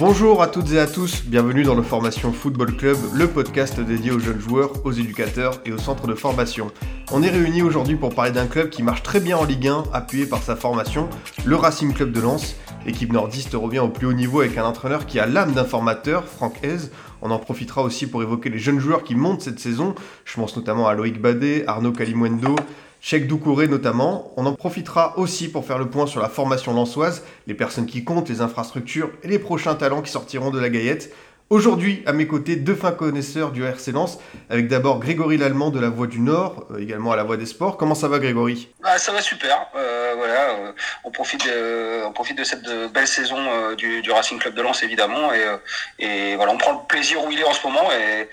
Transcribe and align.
Bonjour 0.00 0.42
à 0.42 0.46
toutes 0.46 0.72
et 0.72 0.78
à 0.80 0.86
tous, 0.86 1.24
bienvenue 1.26 1.62
dans 1.62 1.74
le 1.74 1.82
Formation 1.82 2.32
Football 2.32 2.74
Club, 2.74 2.96
le 3.12 3.28
podcast 3.28 3.78
dédié 3.78 4.10
aux 4.12 4.18
jeunes 4.18 4.40
joueurs, 4.40 4.72
aux 4.86 4.92
éducateurs 4.92 5.60
et 5.66 5.72
aux 5.72 5.78
centres 5.78 6.06
de 6.06 6.14
formation. 6.14 6.70
On 7.12 7.22
est 7.22 7.28
réunis 7.28 7.60
aujourd'hui 7.60 7.96
pour 7.96 8.14
parler 8.14 8.30
d'un 8.30 8.46
club 8.46 8.70
qui 8.70 8.82
marche 8.82 9.02
très 9.02 9.20
bien 9.20 9.36
en 9.36 9.44
Ligue 9.44 9.68
1, 9.68 9.84
appuyé 9.92 10.24
par 10.24 10.42
sa 10.42 10.56
formation, 10.56 11.10
le 11.44 11.54
Racing 11.54 11.92
Club 11.92 12.12
de 12.12 12.20
Lens. 12.22 12.56
L'équipe 12.86 13.12
nordiste 13.12 13.52
revient 13.52 13.80
au 13.80 13.88
plus 13.88 14.06
haut 14.06 14.14
niveau 14.14 14.40
avec 14.40 14.56
un 14.56 14.64
entraîneur 14.64 15.04
qui 15.04 15.20
a 15.20 15.26
l'âme 15.26 15.52
d'un 15.52 15.64
formateur, 15.64 16.24
Franck 16.24 16.54
Hez. 16.64 16.88
On 17.20 17.30
en 17.30 17.38
profitera 17.38 17.82
aussi 17.82 18.06
pour 18.06 18.22
évoquer 18.22 18.48
les 18.48 18.58
jeunes 18.58 18.78
joueurs 18.78 19.04
qui 19.04 19.14
montent 19.14 19.42
cette 19.42 19.60
saison. 19.60 19.94
Je 20.24 20.34
pense 20.34 20.56
notamment 20.56 20.88
à 20.88 20.94
Loïc 20.94 21.20
Badet, 21.20 21.64
Arnaud 21.66 21.92
Kalimwendo, 21.92 22.56
Cheikh 23.00 23.26
Doucouré 23.26 23.66
notamment. 23.66 24.32
On 24.36 24.44
en 24.46 24.54
profitera 24.54 25.18
aussi 25.18 25.48
pour 25.48 25.64
faire 25.64 25.78
le 25.78 25.88
point 25.88 26.06
sur 26.06 26.20
la 26.20 26.28
formation 26.28 26.74
lançoise, 26.74 27.24
les 27.46 27.54
personnes 27.54 27.86
qui 27.86 28.04
comptent, 28.04 28.28
les 28.28 28.42
infrastructures 28.42 29.10
et 29.22 29.28
les 29.28 29.38
prochains 29.38 29.74
talents 29.74 30.02
qui 30.02 30.10
sortiront 30.10 30.50
de 30.50 30.60
la 30.60 30.68
Gaillette. 30.68 31.12
Aujourd'hui, 31.52 32.04
à 32.06 32.12
mes 32.12 32.28
côtés, 32.28 32.54
deux 32.54 32.76
fins 32.76 32.92
connaisseurs 32.92 33.50
du 33.50 33.64
RC 33.64 33.90
Lens, 33.90 34.20
avec 34.50 34.68
d'abord 34.68 35.00
Grégory 35.00 35.36
Lallemand 35.36 35.70
de 35.70 35.80
la 35.80 35.88
Voix 35.88 36.06
du 36.06 36.20
Nord, 36.20 36.64
euh, 36.70 36.78
également 36.78 37.10
à 37.10 37.16
la 37.16 37.24
Voix 37.24 37.36
des 37.36 37.44
Sports. 37.44 37.76
Comment 37.76 37.96
ça 37.96 38.06
va 38.06 38.20
Grégory? 38.20 38.68
Ah, 38.84 38.98
ça 38.98 39.10
va 39.10 39.20
super. 39.20 39.66
Euh, 39.74 40.14
voilà, 40.16 40.50
euh, 40.50 40.72
on 41.02 41.10
profite, 41.10 41.44
de, 41.44 42.06
on 42.06 42.12
profite 42.12 42.38
de 42.38 42.44
cette 42.44 42.62
belle 42.94 43.08
saison 43.08 43.36
du, 43.76 44.00
du 44.00 44.12
Racing 44.12 44.38
Club 44.38 44.54
de 44.54 44.62
Lens 44.62 44.84
évidemment, 44.84 45.32
et, 45.34 46.04
et 46.04 46.36
voilà, 46.36 46.52
on 46.52 46.56
prend 46.56 46.70
le 46.70 46.86
plaisir 46.88 47.18
où 47.24 47.32
il 47.32 47.40
est 47.40 47.44
en 47.44 47.52
ce 47.52 47.66
moment, 47.66 47.88
et 47.90 48.28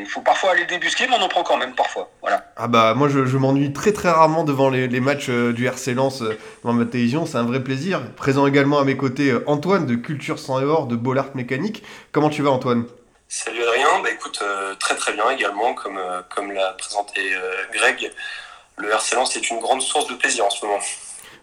il 0.00 0.06
faut 0.06 0.22
parfois 0.22 0.50
aller 0.50 0.62
le 0.62 0.66
débusquer, 0.66 1.06
mais 1.08 1.14
on 1.16 1.22
en 1.22 1.28
prend 1.28 1.44
quand 1.44 1.58
même 1.58 1.76
parfois. 1.76 2.10
Voilà. 2.20 2.52
Ah 2.56 2.66
bah 2.66 2.94
moi 2.94 3.08
je, 3.08 3.26
je 3.26 3.36
m'ennuie 3.36 3.72
très 3.72 3.92
très 3.92 4.10
rarement 4.10 4.42
devant 4.42 4.70
les, 4.70 4.88
les 4.88 5.00
matchs 5.00 5.28
du 5.30 5.66
RC 5.66 5.94
Lens 5.94 6.22
devant 6.64 6.72
ma 6.72 6.84
télévision, 6.84 7.26
c'est 7.26 7.38
un 7.38 7.44
vrai 7.44 7.62
plaisir. 7.62 8.00
Présent 8.16 8.44
également 8.46 8.80
à 8.80 8.84
mes 8.84 8.96
côtés 8.96 9.32
Antoine 9.46 9.86
de 9.86 9.94
Culture 9.94 10.40
sans 10.40 10.60
et 10.60 10.64
or 10.64 10.88
de 10.88 10.96
Bollard 10.96 11.30
Mécanique. 11.34 11.84
Comment 12.16 12.30
tu 12.30 12.40
vas 12.40 12.48
Antoine? 12.48 12.86
Salut 13.28 13.62
Adrien, 13.62 14.00
bah 14.02 14.08
écoute, 14.10 14.38
euh, 14.40 14.74
très 14.76 14.96
très 14.96 15.12
bien 15.12 15.28
également, 15.28 15.74
comme, 15.74 15.98
euh, 15.98 16.22
comme 16.34 16.50
l'a 16.50 16.72
présenté 16.72 17.20
euh, 17.34 17.56
Greg. 17.74 18.10
Le 18.78 18.90
RC 18.90 19.16
est 19.36 19.50
une 19.50 19.60
grande 19.60 19.82
source 19.82 20.06
de 20.06 20.14
plaisir 20.14 20.46
en 20.46 20.48
ce 20.48 20.64
moment. 20.64 20.80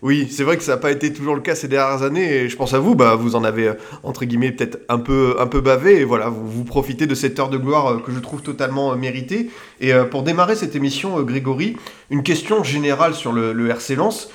Oui, 0.02 0.28
c'est 0.30 0.44
vrai 0.44 0.58
que 0.58 0.64
ça 0.64 0.74
n'a 0.74 0.78
pas 0.78 0.92
été 0.92 1.14
toujours 1.14 1.36
le 1.36 1.42
cas 1.42 1.56
ces 1.56 1.68
dernières 1.68 2.04
années 2.04 2.30
et 2.30 2.50
je 2.50 2.56
pense 2.58 2.74
à 2.74 2.80
vous, 2.80 2.96
bah, 2.96 3.16
vous 3.16 3.36
en 3.36 3.44
avez 3.44 3.70
euh, 3.70 3.74
entre 4.04 4.26
guillemets 4.26 4.52
peut-être 4.52 4.80
un 4.90 4.98
peu, 4.98 5.36
bavé 5.62 6.02
et 6.02 6.04
voilà, 6.04 6.30
vous, 6.30 6.64
profitez 6.64 7.08
de 7.08 7.16
cette 7.16 7.40
heure 7.40 7.50
de 7.50 7.58
gloire 7.58 7.88
euh, 7.88 8.00
que 8.00 8.12
je 8.12 8.20
trouve 8.20 8.42
totalement 8.42 8.92
euh, 8.92 8.96
méritée. 8.96 9.50
Et 9.80 9.94
pour 10.12 10.24
démarrer 10.24 10.56
cette 10.56 10.76
émission, 10.76 11.22
Grégory, 11.22 11.76
une 12.10 12.24
question 12.24 12.64
générale 12.64 13.14
sur 13.14 13.34
le, 13.34 13.70
RC 13.70 13.96
Lens. 13.96 14.30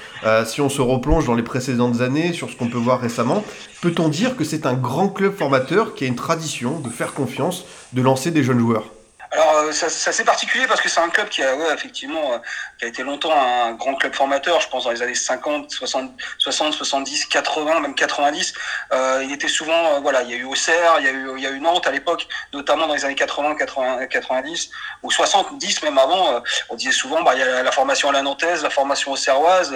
Si 0.44 0.60
on 0.60 0.68
se 0.68 0.82
replonge 0.82 1.26
dans 1.26 1.34
les 1.34 1.42
précédentes 1.42 2.02
années, 2.02 2.34
sur 2.34 2.50
ce 2.50 2.56
qu'on 2.56 2.68
peut 2.68 2.78
voir 2.78 3.00
récemment, 3.00 3.44
peut-on 3.80 4.08
dire 4.08 4.36
que 4.36 4.44
c'est 4.44 4.66
un 4.66 4.74
grand 4.74 5.08
club 5.08 5.34
formateur 5.34 5.94
qui 5.94 6.04
a 6.04 6.06
une 6.06 6.16
tradition 6.16 6.80
de 6.80 6.90
faire 6.90 7.14
confiance, 7.14 7.64
de 7.94 8.02
lancer 8.02 8.30
des 8.30 8.42
jeunes 8.42 8.58
joueurs? 8.58 8.90
Alors 9.30 9.56
euh, 9.56 9.72
ça, 9.72 9.88
ça 9.88 10.12
c'est 10.12 10.24
particulier 10.24 10.66
parce 10.66 10.80
que 10.80 10.88
c'est 10.88 11.00
un 11.00 11.10
club 11.10 11.28
qui 11.28 11.42
a 11.42 11.54
ouais, 11.54 11.74
effectivement 11.74 12.32
euh, 12.32 12.38
qui 12.78 12.84
a 12.84 12.88
été 12.88 13.02
longtemps 13.02 13.32
un 13.32 13.72
grand 13.72 13.94
club 13.96 14.14
formateur, 14.14 14.60
je 14.60 14.68
pense 14.68 14.84
dans 14.84 14.90
les 14.90 15.02
années 15.02 15.14
50, 15.14 15.70
60, 15.70 16.12
60 16.38 16.72
70, 16.72 17.26
80, 17.26 17.80
même 17.80 17.94
90. 17.94 18.54
Euh, 18.92 19.22
il 19.24 19.32
était 19.32 19.48
souvent 19.48 19.94
euh, 19.94 20.00
voilà, 20.00 20.22
il 20.22 20.30
y 20.30 20.34
a 20.34 20.36
eu 20.36 20.44
Auxerre, 20.44 20.94
il 21.00 21.04
y 21.04 21.08
a 21.08 21.12
eu 21.12 21.28
il 21.36 21.42
y 21.42 21.46
a 21.46 21.50
eu 21.50 21.60
Nantes 21.60 21.86
à 21.86 21.90
l'époque, 21.90 22.28
notamment 22.52 22.86
dans 22.86 22.94
les 22.94 23.04
années 23.04 23.16
80, 23.16 23.56
80 23.56 24.06
90 24.06 24.70
ou 25.02 25.10
70 25.10 25.82
même 25.82 25.98
avant, 25.98 26.34
euh, 26.34 26.40
on 26.70 26.76
disait 26.76 26.92
souvent 26.92 27.22
bah 27.22 27.32
il 27.34 27.40
y 27.40 27.42
a 27.42 27.62
la, 27.62 27.72
formation 27.72 28.08
à 28.10 28.12
la 28.12 28.22
nantaise, 28.22 28.62
la 28.62 28.70
formation 28.70 29.12
auxerroise 29.12 29.74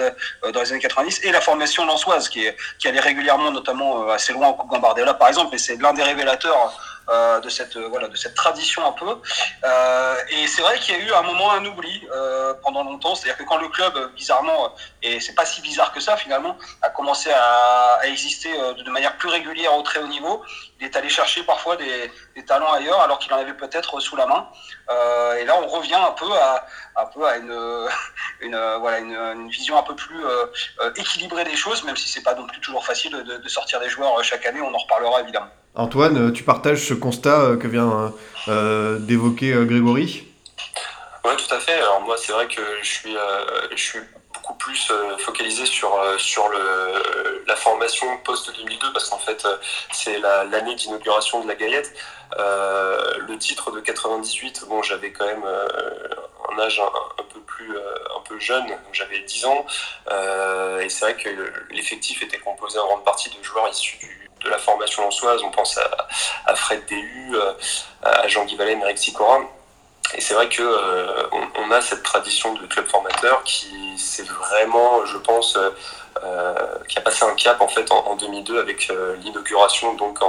dans 0.53 0.61
les 0.61 0.71
années 0.71 0.81
90 0.81 1.19
et 1.23 1.31
la 1.31 1.41
formation 1.41 1.85
lançoise 1.85 2.29
qui 2.29 2.45
est 2.45 2.55
qui 2.79 2.87
allait 2.87 3.01
régulièrement 3.01 3.51
notamment 3.51 4.09
assez 4.09 4.31
loin 4.31 4.47
en 4.47 4.53
Coupe 4.53 4.69
Gambardella 4.69 5.13
par 5.13 5.27
exemple, 5.27 5.49
mais 5.51 5.57
c'est 5.57 5.75
l'un 5.75 5.93
des 5.93 6.03
révélateurs 6.03 6.73
euh, 7.09 7.39
de 7.39 7.49
cette 7.49 7.75
euh, 7.75 7.87
voilà 7.87 8.07
de 8.07 8.15
cette 8.15 8.35
tradition 8.35 8.85
un 8.85 8.93
peu. 8.93 9.21
Euh, 9.63 10.15
et 10.29 10.47
c'est 10.47 10.61
vrai 10.61 10.79
qu'il 10.79 10.95
y 10.95 10.97
a 10.97 11.01
eu 11.01 11.11
un 11.13 11.21
moment 11.23 11.51
un 11.51 11.65
oubli 11.65 12.07
euh, 12.11 12.53
pendant 12.63 12.83
longtemps, 12.83 13.15
c'est-à-dire 13.15 13.37
que 13.37 13.43
quand 13.43 13.57
le 13.57 13.69
club 13.69 13.93
bizarrement 14.15 14.65
euh, 14.65 14.69
et 15.01 15.19
c'est 15.19 15.35
pas 15.35 15.45
si 15.45 15.61
bizarre 15.61 15.91
que 15.91 15.99
ça 15.99 16.15
finalement 16.17 16.57
a 16.81 16.89
commencé 16.89 17.29
à, 17.31 17.99
à 18.01 18.07
exister 18.07 18.51
de 18.51 18.89
manière 18.89 19.17
plus 19.17 19.29
régulière 19.29 19.75
au 19.75 19.81
très 19.81 19.99
haut 19.99 20.07
niveau, 20.07 20.43
il 20.79 20.85
est 20.85 20.95
allé 20.95 21.09
chercher 21.09 21.43
parfois 21.43 21.75
des, 21.75 22.11
des 22.35 22.45
talents 22.45 22.71
ailleurs 22.71 22.99
alors 23.01 23.19
qu'il 23.19 23.33
en 23.33 23.37
avait 23.37 23.53
peut-être 23.53 23.99
sous 23.99 24.15
la 24.15 24.25
main. 24.25 24.47
Euh, 24.89 25.35
et 25.35 25.45
là 25.45 25.55
on 25.61 25.67
revient 25.67 25.95
un 25.95 26.11
peu 26.11 26.31
à 26.31 26.65
un 26.95 27.05
peu 27.05 27.25
à 27.25 27.37
une 27.37 27.53
une 28.41 28.55
euh, 28.55 28.77
voilà 28.77 28.99
une, 28.99 29.15
une 29.15 29.49
vision 29.49 29.77
un 29.77 29.83
peu 29.83 29.95
plus 29.95 30.25
euh, 30.25 30.45
équilibrée 30.95 31.43
des 31.43 31.55
choses, 31.55 31.83
même 31.83 31.97
si 31.97 32.09
c'est 32.09 32.23
pas 32.23 32.35
non 32.35 32.45
plus 32.47 32.59
toujours 32.59 32.85
facile 32.85 33.11
de, 33.11 33.37
de 33.37 33.49
sortir 33.49 33.79
des 33.79 33.89
joueurs 33.89 34.23
chaque 34.23 34.45
année. 34.45 34.61
On 34.61 34.73
en 34.73 34.77
reparlera 34.77 35.21
évidemment. 35.21 35.47
Antoine, 35.75 36.31
tu 36.33 36.43
partages 36.43 36.87
ce 36.87 36.93
constat 36.93 37.55
que 37.59 37.67
vient 37.67 38.13
euh, 38.47 38.99
d'évoquer 38.99 39.53
Grégory? 39.65 40.27
Ouais, 41.25 41.35
tout 41.37 41.55
à 41.55 41.59
fait. 41.59 41.73
Alors 41.73 42.01
moi, 42.01 42.15
c'est 42.17 42.33
vrai 42.33 42.47
que 42.47 42.61
je 42.81 42.87
suis, 42.87 43.15
euh, 43.15 43.67
je 43.71 43.81
suis 43.81 43.99
plus 44.63 44.87
euh, 44.91 45.17
focalisé 45.17 45.65
sur, 45.65 45.93
euh, 45.99 46.17
sur 46.17 46.47
le, 46.47 47.43
la 47.45 47.55
formation 47.57 48.17
post-2002 48.23 48.93
parce 48.93 49.09
qu'en 49.09 49.17
fait, 49.19 49.43
euh, 49.45 49.57
c'est 49.91 50.19
la- 50.19 50.45
l'année 50.45 50.75
d'inauguration 50.75 51.41
de 51.43 51.47
la 51.49 51.55
Gaillette. 51.55 51.93
Euh, 52.39 53.17
le 53.27 53.37
titre 53.37 53.71
de 53.71 53.81
98, 53.81 54.63
bon, 54.69 54.81
j'avais 54.81 55.11
quand 55.11 55.25
même 55.25 55.43
euh, 55.45 55.67
un 56.53 56.59
âge 56.59 56.79
un, 56.79 57.23
peu 57.33 57.41
plus 57.41 57.75
euh, 57.75 57.81
un 58.17 58.21
peu 58.21 58.39
jeune, 58.39 58.65
j'avais 58.93 59.19
10 59.19 59.45
ans. 59.45 59.65
Euh, 60.11 60.79
et 60.79 60.87
c'est 60.89 61.05
vrai 61.11 61.15
que 61.15 61.29
l'effectif 61.71 62.23
était 62.23 62.39
composé 62.39 62.79
en 62.79 62.85
grande 62.87 63.03
partie 63.03 63.29
de 63.37 63.43
joueurs 63.43 63.67
issus 63.67 64.29
de 64.45 64.49
la 64.49 64.57
formation 64.59 65.03
lançoise. 65.03 65.41
On 65.43 65.51
pense 65.51 65.77
à, 65.77 65.89
à 66.45 66.55
Fred 66.55 66.85
Déhu, 66.85 67.35
euh, 67.35 67.53
à 68.01 68.27
Jean-Guy 68.29 68.55
Vallet, 68.55 68.79
Eric 68.81 68.97
Sicora. 68.97 69.41
Et 70.15 70.21
c'est 70.21 70.33
vrai 70.33 70.47
que 70.49 70.61
euh, 70.61 71.23
on, 71.57 71.71
a 71.71 71.81
cette 71.81 72.03
tradition 72.03 72.53
de 72.53 72.65
club 72.67 72.85
formateur 72.85 73.43
qui 73.43 73.67
c'est 73.97 74.27
vraiment, 74.27 75.05
je 75.05 75.17
pense, 75.17 75.57
euh, 75.57 75.69
euh, 76.23 76.53
qui 76.87 76.97
a 76.99 77.01
passé 77.01 77.25
un 77.25 77.33
cap 77.35 77.61
en 77.61 77.67
fait 77.67 77.91
en, 77.91 78.11
en 78.11 78.15
2002 78.15 78.59
avec 78.59 78.91
l'inauguration 79.23 79.95
donc 79.95 80.19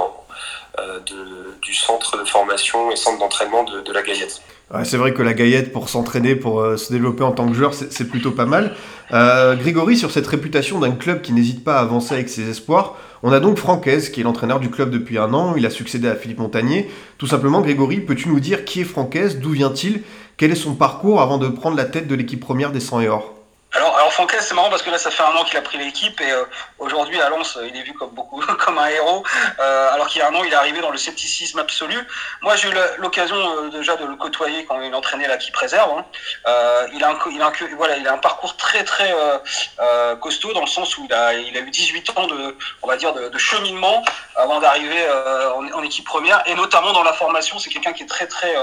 de, 1.05 1.59
du 1.61 1.73
centre 1.73 2.17
de 2.17 2.25
formation 2.25 2.91
et 2.91 2.95
centre 2.95 3.19
d'entraînement 3.19 3.63
de, 3.63 3.91
la 3.91 4.01
Gaillette. 4.01 4.41
C'est 4.83 4.97
vrai 4.97 5.13
que 5.13 5.21
la 5.21 5.33
Gaillette, 5.33 5.71
pour 5.71 5.89
s'entraîner, 5.89 6.35
pour 6.35 6.65
se 6.77 6.91
développer 6.91 7.23
en 7.23 7.31
tant 7.31 7.47
que 7.47 7.53
joueur, 7.53 7.73
c'est 7.73 8.09
plutôt 8.09 8.31
pas 8.31 8.45
mal. 8.45 8.75
Grégory, 9.11 9.95
sur 9.95 10.11
cette 10.11 10.27
réputation 10.27 10.79
d'un 10.79 10.91
club 10.91 11.21
qui 11.21 11.33
n'hésite 11.33 11.63
pas 11.63 11.77
à 11.77 11.81
avancer 11.81 12.15
avec 12.15 12.29
ses 12.29 12.49
espoirs, 12.49 12.95
on 13.27 13.31
a 13.31 13.39
donc 13.39 13.57
Francaise, 13.57 14.09
qui 14.09 14.21
est 14.21 14.23
l'entraîneur 14.23 14.59
du 14.59 14.69
club 14.69 14.91
depuis 14.91 15.17
un 15.17 15.33
an. 15.33 15.55
Il 15.57 15.65
a 15.65 15.71
succédé 15.71 16.07
à 16.07 16.13
Philippe 16.13 16.37
Montagnier. 16.37 16.91
Tout 17.17 17.25
simplement, 17.25 17.61
Grégory, 17.61 17.99
peux-tu 17.99 18.29
nous 18.29 18.39
dire 18.39 18.65
qui 18.65 18.81
est 18.81 18.83
Francaise 18.83 19.39
D'où 19.39 19.49
vient-il? 19.49 20.03
Quel 20.37 20.51
est 20.51 20.55
son 20.55 20.75
parcours 20.75 21.19
avant 21.19 21.39
de 21.39 21.47
prendre 21.47 21.75
la 21.75 21.85
tête 21.85 22.07
de 22.07 22.13
l'équipe 22.13 22.39
première 22.39 22.71
des 22.71 22.79
100 22.79 23.01
et 23.01 23.07
or? 23.07 23.34
Alors, 23.71 23.97
alors 23.97 24.13
Franquès, 24.13 24.39
c'est 24.47 24.53
marrant 24.53 24.69
parce 24.69 24.83
que 24.83 24.89
là, 24.89 24.97
ça 24.97 25.11
fait 25.11 25.23
un 25.23 25.35
an 25.35 25.43
qu'il 25.43 25.57
a 25.57 25.61
pris 25.61 25.77
l'équipe 25.77 26.21
et 26.21 26.31
euh, 26.31 26.45
aujourd'hui, 26.79 27.19
à 27.19 27.27
Lens, 27.27 27.57
il 27.61 27.75
est 27.75 27.83
vu 27.83 27.91
comme 27.93 28.11
beaucoup, 28.11 28.39
comme 28.65 28.77
un 28.77 28.87
héros. 28.87 29.25
Euh, 29.59 29.91
alors 29.93 30.07
qu'il 30.07 30.21
y 30.21 30.23
a 30.23 30.29
un 30.29 30.33
an, 30.33 30.45
il 30.45 30.53
est 30.53 30.55
arrivé 30.55 30.79
dans 30.79 30.91
le 30.91 30.97
scepticisme 30.97 31.59
absolu. 31.59 31.97
Moi, 32.41 32.55
j'ai 32.55 32.69
eu 32.69 32.73
l'occasion 32.99 33.35
euh, 33.35 33.69
déjà 33.69 33.97
de 33.97 34.05
le 34.05 34.15
côtoyer 34.15 34.63
quand 34.63 34.79
il 34.79 34.95
entraînait 34.95 35.27
la 35.27 35.35
qui 35.35 35.51
préserve. 35.51 35.91
hein. 35.91 36.05
Euh, 36.47 36.87
il 36.93 37.03
a 37.03 37.09
un, 37.09 37.19
il 37.29 37.41
a 37.41 37.47
un, 37.47 37.51
voilà, 37.75 37.97
il 37.97 38.07
a 38.07 38.13
un 38.13 38.17
parcours 38.17 38.55
très 38.55 38.85
très 38.85 39.11
euh, 39.11 39.37
euh, 39.81 40.15
costaud 40.15 40.53
dans 40.53 40.61
le 40.61 40.67
sens 40.67 40.97
où 40.97 41.03
il 41.09 41.13
a, 41.13 41.33
il 41.33 41.57
a 41.57 41.59
eu 41.59 41.69
18 41.69 42.17
ans 42.17 42.27
de, 42.27 42.57
on 42.81 42.87
va 42.87 42.95
dire, 42.95 43.11
de, 43.11 43.27
de 43.27 43.37
cheminement 43.37 44.05
avant 44.37 44.61
d'arriver 44.61 45.05
en, 45.53 45.67
en 45.79 45.83
équipe 45.83 46.05
première 46.05 46.41
et 46.45 46.55
notamment 46.55 46.93
dans 46.93 47.03
la 47.03 47.11
formation. 47.13 47.59
C'est 47.59 47.69
quelqu'un 47.71 47.91
qui 47.91 48.03
est 48.03 48.07
très 48.07 48.27
très, 48.27 48.55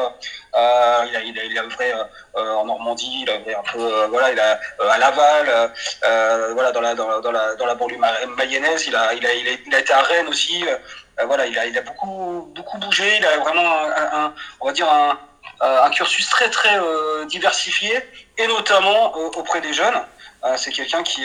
euh, 0.57 1.05
il 1.09 1.17
a, 1.17 1.21
il 1.21 1.39
a, 1.39 1.45
il 1.45 1.59
a 1.59 1.63
œuvré 1.63 1.93
euh, 1.93 2.05
euh, 2.37 2.55
en 2.55 2.65
Normandie, 2.67 3.23
il 3.23 3.31
a 3.31 3.35
œuvré 3.35 3.55
un 3.55 3.63
peu, 3.73 3.81
euh, 3.81 4.07
voilà, 4.09 4.31
il 4.33 4.39
a 4.41 4.61
euh, 4.81 4.89
à 4.91 4.99
Laval, 4.99 5.73
euh, 6.05 6.53
voilà, 6.55 6.73
dans 6.73 6.81
la 6.81 6.95
dans 6.95 7.09
la 7.09 7.21
dans 7.21 7.33
la, 7.33 7.55
dans 7.55 7.67
la 7.67 7.75
banlieue 7.75 7.99
ma- 7.99 8.27
mayonnaise, 8.37 8.87
il 8.87 8.95
a 8.97 9.13
il 9.15 9.27
a 9.27 9.33
il 9.35 9.49
a, 9.49 9.53
il 9.67 9.75
a 9.75 9.79
été 9.79 9.93
à 9.93 10.03
Rennes 10.03 10.29
aussi, 10.29 10.65
voilà, 11.27 11.47
il 11.47 11.59
a 11.59 11.67
il 11.67 11.77
a 11.79 11.83
beaucoup 11.83 12.51
beaucoup 12.55 12.79
bougé, 12.79 13.17
il 13.19 13.25
a 13.27 13.37
vraiment 13.39 13.83
un, 13.85 14.25
un- 14.27 14.35
on 14.61 14.67
va 14.67 14.73
dire 14.73 14.91
un 14.91 15.19
un 15.61 15.91
cursus 15.91 16.29
très 16.29 16.51
très 16.51 16.77
diversifié 17.27 18.01
et 18.39 18.47
notamment 18.49 19.15
auprès 19.15 19.61
des 19.61 19.73
jeunes. 19.73 20.01
C'est 20.57 20.73
quelqu'un 20.73 21.03
qui 21.05 21.25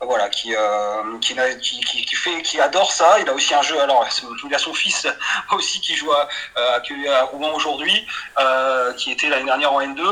voilà, 0.00 0.28
qui, 0.28 0.54
euh, 0.54 1.18
qui, 1.20 1.34
qui, 1.80 2.04
qui, 2.04 2.16
fait, 2.16 2.42
qui 2.42 2.60
adore 2.60 2.92
ça. 2.92 3.18
Il 3.20 3.28
a 3.28 3.32
aussi 3.32 3.54
un 3.54 3.62
jeu. 3.62 3.80
Alors, 3.80 4.06
il 4.44 4.54
a 4.54 4.58
son 4.58 4.74
fils 4.74 5.06
aussi 5.52 5.80
qui 5.80 5.94
joue 5.96 6.12
à, 6.12 6.28
à, 6.56 6.82
à 7.18 7.22
Rouen 7.24 7.52
aujourd'hui, 7.54 8.06
euh, 8.38 8.92
qui 8.94 9.10
était 9.10 9.28
l'année 9.28 9.46
dernière 9.46 9.72
en 9.72 9.80
N2. 9.80 10.02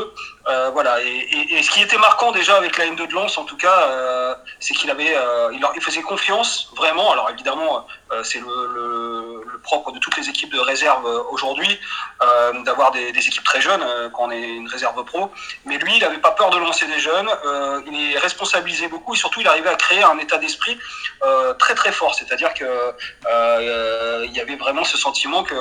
Euh, 0.47 0.69
voilà. 0.71 1.01
Et, 1.01 1.63
ce 1.63 1.71
qui 1.71 1.81
était 1.81 1.97
marquant 1.97 2.31
déjà 2.31 2.55
avec 2.57 2.77
la 2.77 2.85
N2 2.85 3.07
de 3.07 3.13
Lens, 3.13 3.37
en 3.37 3.45
tout 3.45 3.57
cas, 3.57 3.89
euh, 3.89 4.35
c'est 4.59 4.73
qu'il 4.75 4.91
avait, 4.91 5.15
euh, 5.15 5.51
il, 5.53 5.81
faisait 5.81 6.01
confiance 6.01 6.71
vraiment. 6.75 7.11
Alors 7.11 7.29
évidemment, 7.31 7.87
c'est 8.23 8.39
le, 8.39 9.43
propre 9.63 9.91
de 9.91 9.99
toutes 9.99 10.15
les 10.17 10.29
équipes 10.29 10.53
de 10.53 10.59
réserve 10.59 11.05
aujourd'hui 11.31 11.79
d'avoir 12.63 12.91
des, 12.91 13.09
équipes 13.09 13.43
très 13.43 13.61
jeunes 13.61 13.83
quand 14.13 14.25
on 14.27 14.31
est 14.31 14.41
une 14.41 14.67
réserve 14.67 15.03
pro. 15.05 15.31
Mais 15.65 15.77
lui, 15.77 15.95
il 15.95 16.01
n'avait 16.01 16.19
pas 16.19 16.31
peur 16.31 16.51
de 16.51 16.57
lancer 16.57 16.85
des 16.85 16.99
jeunes. 16.99 17.29
il 17.87 18.13
est 18.13 18.19
responsabilisé 18.19 18.87
beaucoup 18.87 19.15
et 19.15 19.17
surtout, 19.17 19.41
il 19.41 19.47
arrivait 19.47 19.69
à 19.69 19.75
créer 19.75 20.03
un 20.03 20.17
état 20.19 20.37
d'esprit 20.37 20.77
très 21.57 21.73
très 21.73 21.91
fort. 21.91 22.13
C'est-à-dire 22.13 22.53
que 22.53 22.93
il 24.25 24.33
y 24.33 24.39
avait 24.39 24.55
vraiment 24.55 24.83
ce 24.83 24.97
sentiment 24.97 25.43
que 25.43 25.55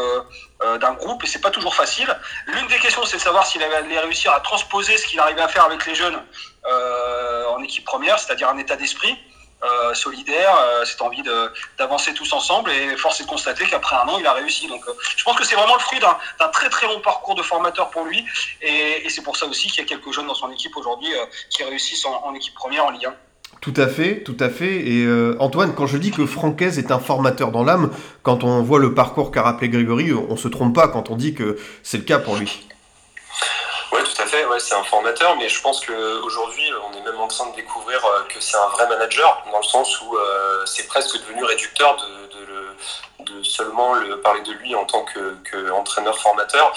d'un 0.81 0.95
groupe 0.95 1.23
et 1.25 1.27
c'est 1.27 1.41
pas 1.41 1.51
toujours 1.51 1.75
facile. 1.75 2.09
L'une 2.47 2.67
des 2.69 2.79
questions, 2.79 3.05
c'est 3.05 3.17
de 3.17 3.23
savoir 3.23 3.47
s'il 3.47 3.63
allait 3.63 3.99
réussir 3.99 4.33
à 4.33 4.41
transposer 4.41 4.97
ce 4.97 5.07
qu'il 5.07 5.21
arrivait 5.21 5.43
à 5.43 5.49
faire 5.49 5.65
avec 5.65 5.85
les 5.85 5.95
jeunes 5.95 6.23
euh, 6.67 7.47
en 7.49 7.63
équipe 7.63 7.85
première, 7.85 8.19
c'est-à-dire 8.19 8.49
un 8.49 8.57
état 8.57 8.77
d'esprit 8.77 9.19
euh, 9.63 9.93
solidaire, 9.93 10.57
euh, 10.59 10.85
cette 10.87 11.03
envie 11.03 11.23
d'avancer 11.79 12.15
tous 12.15 12.33
ensemble. 12.33 12.71
Et 12.71 12.97
force 12.97 13.21
est 13.21 13.25
de 13.25 13.29
constater 13.29 13.67
qu'après 13.67 13.97
un 13.97 14.09
an, 14.09 14.19
il 14.19 14.27
a 14.27 14.33
réussi. 14.33 14.67
Donc, 14.67 14.83
je 15.17 15.23
pense 15.25 15.37
que 15.37 15.45
c'est 15.45 15.57
vraiment 15.57 15.75
le 15.75 15.81
fruit 15.81 16.01
d'un 16.01 16.49
très 16.49 16.71
très 16.71 16.87
long 16.87 17.01
parcours 17.01 17.35
de 17.35 17.43
formateur 17.43 17.91
pour 17.91 18.05
lui. 18.05 18.25
Et, 18.63 19.07
c'est 19.11 19.23
pour 19.23 19.37
ça 19.37 19.47
aussi 19.47 19.69
qu'il 19.69 19.83
y 19.83 19.83
a 19.83 19.89
quelques 19.89 20.11
jeunes 20.11 20.27
dans 20.27 20.35
son 20.35 20.51
équipe 20.51 20.77
aujourd'hui 20.77 21.13
qui 21.51 21.63
réussissent 21.65 22.07
en, 22.07 22.35
équipe 22.35 22.55
première 22.55 22.87
en 22.87 22.91
Ligue 22.91 23.07
1. 23.07 23.15
Tout 23.65 23.81
à 23.81 23.89
fait, 23.89 24.23
tout 24.23 24.37
à 24.41 24.51
fait. 24.51 24.75
Et 24.75 25.09
Antoine, 25.41 25.75
quand 25.75 25.87
je 25.87 25.97
dis 25.97 26.11
que 26.11 26.27
Francaise 26.27 26.79
est 26.79 26.91
un 26.91 26.99
formateur 26.99 27.51
dans 27.51 27.65
l'âme, 27.65 27.91
quand 28.23 28.45
on 28.45 28.63
voit 28.63 28.79
le 28.79 28.93
parcours 28.93 29.31
qu'a 29.31 29.41
rappelé 29.41 29.71
Grégory, 29.71 30.13
on 30.13 30.37
se 30.37 30.49
trompe 30.49 30.75
pas 30.75 30.89
quand 30.89 31.09
on 31.09 31.17
dit 31.17 31.35
que 31.35 31.57
c'est 31.83 31.97
le 31.97 32.05
cas 32.05 32.19
pour 32.19 32.37
lui. 32.37 32.69
Oui, 33.93 34.01
tout 34.03 34.23
à 34.23 34.27
fait. 34.27 34.45
Ouais, 34.47 34.59
c'est 34.59 34.75
un 34.75 34.83
formateur, 34.83 35.37
mais 35.39 35.49
je 35.49 35.61
pense 35.63 35.85
qu'aujourd'hui, 35.85 36.65
on 36.89 36.99
est 36.99 37.03
même 37.03 37.21
en 37.21 37.29
train 37.29 37.49
de 37.51 37.55
découvrir 37.55 38.05
euh, 38.05 38.25
que 38.29 38.41
c'est 38.41 38.57
un 38.57 38.69
vrai 38.69 38.89
manager, 38.89 39.45
dans 39.53 39.59
le 39.59 39.65
sens 39.65 40.01
où 40.03 40.17
euh, 40.17 40.67
c'est 40.67 40.87
presque 40.87 41.17
devenu 41.21 41.45
réducteur 41.45 41.97
de, 41.97 42.05
seulement 43.43 43.95
le, 43.95 44.21
parler 44.21 44.43
de 44.43 44.53
lui 44.53 44.75
en 44.75 44.85
tant 44.85 45.05
qu'entraîneur 45.51 46.19
formateur. 46.19 46.77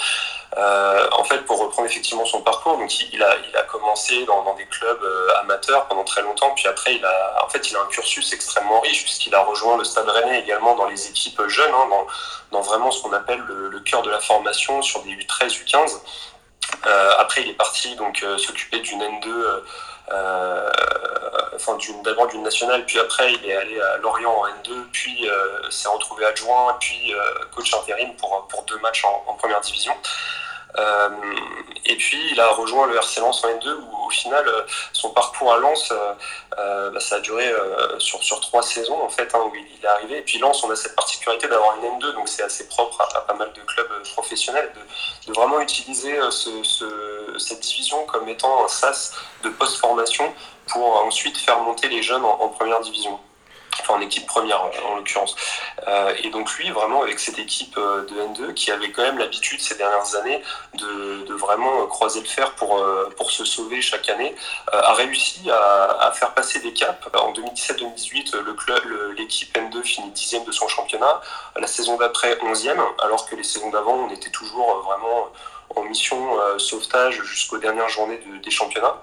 Euh, 0.58 1.06
en 1.12 1.22
fait, 1.22 1.38
pour 1.44 1.60
reprendre 1.60 1.88
effectivement 1.88 2.24
son 2.24 2.42
parcours, 2.42 2.78
donc 2.78 2.92
il, 3.12 3.22
a, 3.22 3.62
commencé 3.62 4.24
dans, 4.24 4.54
des 4.54 4.66
clubs 4.66 5.04
amateurs 5.40 5.86
pendant 5.86 6.02
très 6.02 6.22
longtemps, 6.22 6.52
puis 6.56 6.66
après, 6.66 6.96
il 6.96 7.04
a, 7.04 7.44
en 7.44 7.48
fait, 7.48 7.70
il 7.70 7.76
a 7.76 7.80
un 7.80 7.86
cursus 7.86 8.32
extrêmement 8.32 8.80
riche, 8.80 9.04
puisqu'il 9.04 9.34
a 9.36 9.42
rejoint 9.42 9.76
le 9.76 9.84
Stade 9.84 10.08
Rennais 10.08 10.40
également 10.40 10.74
dans 10.74 10.86
les 10.86 11.08
équipes 11.08 11.46
jeunes, 11.46 11.70
hein, 11.72 11.88
dans, 12.50 12.60
vraiment 12.60 12.90
ce 12.90 13.02
qu'on 13.02 13.12
appelle 13.12 13.40
le, 13.46 13.78
cœur 13.80 14.02
de 14.02 14.10
la 14.10 14.18
formation 14.18 14.82
sur 14.82 15.02
des 15.02 15.10
U13, 15.10 15.64
U15. 15.64 16.00
Euh, 16.86 17.12
après, 17.18 17.42
il 17.42 17.50
est 17.50 17.54
parti 17.54 17.94
donc 17.96 18.22
euh, 18.22 18.36
s'occuper 18.36 18.80
d'une 18.80 19.00
N2, 19.00 19.28
euh, 20.10 20.70
enfin 21.54 21.78
d'abord 22.02 22.26
d'une 22.28 22.42
nationale, 22.42 22.84
puis 22.86 22.98
après 22.98 23.32
il 23.32 23.50
est 23.50 23.54
allé 23.54 23.80
à 23.80 23.96
Lorient 23.98 24.32
en 24.32 24.46
N2, 24.46 24.84
puis 24.92 25.28
s'est 25.70 25.88
retrouvé 25.88 26.24
adjoint, 26.24 26.76
puis 26.80 27.12
coach 27.54 27.72
intérim 27.74 28.14
pour 28.16 28.64
deux 28.66 28.78
matchs 28.78 29.04
en 29.04 29.34
première 29.34 29.60
division. 29.60 29.94
Euh, 30.76 31.08
et 31.86 31.96
puis 31.96 32.18
il 32.30 32.40
a 32.40 32.48
rejoint 32.50 32.86
le 32.86 32.96
RC 32.96 33.20
Lens 33.20 33.42
en 33.42 33.48
N2 33.48 33.68
où 33.68 34.06
au 34.06 34.10
final 34.10 34.46
euh, 34.46 34.62
son 34.92 35.10
parcours 35.10 35.52
à 35.52 35.58
Lens 35.58 35.90
euh, 35.90 36.90
bah, 36.90 37.00
ça 37.00 37.16
a 37.16 37.20
duré 37.20 37.50
sur, 37.98 38.22
sur 38.22 38.40
trois 38.40 38.62
saisons 38.62 39.02
en 39.02 39.08
fait 39.08 39.34
hein, 39.34 39.40
où 39.46 39.52
il, 39.54 39.66
est 39.82 39.86
arrivé. 39.86 40.18
Et 40.18 40.22
puis 40.22 40.38
Lens 40.38 40.62
on 40.64 40.70
a 40.70 40.76
cette 40.76 40.94
particularité 40.94 41.48
d'avoir 41.48 41.76
une 41.76 41.98
N2 41.98 42.12
donc 42.12 42.28
c'est 42.28 42.42
assez 42.42 42.68
propre 42.68 43.00
à, 43.00 43.20
pas 43.22 43.34
mal 43.34 43.50
de 43.54 43.60
clubs 43.62 44.02
professionnels 44.12 44.70
de, 45.26 45.32
vraiment 45.32 45.60
utiliser 45.60 46.18
cette 46.30 47.60
division 47.60 48.04
comme 48.06 48.28
étant 48.28 48.64
un 48.64 48.68
sas 48.68 49.14
de 49.44 49.50
post-formation 49.50 50.32
pour 50.66 51.04
ensuite 51.04 51.38
faire 51.38 51.60
monter 51.60 51.88
les 51.88 52.02
jeunes 52.02 52.24
en 52.24 52.48
première 52.48 52.80
division 52.80 53.18
enfin 53.80 53.94
en 53.94 54.00
équipe 54.00 54.26
première 54.26 54.62
en 54.62 54.96
l'occurrence. 54.96 55.34
Euh, 55.86 56.12
et 56.22 56.30
donc 56.30 56.52
lui, 56.54 56.70
vraiment 56.70 57.02
avec 57.02 57.18
cette 57.18 57.38
équipe 57.38 57.76
euh, 57.78 58.04
de 58.06 58.14
N2 58.14 58.54
qui 58.54 58.70
avait 58.70 58.90
quand 58.90 59.02
même 59.02 59.18
l'habitude 59.18 59.60
ces 59.60 59.76
dernières 59.76 60.14
années 60.16 60.42
de, 60.74 61.34
vraiment 61.38 61.86
croiser 61.86 62.20
le 62.20 62.26
fer 62.26 62.52
pour, 62.56 62.78
euh, 62.78 63.08
pour 63.16 63.30
se 63.30 63.44
sauver 63.44 63.80
chaque 63.80 64.10
année, 64.10 64.34
a 64.72 64.92
réussi 64.94 65.48
à, 65.50 66.10
faire 66.12 66.34
passer 66.34 66.58
des 66.58 66.72
caps. 66.72 66.98
En 67.14 67.32
2017-2018, 67.32 68.36
le 68.38 68.54
club, 68.54 68.82
l'équipe 69.16 69.56
N2 69.56 69.82
finit 69.84 70.10
dixième 70.10 70.44
de 70.44 70.50
son 70.50 70.66
championnat. 70.66 71.20
La 71.56 71.68
saison 71.68 71.96
d'après, 71.96 72.36
onzième, 72.42 72.82
alors 72.98 73.24
que 73.28 73.36
les 73.36 73.44
saisons 73.44 73.70
d'avant, 73.70 73.94
on 73.94 74.10
était 74.10 74.30
toujours 74.30 74.82
vraiment 74.82 75.28
en 75.76 75.82
mission 75.84 76.36
sauvetage 76.58 77.22
jusqu'aux 77.22 77.58
dernières 77.58 77.88
journées 77.88 78.20
des 78.42 78.50
championnats. 78.50 78.96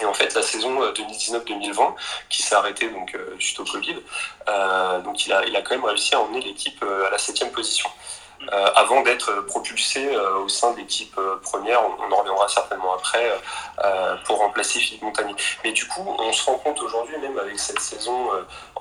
Et 0.00 0.04
en 0.04 0.14
fait, 0.14 0.34
la 0.34 0.42
saison 0.42 0.80
2019-2020, 0.92 1.80
euh, 1.80 1.90
qui 2.28 2.42
s'est 2.42 2.54
arrêtée 2.54 2.88
donc 2.90 3.14
euh, 3.14 3.36
suite 3.38 3.60
au 3.60 3.64
Covid, 3.64 3.96
euh, 4.48 5.00
donc 5.00 5.26
il 5.26 5.32
a, 5.32 5.44
il 5.46 5.54
a 5.54 5.62
quand 5.62 5.74
même 5.74 5.84
réussi 5.84 6.14
à 6.14 6.20
emmener 6.20 6.40
l'équipe 6.40 6.82
à 6.82 7.10
la 7.10 7.18
septième 7.18 7.50
position. 7.50 7.88
Avant 8.74 9.02
d'être 9.02 9.32
propulsé 9.46 10.16
au 10.16 10.48
sein 10.48 10.72
de 10.72 10.78
l'équipe 10.78 11.18
première, 11.42 11.80
on, 11.84 12.12
en 12.12 12.16
reviendra 12.16 12.48
certainement 12.48 12.94
après, 12.94 13.32
pour 14.24 14.38
remplacer 14.38 14.78
Philippe 14.78 15.02
Montagny. 15.02 15.34
Mais 15.64 15.72
du 15.72 15.86
coup, 15.86 16.16
on 16.18 16.32
se 16.32 16.44
rend 16.44 16.58
compte 16.58 16.80
aujourd'hui, 16.82 17.16
même 17.18 17.38
avec 17.38 17.58
cette 17.58 17.80
saison 17.80 18.30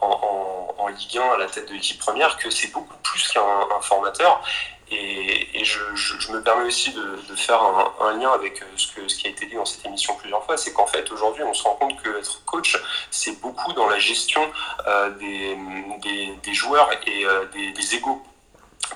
en, 0.01 0.87
Ligue 0.89 1.17
1 1.17 1.33
à 1.33 1.37
la 1.37 1.47
tête 1.47 1.67
de 1.69 1.73
l'équipe 1.73 1.99
première, 1.99 2.37
que 2.37 2.49
c'est 2.51 2.71
beaucoup 2.71 2.97
plus 3.01 3.27
qu'un 3.29 3.41
formateur 3.81 4.43
et, 4.91 5.63
je, 5.63 6.31
me 6.31 6.41
permets 6.41 6.65
aussi 6.65 6.93
de, 6.93 7.35
faire 7.35 7.61
un, 8.01 8.13
lien 8.17 8.31
avec 8.31 8.61
euh, 8.61 8.65
ce, 8.75 8.87
que, 8.87 9.01
qui 9.01 9.27
a 9.27 9.29
été 9.29 9.45
dit 9.45 9.55
dans 9.55 9.65
cette 9.65 9.85
émission 9.85 10.15
plusieurs 10.15 10.43
fois, 10.45 10.57
c'est 10.57 10.73
qu'en 10.73 10.87
fait 10.87 11.11
aujourd'hui 11.11 11.43
on 11.43 11.53
se 11.53 11.63
rend 11.63 11.75
compte 11.75 12.01
qu'être 12.01 12.43
coach, 12.45 12.77
c'est 13.09 13.39
beaucoup 13.41 13.73
dans 13.73 13.87
la 13.87 13.99
gestion 13.99 14.41
euh, 14.87 15.09
des, 15.11 16.53
joueurs 16.53 16.89
et 17.07 17.25
euh, 17.25 17.45
des, 17.53 17.71
des 17.71 17.95
égaux. 17.95 18.21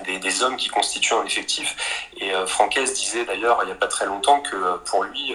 Des, 0.04 0.42
hommes 0.42 0.56
qui 0.56 0.68
constituent 0.68 1.14
un 1.14 1.24
effectif. 1.24 2.08
Et 2.18 2.32
euh, 2.32 2.46
Francaise 2.46 2.92
disait 2.94 3.24
d'ailleurs 3.24 3.58
il 3.62 3.66
n'y 3.66 3.72
a 3.72 3.74
pas 3.74 3.88
très 3.88 4.06
longtemps 4.06 4.40
que 4.40 4.76
pour 4.84 5.02
lui, 5.02 5.34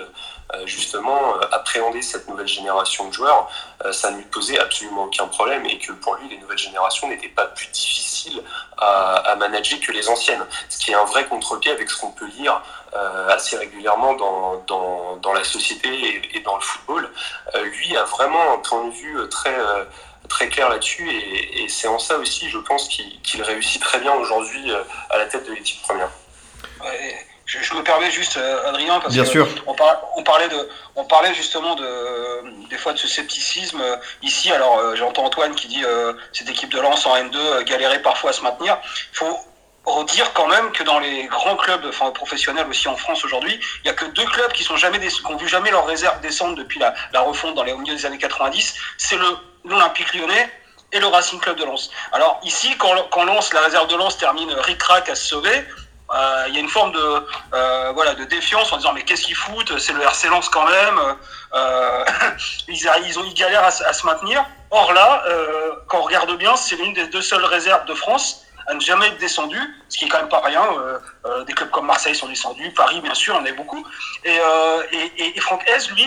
euh, 0.56 0.68
justement, 0.68 1.36
euh, 1.36 1.40
appréhender 1.52 2.02
cette 2.02 2.28
nouvelle 2.28 2.48
génération 2.48 3.08
de 3.08 3.14
joueurs, 3.14 3.50
euh, 3.86 3.92
ça 3.92 4.12
ne 4.12 4.18
lui 4.18 4.26
posait 4.26 4.60
absolument 4.60 5.06
aucun 5.06 5.26
problème 5.28 5.66
et 5.66 5.80
que 5.80 5.94
pour 5.94 6.16
lui, 6.16 6.30
les 6.30 6.38
nouvelles 6.38 6.60
générations 6.60 7.08
n'étaient 7.08 7.30
pas 7.30 7.48
plus 7.48 7.68
difficiles 7.68 8.44
à, 8.78 9.36
manager 9.38 9.80
que 9.80 9.92
les 9.92 10.08
anciennes. 10.10 10.46
Ce 10.70 10.78
qui 10.78 10.92
est 10.92 10.96
un 10.96 11.06
vrai 11.06 11.26
contre-pied 11.28 11.72
avec 11.72 11.90
ce 11.90 12.00
qu'on 12.00 12.12
peut 12.12 12.28
lire 12.38 12.62
assez 13.30 13.58
régulièrement 13.58 14.14
dans, 14.14 14.64
dans, 15.18 15.34
la 15.34 15.44
société 15.44 15.90
et, 16.36 16.40
dans 16.42 16.56
le 16.56 16.62
football. 16.62 17.10
lui 17.56 17.98
a 17.98 18.04
vraiment 18.04 18.54
un 18.54 18.58
point 18.60 18.86
de 18.86 18.92
vue 18.92 19.18
très 19.30 19.56
très 20.30 20.48
clair 20.50 20.70
là-dessus 20.70 21.10
et, 21.10 21.68
c'est 21.70 21.88
en 21.88 22.00
ça 22.00 22.18
aussi, 22.18 22.50
je 22.50 22.58
pense, 22.58 22.88
qu'il 22.88 23.42
réussit 23.42 23.82
très 23.82 24.00
bien 24.00 24.14
aujourd'hui 24.14 24.72
à 25.10 25.18
la 25.18 25.26
tête 25.26 25.48
de 25.48 25.54
l'équipe 25.54 25.82
première. 25.82 26.10
Je, 27.46 27.76
me 27.76 27.84
permets 27.84 28.10
juste, 28.10 28.38
euh, 28.38 28.70
Adrien, 28.70 29.00
parce 29.00 29.14
Bien 29.14 29.26
sûr. 29.26 29.48
On, 29.68 30.24
parlait 30.24 30.48
de, 30.48 30.70
on 30.96 31.04
parlait 31.04 31.34
justement 31.34 31.76
de, 31.76 32.68
des 32.70 32.78
fois 32.78 32.94
de 32.94 32.98
ce 32.98 33.08
scepticisme. 33.08 33.82
Ici, 34.22 34.52
alors 34.52 34.80
euh, 34.80 34.96
j'entends 34.96 35.26
Antoine 35.26 35.54
qui 35.54 35.68
dit 35.68 35.84
euh, 35.86 36.14
cette 36.32 36.50
équipe 36.50 36.72
de 36.72 36.80
lance 36.80 37.06
en 37.06 37.16
N2 37.16 37.64
galérait 37.64 38.02
parfois 38.02 38.30
à 38.30 38.34
se 38.34 38.42
maintenir. 38.42 38.78
Il 39.12 39.18
faut 39.18 39.38
redire 39.86 40.32
quand 40.34 40.48
même 40.48 40.72
que 40.72 40.84
dans 40.84 41.00
les 41.00 41.26
grands 41.26 41.58
clubs 41.58 41.86
enfin, 41.90 42.12
professionnels 42.12 42.66
aussi 42.70 42.88
en 42.88 42.96
France 42.96 43.26
aujourd'hui, 43.26 43.60
il 43.80 43.84
n'y 43.84 43.90
a 43.90 43.94
que 43.94 44.06
deux 44.06 44.26
clubs 44.26 44.54
qui 44.54 44.64
sont 44.64 44.78
jamais 44.78 45.00
qui 45.00 45.26
ont 45.26 45.36
vu 45.36 45.50
jamais 45.50 45.72
leur 45.72 45.86
réserve 45.86 46.22
descendre 46.22 46.56
depuis 46.56 46.80
la, 46.80 47.22
refonte 47.22 47.56
dans 47.56 47.64
les, 47.64 47.74
au 47.74 47.78
milieu 47.78 47.94
des 47.94 48.06
années 48.06 48.18
90. 48.18 48.76
C'est 48.98 49.18
le 49.18 49.28
l'Olympique 49.66 50.14
lyonnais 50.14 50.50
et 50.92 51.00
le 51.00 51.08
Racing 51.08 51.40
Club 51.40 51.58
de 51.58 51.66
Lens. 51.66 51.90
Alors 52.12 52.40
ici, 52.44 52.76
quand, 52.78 52.94
quand 53.10 53.24
Lens, 53.26 53.54
la 53.54 53.62
réserve 53.62 53.88
de 53.88 53.96
Lens 53.96 54.18
termine 54.18 54.52
ric-rac 54.52 55.10
à 55.10 55.16
se 55.16 55.28
sauver, 55.28 55.66
euh, 56.14 56.46
il 56.48 56.54
y 56.54 56.58
a 56.58 56.60
une 56.60 56.70
forme 56.70 56.92
de, 56.92 57.28
euh, 57.54 57.92
voilà, 57.94 58.14
de 58.14 58.24
défiance 58.26 58.72
en 58.72 58.78
disant 58.78 58.94
mais 58.94 59.04
qu'est-ce 59.04 59.24
qu'ils 59.24 59.36
foutent 59.36 59.80
C'est 59.80 59.94
le 59.94 60.02
RC 60.02 60.28
Lens 60.30 60.50
quand 60.50 60.66
même. 60.66 61.00
Euh, 61.54 62.06
ils, 62.68 63.20
ont, 63.20 63.24
ils 63.24 63.34
galèrent 63.34 63.64
à, 63.64 63.72
se 63.72 64.06
maintenir. 64.06 64.46
Or 64.70 64.94
là, 64.94 65.24
quand 65.88 66.00
on 66.00 66.04
regarde 66.04 66.36
bien, 66.38 66.56
c'est 66.56 66.76
l'une 66.76 66.94
des 66.94 67.08
deux 67.08 67.22
seules 67.22 67.46
réserves 67.46 67.86
de 67.86 67.94
France 67.94 68.44
à 68.68 68.74
ne 68.74 68.80
jamais 68.80 69.08
être 69.08 69.18
descendu, 69.18 69.58
ce 69.90 69.98
qui 69.98 70.06
est 70.06 70.08
quand 70.08 70.20
même 70.20 70.30
pas 70.30 70.42
rien. 70.42 70.64
des 71.46 71.54
clubs 71.54 71.70
comme 71.70 71.86
Marseille 71.86 72.16
sont 72.16 72.28
descendus, 72.28 72.72
Paris 72.72 73.02
bien 73.02 73.14
sûr, 73.14 73.36
on 73.40 73.46
est 73.46 73.54
beaucoup. 73.54 73.86
Et, 74.24 74.38
et, 74.92 75.38
et, 75.38 75.40
Franck 75.40 75.64
Hez, 75.68 75.92
lui, 75.94 76.06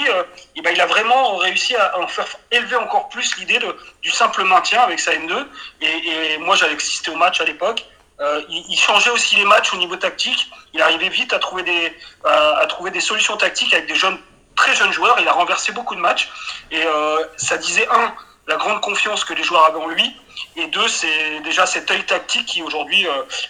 eh 0.55 0.63
ben, 0.63 0.73
il 0.75 0.81
a 0.81 0.87
vraiment 0.87 1.37
réussi 1.37 1.77
à 1.77 1.99
en 1.99 2.07
faire 2.07 2.27
élever 2.51 2.77
encore 2.77 3.09
plus 3.09 3.37
l'idée 3.39 3.59
du 4.03 4.11
simple 4.11 4.45
maintien 4.45 4.81
avec 4.81 5.01
sa 5.01 5.13
N2. 5.13 5.47
Et, 5.81 6.39
moi, 6.39 6.57
j'avais 6.57 6.75
assisté 6.75 7.11
au 7.11 7.17
match 7.17 7.41
à 7.41 7.45
l'époque. 7.45 7.85
Euh, 8.21 8.43
il, 8.49 8.79
changeait 8.79 9.11
aussi 9.11 9.37
les 9.37 9.45
matchs 9.45 9.75
au 9.75 9.77
niveau 9.77 9.97
tactique. 9.97 10.51
Il 10.73 10.81
arrivait 10.81 11.11
vite 11.11 11.33
à 11.33 11.39
trouver 11.39 11.63
des, 11.63 11.97
à 12.25 12.65
trouver 12.67 12.91
des 12.91 13.01
solutions 13.01 13.37
tactiques 13.37 13.75
avec 13.75 13.87
des 13.87 13.95
jeunes, 13.95 14.19
très 14.55 14.75
jeunes 14.75 14.93
joueurs. 14.93 15.19
Il 15.21 15.29
a 15.29 15.33
renversé 15.33 15.73
beaucoup 15.73 15.95
de 15.95 16.01
matchs. 16.01 16.31
Et 16.71 16.83
euh, 16.85 17.25
ça 17.37 17.59
disait, 17.59 17.87
un, 17.89 18.15
la 18.49 18.57
grande 18.57 18.81
confiance 18.81 19.25
que 19.25 19.35
les 19.35 19.43
joueurs 19.43 19.65
avaient 19.67 19.79
en 19.79 19.89
lui. 19.89 20.17
Et 20.57 20.67
deux, 20.69 20.89
c'est 20.89 21.41
déjà 21.41 21.67
cet 21.67 21.91
œil 21.91 22.05
tactique 22.05 22.47
qui 22.47 22.63
aujourd'hui, 22.63 23.07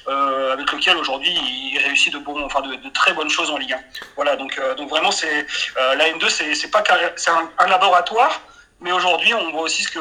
avec 0.06 0.72
lequel 0.72 0.96
aujourd'hui 0.96 1.32
il 1.32 1.78
réussit 1.78 2.12
de, 2.12 2.18
bon, 2.18 2.44
enfin 2.44 2.62
de, 2.62 2.88
très 2.90 3.12
bonnes 3.12 3.30
choses 3.30 3.50
en 3.50 3.58
Ligue 3.58 3.74
1. 3.74 3.80
Voilà, 4.14 4.36
donc, 4.36 4.60
donc 4.76 4.88
vraiment, 4.88 5.10
c'est 5.10 5.46
la 5.76 6.08
N2, 6.08 6.28
c'est 6.28 6.70
pas 6.70 6.82
c'est 7.16 7.30
un, 7.30 7.66
laboratoire, 7.66 8.40
mais 8.80 8.92
aujourd'hui, 8.92 9.32
on 9.34 9.52
voit 9.52 9.62
aussi 9.62 9.82
ce 9.82 9.90
que 9.90 10.00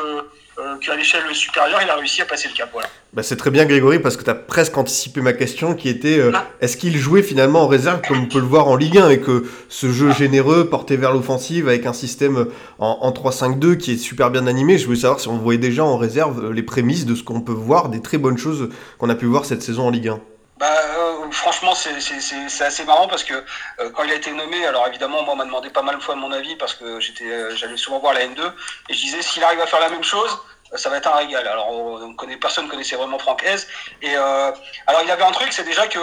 euh, 0.57 0.77
qu'à 0.77 0.95
l'échelle 0.95 1.23
supérieure, 1.33 1.79
il 1.83 1.89
a 1.89 1.95
réussi 1.95 2.21
à 2.21 2.25
passer 2.25 2.47
le 2.47 2.55
cap. 2.55 2.69
Voilà. 2.71 2.87
Bah 3.11 3.23
c'est 3.23 3.35
très 3.35 3.51
bien 3.51 3.65
Grégory 3.65 3.99
parce 3.99 4.15
que 4.15 4.23
tu 4.23 4.29
as 4.29 4.35
presque 4.35 4.77
anticipé 4.77 5.19
ma 5.19 5.33
question 5.33 5.73
qui 5.73 5.89
était 5.89 6.17
euh, 6.17 6.31
ah. 6.33 6.45
est-ce 6.61 6.77
qu'il 6.77 6.95
jouait 6.97 7.23
finalement 7.23 7.63
en 7.63 7.67
réserve 7.67 8.01
comme 8.07 8.19
on 8.19 8.25
peut 8.25 8.39
le 8.39 8.45
voir 8.45 8.67
en 8.67 8.77
Ligue 8.77 8.97
1 8.97 9.09
et 9.09 9.19
que 9.19 9.45
ce 9.67 9.91
jeu 9.91 10.09
ah. 10.11 10.13
généreux 10.13 10.69
porté 10.69 10.95
vers 10.95 11.11
l'offensive 11.11 11.67
avec 11.67 11.85
un 11.85 11.93
système 11.93 12.47
en, 12.79 12.87
en 13.01 13.11
3-5-2 13.11 13.77
qui 13.77 13.93
est 13.93 13.97
super 13.97 14.31
bien 14.31 14.47
animé, 14.47 14.77
je 14.77 14.85
voulais 14.85 14.99
savoir 14.99 15.19
si 15.19 15.27
on 15.27 15.37
voyait 15.37 15.59
déjà 15.59 15.83
en 15.83 15.97
réserve 15.97 16.45
euh, 16.45 16.53
les 16.53 16.63
prémices 16.63 17.05
de 17.05 17.15
ce 17.15 17.23
qu'on 17.23 17.41
peut 17.41 17.51
voir, 17.51 17.89
des 17.89 18.01
très 18.01 18.17
bonnes 18.17 18.37
choses 18.37 18.69
qu'on 18.97 19.09
a 19.09 19.15
pu 19.15 19.25
voir 19.25 19.45
cette 19.45 19.61
saison 19.61 19.87
en 19.87 19.89
Ligue 19.89 20.09
1. 20.09 20.19
Bah, 20.57 20.71
euh, 20.71 21.31
franchement, 21.31 21.75
c'est 21.75 22.61
assez 22.63 22.85
marrant 22.85 23.07
parce 23.07 23.25
que 23.25 23.33
euh, 23.33 23.89
quand 23.91 24.03
il 24.03 24.11
a 24.11 24.15
été 24.15 24.31
nommé, 24.31 24.65
alors 24.65 24.87
évidemment, 24.87 25.21
moi, 25.23 25.33
on 25.33 25.37
m'a 25.37 25.43
demandé 25.43 25.69
pas 25.69 25.81
mal 25.81 25.97
de 25.97 26.01
fois 26.01 26.15
mon 26.15 26.31
avis 26.31 26.55
parce 26.55 26.73
que 26.73 26.99
j'étais, 27.01 27.25
euh, 27.25 27.55
j'allais 27.55 27.75
souvent 27.75 27.99
voir 27.99 28.13
la 28.13 28.25
N2 28.25 28.41
et 28.89 28.93
je 28.93 29.01
disais 29.01 29.21
s'il 29.21 29.43
arrive 29.43 29.59
à 29.59 29.67
faire 29.67 29.81
la 29.81 29.89
même 29.89 30.03
chose, 30.03 30.37
ça 30.75 30.89
va 30.89 30.97
être 30.97 31.07
un 31.07 31.15
régal. 31.15 31.45
Alors, 31.45 31.69
on 31.71 32.13
connaît, 32.15 32.37
personne 32.37 32.69
connaissait 32.69 32.95
vraiment 32.95 33.19
Franck 33.19 33.43
Hez. 33.43 33.67
Et 34.01 34.15
alors, 34.15 35.01
il 35.03 35.11
avait 35.11 35.23
un 35.23 35.31
truc, 35.31 35.53
c'est 35.53 35.63
déjà 35.63 35.87
que 35.87 35.99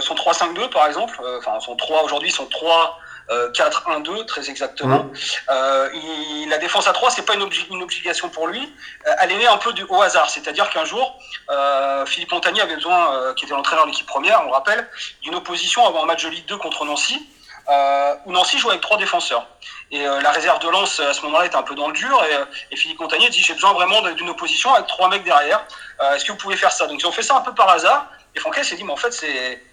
son 0.00 0.14
3-5-2, 0.14 0.70
par 0.70 0.86
exemple, 0.86 1.20
enfin, 1.38 1.58
son 1.60 1.76
3 1.76 2.04
aujourd'hui, 2.04 2.30
son 2.30 2.46
3 2.46 2.98
4-1-2 3.28 4.24
très 4.26 4.48
exactement. 4.48 5.04
Mmh. 5.04 5.12
Euh, 5.50 5.88
il, 5.94 6.48
la 6.48 6.58
défense 6.58 6.88
à 6.88 6.92
3, 6.92 7.10
c'est 7.10 7.22
pas 7.22 7.34
une, 7.34 7.48
une, 7.70 7.82
obligation 7.82 8.28
pour 8.28 8.46
lui. 8.46 8.60
Euh, 9.06 9.14
elle 9.20 9.32
est 9.32 9.38
née 9.38 9.46
un 9.46 9.58
peu 9.58 9.72
du, 9.72 9.84
au 9.84 10.00
hasard, 10.00 10.30
c'est-à-dire 10.30 10.70
qu'un 10.70 10.84
jour, 10.84 11.18
euh, 11.50 12.06
Philippe 12.06 12.32
Montagny 12.32 12.60
avait 12.60 12.76
besoin, 12.76 13.12
euh, 13.12 13.34
qui 13.34 13.44
était 13.44 13.54
l'entraîneur 13.54 13.84
de 13.84 13.90
l'équipe 13.90 14.06
première, 14.06 14.42
on 14.46 14.50
rappelle, 14.50 14.88
d'une 15.22 15.34
opposition 15.34 15.86
avant 15.86 16.02
un 16.02 16.06
match 16.06 16.24
de 16.24 16.30
Ligue 16.30 16.46
2 16.46 16.56
contre 16.56 16.84
Nancy, 16.84 17.28
euh, 17.68 18.14
où 18.24 18.32
Nancy 18.32 18.58
jouait 18.58 18.70
avec 18.70 18.82
trois 18.82 18.96
défenseurs. 18.96 19.46
Et 19.90 20.02
la 20.02 20.30
réserve 20.32 20.58
de 20.58 20.68
Lens 20.68 21.00
à 21.00 21.14
ce 21.14 21.22
moment-là 21.22 21.46
était 21.46 21.56
un 21.56 21.62
peu 21.62 21.74
dans 21.74 21.88
le 21.88 21.94
dur, 21.94 22.22
et, 22.24 22.74
et 22.74 22.76
Philippe 22.76 23.00
Montagny 23.00 23.28
dit 23.30 23.42
j'ai 23.42 23.54
besoin 23.54 23.72
vraiment 23.72 24.02
d'une 24.02 24.28
opposition 24.28 24.74
avec 24.74 24.86
trois 24.86 25.08
mecs 25.08 25.24
derrière. 25.24 25.64
Est-ce 26.14 26.26
que 26.26 26.32
vous 26.32 26.38
pouvez 26.38 26.56
faire 26.56 26.72
ça? 26.72 26.86
Donc 26.86 27.00
ils 27.00 27.06
ont 27.06 27.12
fait 27.12 27.22
ça 27.22 27.36
un 27.36 27.40
peu 27.40 27.54
par 27.54 27.70
hasard. 27.70 28.06
Et 28.38 28.40
Franquet 28.40 28.62
s'est 28.62 28.76
dit, 28.76 28.84
mais 28.84 28.92
en 28.92 28.96
fait, 28.96 29.10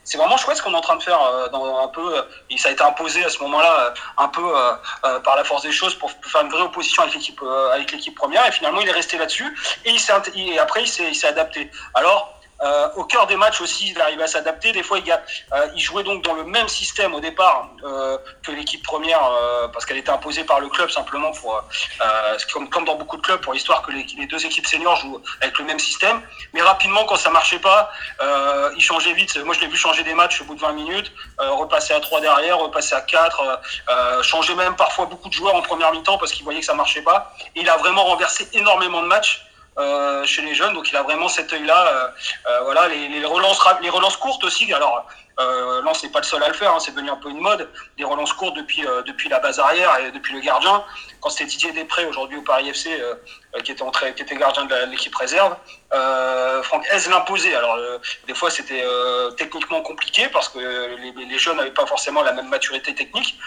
c'est 0.03 0.17
vraiment 0.17 0.37
chouette 0.37 0.57
ce 0.57 0.63
qu'on 0.63 0.73
est 0.73 0.75
en 0.75 0.81
train 0.81 0.95
de 0.95 1.03
faire 1.03 1.21
euh, 1.21 1.47
dans 1.49 1.83
un 1.83 1.87
peu. 1.87 2.15
Et 2.49 2.57
ça 2.57 2.69
a 2.69 2.71
été 2.71 2.81
imposé 2.81 3.23
à 3.23 3.29
ce 3.29 3.37
moment-là, 3.43 3.79
euh, 3.79 3.91
un 4.17 4.27
peu 4.27 4.41
euh, 4.43 5.19
par 5.19 5.35
la 5.35 5.43
force 5.43 5.61
des 5.61 5.71
choses, 5.71 5.93
pour, 5.93 6.09
faire 6.23 6.41
une 6.41 6.49
vraie 6.49 6.63
opposition 6.63 7.03
avec 7.03 7.13
l'équipe 7.13 7.39
avec 7.71 7.91
l'équipe 7.91 8.15
première. 8.15 8.47
Et 8.47 8.51
finalement, 8.51 8.81
il 8.81 8.89
est 8.89 8.91
resté 8.91 9.19
là-dessus. 9.19 9.55
Et, 9.85 9.91
il 9.91 10.49
et 10.49 10.57
après, 10.57 10.81
il 10.81 11.15
s'est 11.15 11.27
adapté. 11.27 11.69
Alors, 11.93 12.39
euh, 12.61 12.87
au 12.95 13.03
cœur 13.03 13.27
des 13.27 13.35
matchs 13.35 13.59
aussi, 13.61 13.91
il 13.91 14.01
arrivait 14.01 14.23
à 14.23 14.27
s'adapter. 14.27 14.71
Des 14.71 14.83
fois, 14.83 14.99
il, 14.99 15.11
euh, 15.11 15.67
il, 15.75 15.81
jouait 15.81 16.03
donc 16.03 16.23
dans 16.23 16.33
le 16.33 16.45
même 16.45 16.67
système 16.69 17.13
au 17.13 17.19
départ 17.19 17.69
euh, 17.83 18.17
que 18.43 18.51
l'équipe 18.51 18.81
première, 18.81 19.23
euh, 19.25 19.67
parce 19.67 19.85
qu'elle 19.85 19.97
était 19.97 20.11
imposée 20.11 20.45
par 20.45 20.59
le 20.61 20.69
club 20.69 20.89
simplement 20.89 21.31
pour, 21.31 21.55
euh, 21.57 22.37
comme, 22.53 22.69
comme, 22.69 22.85
dans 22.85 22.95
beaucoup 22.95 23.17
de 23.17 23.21
clubs, 23.21 23.41
pour 23.41 23.53
l'histoire 23.53 23.81
que 23.81 23.91
les, 23.91 24.05
les, 24.17 24.25
deux 24.27 24.45
équipes 24.45 24.65
seniors 24.67 24.95
jouent 24.95 25.21
avec 25.41 25.57
le 25.59 25.65
même 25.65 25.79
système. 25.79 26.21
Mais 26.53 26.61
rapidement, 26.61 27.03
quand 27.05 27.17
ça 27.17 27.29
marchait 27.29 27.59
pas, 27.59 27.91
il 28.75 28.81
changeait 28.81 29.13
vite. 29.13 29.37
Moi, 29.43 29.53
je 29.53 29.61
l'ai 29.61 29.67
vu 29.67 29.77
changer 29.77 30.03
des 30.03 30.13
matchs 30.13 30.41
au 30.41 30.45
bout 30.45 30.55
de 30.55 30.61
20 30.61 30.71
minutes, 30.73 31.11
repasser 31.37 31.93
à 31.93 31.99
3 31.99 32.21
derrière, 32.21 32.57
repasser 32.57 32.95
à 32.95 33.01
4, 33.01 34.23
changer 34.23 34.55
même 34.55 34.75
parfois 34.75 35.05
beaucoup 35.05 35.29
de 35.29 35.33
joueurs 35.33 35.55
en 35.55 35.61
première 35.61 35.91
mi-temps 35.91 36.17
parce 36.17 36.31
qu'il 36.31 36.43
voyait 36.43 36.61
que 36.61 36.65
ça 36.65 36.73
marchait 36.73 37.01
pas. 37.01 37.33
Et 37.55 37.61
il 37.61 37.69
a 37.69 37.77
vraiment 37.77 38.05
renversé 38.05 38.47
énormément 38.53 39.01
de 39.01 39.07
matchs. 39.07 39.45
Euh, 39.77 40.23
chez 40.23 40.41
les 40.41 40.55
jeunes. 40.55 40.73
Donc 40.73 40.89
il 40.89 40.95
a 40.95 41.03
vraiment 41.03 41.27
cet 41.27 41.51
œil-là. 41.51 41.87
Euh, 41.87 42.07
euh, 42.47 42.59
voilà, 42.63 42.87
les, 42.87 43.25
relances, 43.25 43.59
les 43.81 43.89
relances 43.89 44.15
courtes 44.15 44.43
aussi. 44.45 44.71
Alors 44.73 45.05
euh, 45.37 45.81
Lens 45.81 46.01
n'est 46.01 46.09
pas 46.09 46.19
le 46.19 46.25
seul 46.25 46.41
à 46.43 46.47
le 46.47 46.53
faire, 46.53 46.73
hein, 46.73 46.79
c'est 46.79 46.91
devenu 46.91 47.09
un 47.09 47.17
peu 47.17 47.29
une 47.29 47.41
mode. 47.41 47.69
Des 47.97 48.05
relances 48.05 48.31
courtes 48.31 48.55
depuis, 48.55 48.83
depuis 49.05 49.27
la 49.27 49.39
base 49.39 49.59
arrière 49.59 49.97
et 49.99 50.11
depuis 50.11 50.33
le 50.33 50.39
gardien. 50.39 50.81
Quand 51.19 51.29
c'était 51.29 51.45
Didier 51.45 51.73
Després 51.73 52.05
aujourd'hui 52.05 52.37
au 52.37 52.41
Paris 52.41 52.69
FC, 52.69 52.89
qui, 53.65 53.73
était 53.73 54.35
gardien 54.37 54.63
de 54.63 54.75
l'équipe 54.89 55.13
réserve, 55.15 55.57
Franck 56.63 56.85
Hez 56.85 57.09
l'imposait. 57.09 57.55
Alors 57.55 57.77
des 58.27 58.33
fois 58.33 58.49
c'était 58.49 58.85
techniquement 59.35 59.81
compliqué 59.81 60.29
parce 60.29 60.47
que 60.47 60.59
les, 60.59 61.25
les 61.25 61.37
jeunes 61.37 61.57
n'avaient 61.57 61.71
pas 61.71 61.85
forcément 61.85 62.21
la 62.23 62.31
même 62.31 62.47
maturité 62.47 62.95
technique, 62.95 63.37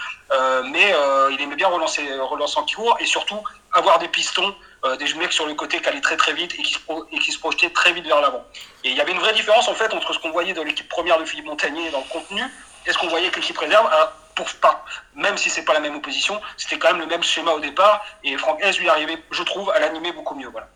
mais 0.65 0.93
il 1.31 1.41
aimait 1.41 1.55
bien 1.55 1.69
relancer, 1.69 2.03
relancer 2.19 2.59
en 2.59 2.65
court 2.67 2.97
et 2.99 3.05
surtout 3.07 3.41
avoir 3.73 3.97
des 3.97 4.09
pistons 4.09 4.53
euh, 4.85 4.95
des 4.97 5.13
mecs 5.15 5.33
sur 5.33 5.45
le 5.45 5.53
côté 5.53 5.81
qui 5.81 5.87
allaient 5.87 6.01
très 6.01 6.17
très 6.17 6.33
vite 6.33 6.53
et 6.57 6.63
qui, 6.63 6.73
se 6.73 6.79
et 7.11 7.19
qui 7.19 7.31
se 7.31 7.39
projetaient 7.39 7.69
très 7.69 7.93
vite 7.93 8.05
vers 8.05 8.21
l'avant. 8.21 8.43
Et 8.83 8.89
il 8.89 8.95
y 8.95 9.01
avait 9.01 9.11
une 9.11 9.19
vraie 9.19 9.33
différence 9.33 9.67
en 9.67 9.73
fait 9.73 9.93
entre 9.93 10.13
ce 10.13 10.19
qu'on 10.19 10.31
voyait 10.31 10.53
dans 10.53 10.63
l'équipe 10.63 10.87
première 10.87 11.19
de 11.19 11.25
Philippe 11.25 11.45
Montagnier 11.45 11.89
dans 11.91 11.99
le 11.99 12.09
contenu 12.11 12.43
et 12.85 12.91
ce 12.91 12.97
qu'on 12.97 13.07
voyait 13.07 13.27
avec 13.27 13.37
l'équipe 13.37 13.57
réserve. 13.57 13.89
Pour, 14.35 14.47
pas, 14.61 14.85
même 15.15 15.37
si 15.37 15.49
c'est 15.49 15.65
pas 15.65 15.73
la 15.73 15.81
même 15.81 15.97
opposition, 15.97 16.39
c'était 16.55 16.79
quand 16.79 16.93
même 16.93 17.01
le 17.01 17.07
même 17.07 17.21
schéma 17.21 17.51
au 17.51 17.59
départ 17.59 18.05
et 18.23 18.37
Franck 18.37 18.61
S 18.61 18.79
lui 18.79 18.87
arrivait, 18.87 19.21
je 19.31 19.43
trouve, 19.43 19.69
à 19.71 19.79
l'animer 19.79 20.13
beaucoup 20.13 20.33
mieux. 20.33 20.47
Voilà 20.47 20.69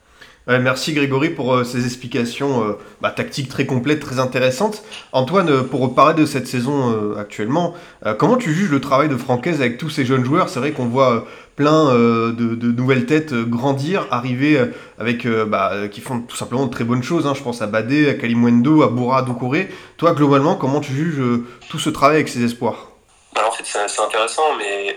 merci 0.48 0.94
Grégory 0.94 1.30
pour 1.30 1.54
euh, 1.54 1.64
ces 1.64 1.86
explications 1.86 2.64
euh, 2.64 2.74
bah, 3.02 3.12
tactiques 3.12 3.50
très 3.50 3.66
complètes, 3.66 4.00
très 4.00 4.20
intéressantes. 4.20 4.84
Antoine, 5.12 5.50
euh, 5.50 5.64
pour 5.64 5.94
parler 5.96 6.20
de 6.20 6.26
cette 6.26 6.48
saison 6.48 7.14
actuellement, 7.18 7.74
comment 8.18 8.38
tu 8.38 8.54
juges 8.54 8.70
le 8.70 8.82
travail 8.82 9.10
de 9.10 9.18
Francaise 9.18 9.62
avec 9.62 9.78
tous 9.78 9.90
ces 9.90 10.06
jeunes 10.06 10.26
joueurs? 10.26 10.50
C'est 10.50 10.60
vrai 10.60 10.72
qu'on 10.72 10.86
voit 10.86 11.26
plein 11.56 11.94
de, 11.94 12.72
nouvelles 12.72 13.06
têtes 13.06 13.34
grandir, 13.34 14.08
arriver 14.12 14.60
avec 15.00 15.28
bah, 15.28 15.88
qui 15.90 16.02
font 16.02 16.20
tout 16.20 16.36
simplement 16.36 16.66
de 16.66 16.72
très 16.72 16.84
bonnes 16.84 17.04
choses. 17.04 17.28
Hein. 17.28 17.34
Je 17.36 17.44
pense 17.44 17.62
à 17.62 17.68
Badé, 17.68 18.10
à 18.10 18.14
Kalimwendo, 18.16 18.84
à 18.84 18.88
Boura, 18.88 19.22
Doucouré. 19.22 19.70
Toi, 19.98 20.14
globalement, 20.14 20.56
comment 20.56 20.82
tu 20.82 20.94
juges 20.94 21.22
tout 21.70 21.80
ce 21.80 21.90
travail 21.90 22.16
avec 22.16 22.30
ces 22.30 22.44
espoirs? 22.44 22.90
Alors 23.36 23.50
en 23.50 23.54
fait 23.54 23.64
c'est 23.66 24.02
intéressant, 24.02 24.44
mais 24.58 24.96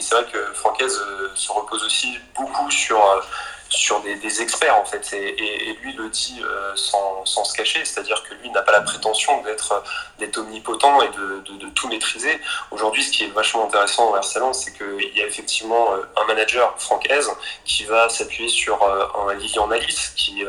c'est 0.00 0.14
vrai 0.14 0.24
que 0.32 0.38
Francaise 0.54 0.98
se 1.34 1.52
repose 1.52 1.84
aussi 1.84 2.16
beaucoup 2.34 2.70
sur 2.70 2.98
sur 3.68 4.00
des, 4.00 4.42
experts 4.42 4.76
en 4.76 4.84
fait. 4.84 5.12
Et, 5.12 5.70
et, 5.70 5.74
lui 5.82 5.92
le 5.94 6.08
dit 6.08 6.40
euh, 6.42 6.72
sans, 6.74 7.24
sans, 7.24 7.44
se 7.44 7.56
cacher 7.56 7.84
c'est-à-dire 7.84 8.22
que 8.22 8.34
lui 8.34 8.50
n'a 8.50 8.62
pas 8.62 8.72
la 8.72 8.82
prétention 8.82 9.42
d'être 9.42 9.82
omnipotent 10.38 11.02
et 11.02 11.08
de, 11.08 11.56
de, 11.56 11.68
tout 11.70 11.88
maîtriser. 11.88 12.40
Aujourd'hui 12.70 13.02
ce 13.02 13.10
qui 13.10 13.24
est 13.24 13.28
vachement 13.28 13.64
intéressant 13.64 14.10
en 14.10 14.16
RC 14.16 14.40
c'est 14.52 14.76
qu'il 14.76 15.16
y 15.16 15.22
a 15.22 15.26
effectivement 15.26 15.94
euh, 15.94 16.02
un 16.20 16.24
manager 16.26 16.74
Franck 16.78 17.08
qui 17.64 17.84
va 17.84 18.08
s'appuyer 18.08 18.48
sur 18.48 18.82
euh, 18.82 19.06
un 19.26 19.34
Lilian 19.34 19.70
Alice 19.70 20.12
qui 20.16 20.44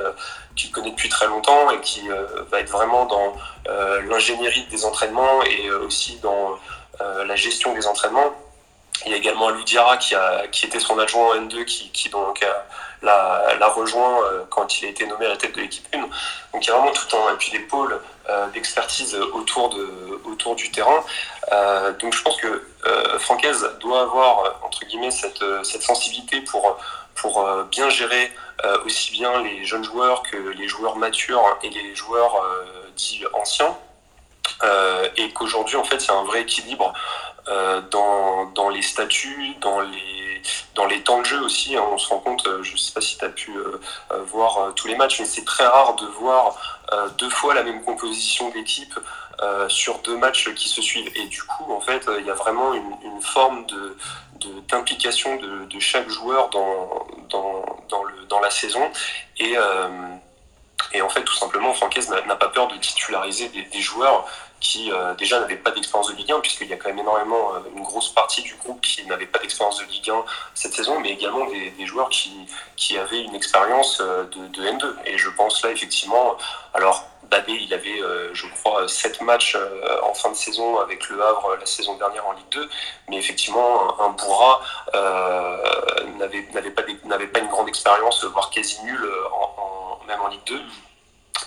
qui 0.55 0.71
connaît 0.71 0.89
depuis 0.89 1.09
très 1.09 1.27
longtemps 1.27 1.69
et 1.69 1.79
qui 1.81 2.07
va 2.49 2.59
être 2.59 2.69
vraiment 2.69 3.05
dans 3.05 3.35
l'ingénierie 3.67 4.65
des 4.71 4.85
entraînements 4.85 5.43
et 5.43 5.69
aussi 5.69 6.17
dans 6.17 6.57
la 6.99 7.35
gestion 7.35 7.73
des 7.73 7.85
entraînements. 7.85 8.33
Il 9.05 9.11
y 9.11 9.13
a 9.13 9.17
également 9.17 9.51
Ludiara 9.51 9.97
qui, 9.97 10.15
a, 10.15 10.47
qui 10.47 10.65
était 10.65 10.79
son 10.79 10.97
adjoint 10.97 11.27
en 11.27 11.35
N2 11.35 11.63
qui, 11.65 11.91
qui 11.91 12.09
donc 12.09 12.43
l'a, 13.01 13.67
rejoint 13.75 14.23
euh, 14.23 14.43
quand 14.49 14.81
il 14.81 14.85
a 14.85 14.89
été 14.89 15.05
nommé 15.05 15.25
à 15.25 15.29
la 15.29 15.37
tête 15.37 15.55
de 15.55 15.61
l'équipe 15.61 15.87
1. 15.93 15.99
Donc 15.99 16.09
il 16.61 16.67
y 16.67 16.69
a 16.69 16.75
vraiment 16.75 16.91
tout 16.91 17.15
un, 17.15 17.33
et 17.33 17.37
puis 17.37 17.51
euh, 18.29 18.47
d'expertise 18.47 19.15
autour, 19.33 19.69
de, 19.69 20.21
autour 20.25 20.55
du 20.55 20.71
terrain. 20.71 21.03
Euh, 21.51 21.93
donc 21.93 22.13
je 22.13 22.21
pense 22.21 22.37
que 22.37 22.63
Francaise 23.19 23.69
doit 23.81 24.01
avoir, 24.01 24.61
entre 24.63 24.85
guillemets, 24.85 25.11
cette, 25.11 25.43
cette 25.63 25.81
sensibilité 25.81 26.39
pour, 26.41 26.77
pour 27.15 27.45
bien 27.65 27.89
gérer 27.89 28.31
aussi 28.85 29.11
bien 29.11 29.41
les 29.41 29.65
jeunes 29.65 29.83
joueurs 29.83 30.23
que 30.23 30.37
les 30.37 30.67
joueurs 30.67 30.95
matures 30.95 31.57
et 31.63 31.69
les 31.69 31.95
joueurs 31.95 32.41
dits 32.95 33.25
anciens. 33.33 33.75
et 35.17 35.33
qu'aujourd'hui, 35.33 35.75
en 35.75 35.83
fait, 35.83 35.97
il 35.97 36.07
y 36.07 36.11
a 36.11 36.15
un 36.15 36.23
vrai 36.23 36.41
équilibre 36.41 36.93
dans, 37.91 38.45
dans 38.55 38.69
les 38.69 38.81
statuts, 38.81 39.55
dans 39.59 39.81
les 39.81 40.41
dans 40.77 40.85
les 40.85 41.01
temps 41.01 41.19
de 41.19 41.25
jeu 41.25 41.41
aussi, 41.41 41.75
hein, 41.75 41.83
on 41.91 41.97
se 41.97 42.07
rend 42.07 42.19
compte, 42.19 42.47
euh, 42.47 42.61
je 42.61 42.73
ne 42.73 42.77
sais 42.77 42.93
pas 42.93 43.01
si 43.01 43.17
tu 43.17 43.25
as 43.25 43.29
pu 43.29 43.51
euh, 43.51 43.81
euh, 44.11 44.23
voir 44.25 44.73
tous 44.75 44.87
les 44.87 44.95
matchs, 44.95 45.19
mais 45.19 45.25
c'est 45.25 45.43
très 45.43 45.65
rare 45.65 45.95
de 45.95 46.05
voir 46.05 46.55
deux 47.17 47.29
fois 47.29 47.53
la 47.53 47.63
même 47.63 47.83
composition 47.83 48.49
d'équipe 48.51 48.97
sur 49.67 49.99
deux 49.99 50.17
matchs 50.17 50.53
qui 50.55 50.69
se 50.69 50.81
suivent. 50.81 51.11
Et 51.15 51.25
du 51.27 51.43
coup, 51.43 51.71
en 51.71 51.81
fait, 51.81 52.07
il 52.19 52.25
y 52.25 52.29
a 52.29 52.33
vraiment 52.33 52.73
une, 52.73 53.21
forme 53.21 53.65
d'implication 54.69 55.35
de, 55.35 55.79
chaque 55.79 56.07
joueur 56.07 56.49
dans, 56.49 58.39
la 58.41 58.49
saison. 58.49 58.89
Et, 59.37 59.57
en 59.59 61.09
fait, 61.09 61.23
tout 61.23 61.35
simplement, 61.35 61.73
Francaise 61.73 62.09
n'a, 62.09 62.35
pas 62.35 62.47
peur 62.47 62.69
de 62.69 62.77
titulariser 62.77 63.49
des 63.49 63.81
joueurs 63.81 64.25
qui 64.59 64.91
euh, 64.91 65.13
déjà 65.15 65.39
n'avaient 65.39 65.57
pas 65.57 65.71
d'expérience 65.71 66.11
de 66.11 66.15
Ligue 66.15 66.31
1, 66.31 66.39
puisqu'il 66.39 66.67
y 66.67 66.73
a 66.73 66.77
quand 66.77 66.89
même 66.89 66.99
énormément, 66.99 67.53
euh, 67.53 67.59
une 67.75 67.83
grosse 67.83 68.09
partie 68.09 68.41
du 68.41 68.55
groupe 68.55 68.81
qui 68.81 69.05
n'avait 69.05 69.27
pas 69.27 69.39
d'expérience 69.39 69.79
de 69.79 69.85
Ligue 69.85 70.09
1 70.09 70.23
cette 70.55 70.73
saison, 70.73 70.99
mais 70.99 71.11
également 71.11 71.45
des, 71.45 71.71
des 71.71 71.85
joueurs 71.85 72.09
qui, 72.09 72.31
qui 72.75 72.97
avaient 72.97 73.21
une 73.21 73.35
expérience 73.35 74.01
euh, 74.01 74.23
de, 74.25 74.47
de, 74.47 74.67
N2. 74.67 74.95
Et 75.05 75.17
je 75.17 75.29
pense 75.29 75.63
là, 75.63 75.71
effectivement, 75.71 76.37
alors 76.73 77.05
Babé, 77.29 77.53
il 77.53 77.73
avait, 77.73 78.01
je 78.31 78.47
crois, 78.47 78.87
7 78.87 79.19
matchs 79.21 79.57
en 80.03 80.13
fin 80.13 80.31
de 80.31 80.35
saison 80.35 80.79
avec 80.79 81.09
le 81.09 81.21
Havre 81.21 81.57
la 81.59 81.65
saison 81.65 81.97
dernière 81.97 82.25
en 82.25 82.31
Ligue 82.31 82.49
2. 82.51 82.69
Mais 83.09 83.17
effectivement, 83.17 83.99
un, 83.99 84.11
Bourra 84.11 84.61
n'avait 86.17 86.71
pas, 86.71 86.83
pas 86.83 87.39
une 87.39 87.49
grande 87.49 87.67
expérience, 87.67 88.23
voire 88.23 88.49
quasi 88.49 88.81
nulle, 88.85 89.11
même 90.07 90.21
en 90.21 90.29
Ligue 90.29 90.45
2 90.45 90.61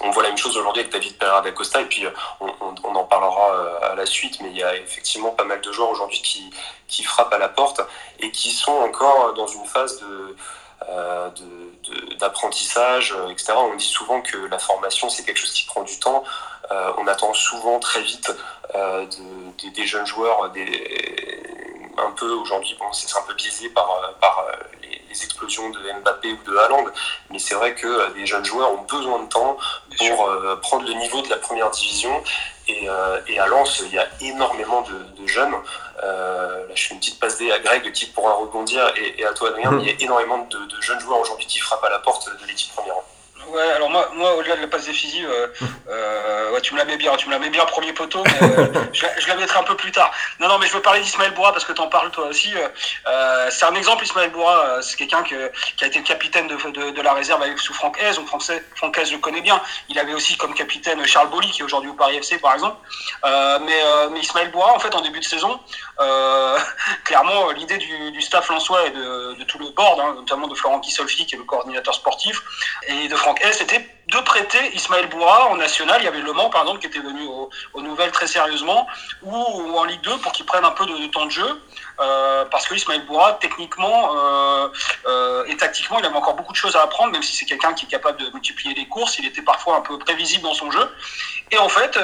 on 0.00 0.10
voit 0.10 0.22
la 0.22 0.30
même 0.30 0.38
chose 0.38 0.56
aujourd'hui 0.56 0.80
avec 0.80 0.92
David 0.92 1.16
Pereira 1.18 1.42
d'Acosta 1.42 1.80
et 1.80 1.86
puis 1.86 2.06
euh, 2.06 2.10
on, 2.40 2.94
en 2.94 3.04
parlera 3.04 3.54
euh, 3.54 3.92
à 3.92 3.94
la 3.94 4.06
suite, 4.06 4.40
mais 4.40 4.50
il 4.50 4.56
y 4.56 4.62
a 4.62 4.76
effectivement 4.76 5.30
pas 5.30 5.44
mal 5.44 5.60
de 5.60 5.72
joueurs 5.72 5.90
aujourd'hui 5.90 6.20
qui, 6.22 7.02
frappent 7.02 7.32
à 7.32 7.38
la 7.38 7.48
porte 7.48 7.80
et 8.18 8.30
qui 8.30 8.50
sont 8.50 8.72
encore 8.72 9.32
dans 9.34 9.46
une 9.46 9.64
phase 9.64 10.02
euh, 10.02 11.30
d'apprentissage, 12.18 13.16
etc. 13.30 13.54
On 13.56 13.74
dit 13.74 13.84
souvent 13.84 14.20
que 14.20 14.36
la 14.36 14.58
formation, 14.58 15.08
c'est 15.08 15.24
quelque 15.24 15.38
chose 15.38 15.52
qui 15.52 15.64
prend 15.66 15.82
du 15.82 15.98
temps. 15.98 16.22
on 16.70 17.06
attend 17.06 17.32
souvent 17.32 17.78
très 17.78 18.02
vite 18.02 18.30
des 18.74 19.86
jeunes 19.86 20.06
joueurs, 20.06 20.44
un 20.44 22.10
peu 22.12 22.30
aujourd'hui, 22.32 22.76
bon, 22.78 22.92
c'est 22.92 23.16
un 23.16 23.22
peu 23.22 23.34
biaisé 23.34 23.70
par, 23.70 24.14
par 24.20 24.44
les 25.10 25.24
explosions 25.24 25.68
de 25.70 25.78
Mbappé 26.00 26.32
ou 26.32 26.50
de 26.50 26.56
Haaland. 26.56 26.84
Mais 27.30 27.38
c'est 27.38 27.54
vrai 27.54 27.74
que 27.74 27.86
euh, 27.86 28.08
les 28.16 28.26
jeunes 28.26 28.44
joueurs 28.44 28.72
ont 28.72 28.82
besoin 28.82 29.22
de 29.22 29.28
temps 29.28 29.58
pour 29.98 30.28
euh, 30.28 30.56
prendre 30.56 30.86
le 30.86 30.94
niveau 30.94 31.20
de 31.22 31.28
la 31.28 31.36
première 31.36 31.70
division. 31.70 32.22
Et, 32.68 32.88
euh, 32.88 33.18
à 33.38 33.46
Lens, 33.46 33.82
il 33.84 33.92
y 33.92 33.98
a 33.98 34.06
énormément 34.20 34.82
de, 34.82 35.26
jeunes. 35.26 35.52
là, 36.02 36.74
je 36.74 36.88
fais 36.88 36.94
une 36.94 37.00
petite 37.00 37.20
passe 37.20 37.38
D 37.38 37.50
à 37.50 37.58
Greg 37.58 37.92
qui 37.92 38.06
pourra 38.06 38.34
rebondir 38.34 38.92
et, 38.96 39.24
à 39.24 39.32
toi, 39.32 39.48
Adrien. 39.48 39.78
Il 39.80 39.86
y 39.86 39.90
a 39.90 39.94
énormément 40.00 40.38
de, 40.38 40.58
de 40.58 40.80
jeunes 40.80 41.00
joueurs 41.00 41.20
aujourd'hui 41.20 41.46
qui 41.46 41.58
frappent 41.58 41.84
à 41.84 41.90
la 41.90 41.98
porte 41.98 42.28
de 42.28 42.46
l'équipe 42.46 42.72
première. 42.74 42.96
Ouais, 43.52 43.68
alors 43.74 43.90
moi, 43.90 44.08
moi 44.14 44.36
au-delà 44.36 44.56
de 44.56 44.60
la 44.60 44.68
passe 44.68 44.86
décisive, 44.86 45.28
euh, 45.28 45.48
euh, 45.88 46.52
ouais, 46.52 46.60
tu 46.60 46.72
me 46.72 46.78
la 46.78 46.84
mets 46.84 46.96
bien, 46.96 47.16
tu 47.16 47.26
me 47.26 47.32
la 47.32 47.38
mets 47.38 47.50
bien 47.50 47.64
premier 47.64 47.92
poteau, 47.92 48.22
mais 48.24 48.58
euh, 48.58 48.66
je, 48.92 49.04
je, 49.18 49.28
la 49.28 49.34
mettrai 49.34 49.58
un 49.58 49.64
peu 49.64 49.76
plus 49.76 49.90
tard. 49.90 50.12
Non, 50.38 50.48
non, 50.48 50.58
mais 50.58 50.68
je 50.68 50.72
veux 50.72 50.82
parler 50.82 51.00
d'Ismaël 51.00 51.32
Boura 51.34 51.52
parce 51.52 51.64
que 51.64 51.72
tu 51.72 51.80
en 51.80 51.88
parles 51.88 52.10
toi 52.10 52.26
aussi. 52.26 52.52
c'est 53.50 53.64
un 53.64 53.74
exemple, 53.74 54.04
Ismaël 54.04 54.30
Boura, 54.30 54.82
c'est 54.82 54.96
quelqu'un 54.96 55.22
qui 55.22 55.34
a 55.34 55.86
été 55.86 56.02
capitaine 56.02 56.46
de, 56.46 56.56
de, 56.70 56.90
de, 56.90 57.02
la 57.02 57.12
réserve 57.12 57.42
avec 57.42 57.58
sous 57.58 57.74
Franck 57.74 57.98
Hez, 58.00 58.14
donc 58.14 58.28
Franck 58.28 58.42
Hez, 58.96 59.06
je 59.06 59.12
le 59.12 59.18
connais 59.18 59.40
bien. 59.40 59.60
Il 59.88 59.98
avait 59.98 60.14
aussi 60.14 60.36
comme 60.36 60.54
capitaine 60.54 61.04
Charles 61.06 61.30
Bolly, 61.30 61.50
qui 61.50 61.62
est 61.62 61.64
aujourd'hui 61.64 61.90
au 61.90 61.94
Paris 61.94 62.16
FC 62.16 62.38
par 62.38 62.54
exemple. 62.54 62.76
mais, 63.24 63.82
mais 64.12 64.20
Ismaël 64.20 64.50
Boura, 64.50 64.74
en 64.74 64.78
fait, 64.78 64.94
en 64.94 65.00
début 65.00 65.20
de 65.20 65.24
saison, 65.24 65.58
clairement, 67.04 67.50
l'idée 67.50 67.78
du, 67.78 68.12
du, 68.12 68.22
staff 68.22 68.48
lensois 68.48 68.86
et 68.86 68.90
de, 68.90 69.34
de 69.34 69.44
tout 69.44 69.58
le 69.58 69.70
board, 69.70 70.00
hein, 70.00 70.14
notamment 70.16 70.46
de 70.46 70.54
Florent 70.54 70.80
Kissolfi, 70.80 71.26
qui 71.26 71.34
est 71.34 71.38
le 71.38 71.44
coordinateur 71.44 71.94
sportif, 71.94 72.42
et 72.86 73.08
de 73.08 73.16
Franck 73.16 73.39
c'était 73.52 73.88
de 74.08 74.18
prêter 74.18 74.58
Ismaël 74.74 75.08
Boura 75.08 75.48
en 75.48 75.56
national. 75.56 76.00
Il 76.00 76.04
y 76.04 76.08
avait 76.08 76.20
Le 76.20 76.32
Mans, 76.32 76.50
par 76.50 76.62
exemple, 76.62 76.80
qui 76.80 76.86
était 76.86 77.00
venu 77.00 77.26
aux, 77.74 77.80
nouvelles 77.80 78.10
très 78.10 78.26
sérieusement, 78.26 78.86
ou, 79.22 79.34
en 79.34 79.84
Ligue 79.84 80.00
2 80.02 80.18
pour 80.18 80.32
qu'il 80.32 80.44
prenne 80.46 80.64
un 80.64 80.70
peu 80.70 80.84
de, 80.86 81.06
temps 81.06 81.26
de 81.26 81.30
jeu. 81.30 81.62
Euh, 82.00 82.44
parce 82.46 82.66
que 82.66 82.74
Ismaël 82.74 83.04
Boura, 83.06 83.34
techniquement 83.34 84.16
euh, 84.16 84.68
euh, 85.06 85.44
et 85.46 85.56
tactiquement, 85.56 85.98
il 85.98 86.06
avait 86.06 86.16
encore 86.16 86.34
beaucoup 86.34 86.52
de 86.52 86.56
choses 86.56 86.74
à 86.74 86.82
apprendre, 86.82 87.12
même 87.12 87.22
si 87.22 87.36
c'est 87.36 87.44
quelqu'un 87.44 87.74
qui 87.74 87.84
est 87.84 87.88
capable 87.88 88.18
de 88.18 88.30
multiplier 88.30 88.74
les 88.74 88.88
courses. 88.88 89.18
Il 89.18 89.26
était 89.26 89.42
parfois 89.42 89.76
un 89.76 89.80
peu 89.82 89.98
prévisible 89.98 90.42
dans 90.42 90.54
son 90.54 90.70
jeu. 90.70 90.90
Et 91.50 91.58
en 91.58 91.68
fait, 91.68 91.98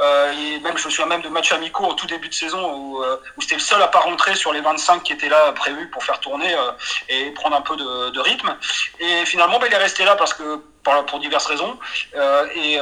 et 0.00 0.60
même, 0.60 0.76
je 0.76 0.86
me 0.86 0.90
souviens 0.90 1.06
même 1.06 1.22
de 1.22 1.28
matchs 1.28 1.52
amicaux 1.52 1.84
au 1.84 1.94
tout 1.94 2.06
début 2.06 2.28
de 2.28 2.34
saison 2.34 2.72
où, 2.74 3.02
euh, 3.02 3.16
où 3.36 3.42
c'était 3.42 3.54
le 3.54 3.60
seul 3.60 3.80
à 3.82 3.88
pas 3.88 4.00
rentrer 4.00 4.34
sur 4.34 4.52
les 4.52 4.60
25 4.60 5.02
qui 5.02 5.12
étaient 5.12 5.28
là 5.28 5.52
prévus 5.52 5.88
pour 5.90 6.02
faire 6.02 6.20
tourner 6.20 6.52
euh, 6.54 6.72
et 7.08 7.30
prendre 7.30 7.56
un 7.56 7.60
peu 7.60 7.76
de, 7.76 8.20
rythme. 8.20 8.56
Et 9.00 9.24
finalement, 9.26 9.58
ben, 9.58 9.66
il 9.68 9.74
est 9.74 9.78
resté 9.78 10.04
là 10.04 10.16
parce 10.16 10.32
que 10.32 10.60
pour, 11.06 11.18
diverses 11.18 11.46
raisons. 11.46 11.78
et, 12.54 12.78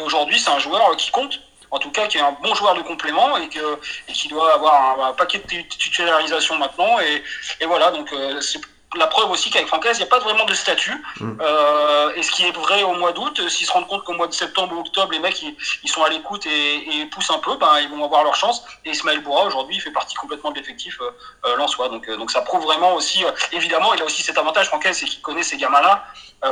aujourd'hui, 0.00 0.38
c'est 0.38 0.50
un 0.50 0.58
joueur 0.58 0.96
qui 0.96 1.10
compte 1.10 1.40
en 1.70 1.78
tout 1.78 1.90
cas 1.90 2.06
qui 2.06 2.16
est 2.16 2.22
un 2.22 2.32
bon 2.42 2.54
joueur 2.54 2.74
de 2.74 2.82
complément 2.82 3.36
et, 3.36 3.48
qui 3.48 4.28
doit 4.28 4.54
avoir 4.54 5.00
un, 5.00 5.12
paquet 5.12 5.38
de 5.38 5.62
titularisation 5.68 6.56
maintenant. 6.56 6.98
Et 7.00 7.66
voilà, 7.66 7.90
donc 7.90 8.14
c'est 8.40 8.60
la 8.96 9.06
preuve 9.06 9.30
aussi 9.30 9.50
qu'avec 9.50 9.68
Francaise, 9.68 9.96
il 9.98 10.02
n'y 10.02 10.08
a 10.08 10.10
pas 10.10 10.18
vraiment 10.18 10.44
de 10.46 10.54
statut. 10.54 11.04
Mm. 11.20 11.38
Euh, 11.40 12.12
et 12.14 12.22
ce 12.22 12.30
qui 12.30 12.44
est 12.44 12.52
vrai 12.52 12.82
au 12.82 12.94
mois 12.94 13.12
d'août, 13.12 13.48
s'ils 13.48 13.66
se 13.66 13.72
rendent 13.72 13.86
compte 13.86 14.04
qu'au 14.04 14.14
mois 14.14 14.26
de 14.26 14.32
septembre 14.32 14.74
ou 14.74 14.80
octobre, 14.80 15.12
les 15.12 15.18
mecs, 15.18 15.42
ils, 15.42 15.88
sont 15.88 16.02
à 16.02 16.08
l'écoute 16.08 16.46
et, 16.46 17.06
poussent 17.12 17.30
un 17.30 17.38
peu, 17.38 17.56
ben, 17.56 17.80
ils 17.80 17.88
vont 17.88 18.02
avoir 18.04 18.24
leur 18.24 18.34
chance. 18.34 18.64
Et 18.84 18.90
Ismaël 18.90 19.20
Boura, 19.20 19.44
aujourd'hui, 19.44 19.76
il 19.76 19.80
fait 19.80 19.90
partie 19.90 20.14
complètement 20.16 20.50
de 20.50 20.58
l'effectif 20.58 20.98
euh, 21.00 21.10
euh 21.46 21.56
lensois. 21.56 21.88
Donc, 21.88 22.08
euh, 22.08 22.16
donc 22.16 22.30
ça 22.30 22.40
prouve 22.40 22.62
vraiment 22.62 22.94
aussi, 22.94 23.24
évidemment, 23.52 23.92
il 23.92 24.00
a 24.00 24.04
aussi 24.04 24.22
cet 24.22 24.38
avantage, 24.38 24.68
Francaise, 24.68 24.96
c'est 24.98 25.06
qu'il 25.06 25.20
connaît 25.20 25.42
ces 25.42 25.56
gamins-là 25.56 26.04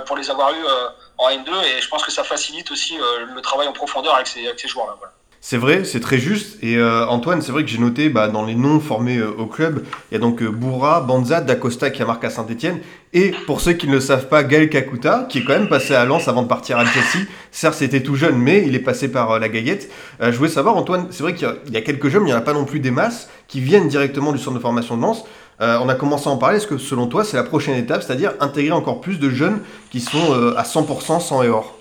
pour 0.06 0.16
les 0.16 0.28
avoir 0.30 0.52
eus 0.52 0.66
en 1.16 1.30
N2. 1.30 1.50
Et 1.64 1.80
je 1.80 1.88
pense 1.88 2.04
que 2.04 2.10
ça 2.10 2.24
facilite 2.24 2.70
aussi 2.70 2.98
le 2.98 3.40
travail 3.40 3.68
en 3.68 3.72
profondeur 3.72 4.14
avec 4.14 4.26
ces, 4.26 4.46
avec 4.46 4.58
ces 4.58 4.68
joueurs-là. 4.68 4.94
Voilà. 4.98 5.12
C'est 5.48 5.58
vrai, 5.58 5.84
c'est 5.84 6.00
très 6.00 6.18
juste. 6.18 6.58
Et 6.60 6.76
euh, 6.76 7.06
Antoine, 7.06 7.40
c'est 7.40 7.52
vrai 7.52 7.62
que 7.62 7.70
j'ai 7.70 7.78
noté 7.78 8.08
bah, 8.08 8.26
dans 8.26 8.44
les 8.44 8.56
noms 8.56 8.80
formés 8.80 9.18
euh, 9.18 9.30
au 9.38 9.46
club, 9.46 9.84
il 10.10 10.14
y 10.14 10.16
a 10.16 10.18
donc 10.18 10.42
euh, 10.42 10.50
Bourra, 10.50 11.02
Banza, 11.02 11.40
D'Acosta 11.40 11.90
qui 11.90 12.02
a 12.02 12.04
marqué 12.04 12.26
à 12.26 12.30
Saint-Etienne. 12.30 12.80
Et 13.12 13.30
pour 13.46 13.60
ceux 13.60 13.74
qui 13.74 13.86
ne 13.86 13.92
le 13.92 14.00
savent 14.00 14.26
pas, 14.26 14.42
Gaël 14.42 14.68
Kakuta, 14.68 15.28
qui 15.28 15.38
est 15.38 15.44
quand 15.44 15.52
même 15.52 15.68
passé 15.68 15.94
à 15.94 16.04
Lens 16.04 16.26
avant 16.26 16.42
de 16.42 16.48
partir 16.48 16.78
à 16.78 16.84
Chelsea. 16.84 17.26
Certes, 17.52 17.76
c'était 17.76 18.02
tout 18.02 18.16
jeune, 18.16 18.36
mais 18.36 18.64
il 18.66 18.74
est 18.74 18.80
passé 18.80 19.06
par 19.06 19.38
la 19.38 19.48
Gaillette. 19.48 19.88
je 20.20 20.36
voulais 20.36 20.50
savoir, 20.50 20.76
Antoine, 20.76 21.06
c'est 21.10 21.22
vrai 21.22 21.32
qu'il 21.36 21.48
y, 21.70 21.76
a 21.76 21.80
quelques 21.80 22.08
jeunes, 22.08 22.24
mais 22.24 22.30
il 22.30 22.32
n'y 22.32 22.36
en 22.36 22.42
a 22.42 22.44
pas 22.44 22.52
non 22.52 22.64
plus 22.64 22.80
des 22.80 22.90
masses, 22.90 23.30
qui 23.46 23.60
viennent 23.60 23.86
directement 23.86 24.32
du 24.32 24.38
centre 24.38 24.56
de 24.56 24.60
formation 24.60 24.96
de 24.96 25.02
Lens. 25.02 25.24
on 25.60 25.88
a 25.88 25.94
commencé 25.94 26.28
à 26.28 26.32
en 26.32 26.38
parler. 26.38 26.56
Est-ce 26.56 26.66
que 26.66 26.76
selon 26.76 27.06
toi, 27.06 27.22
c'est 27.22 27.36
la 27.36 27.44
prochaine 27.44 27.76
étape, 27.76 28.02
c'est-à-dire 28.02 28.32
intégrer 28.40 28.72
encore 28.72 29.00
plus 29.00 29.20
de 29.20 29.30
jeunes 29.30 29.60
qui 29.92 30.00
sont 30.00 30.32
à 30.56 30.64
100% 30.64 31.20
sans 31.20 31.44
et 31.44 31.48
or? 31.48 31.76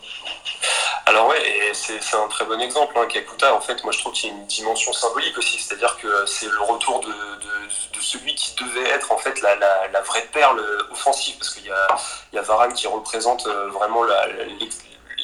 Alors 1.08 1.28
ouais, 1.28 1.70
et 1.70 1.74
c'est 1.74 2.16
un 2.16 2.28
très 2.28 2.46
bon 2.46 2.60
exemple. 2.60 2.98
Hein, 2.98 3.06
Kakuta, 3.06 3.54
en 3.54 3.62
fait, 3.62 3.84
moi 3.84 3.94
je 3.94 4.00
trouve 4.00 4.14
qu'il 4.14 4.30
y 4.30 4.34
a 4.34 4.36
une 4.36 4.46
dimension 4.48 4.92
symbolique 4.92 5.38
aussi, 5.38 5.60
c'est-à-dire 5.60 5.98
que 5.98 6.26
c'est 6.26 6.48
le 6.48 6.62
retour 6.62 7.00
de, 7.02 7.14
celui 8.02 8.36
qui 8.36 8.56
devait 8.56 8.90
être 8.90 9.12
en 9.12 9.18
fait 9.18 9.42
la, 9.42 10.02
vraie 10.02 10.28
perle 10.32 10.62
offensive, 10.92 11.36
parce 11.38 11.54
qu'il 11.54 11.66
y 11.66 11.72
a, 11.72 11.88
y 12.34 12.38
a 12.38 12.42
Varane 12.42 12.74
qui 12.74 12.88
représente 12.88 13.46
euh, 13.48 13.70
vraiment 13.70 14.04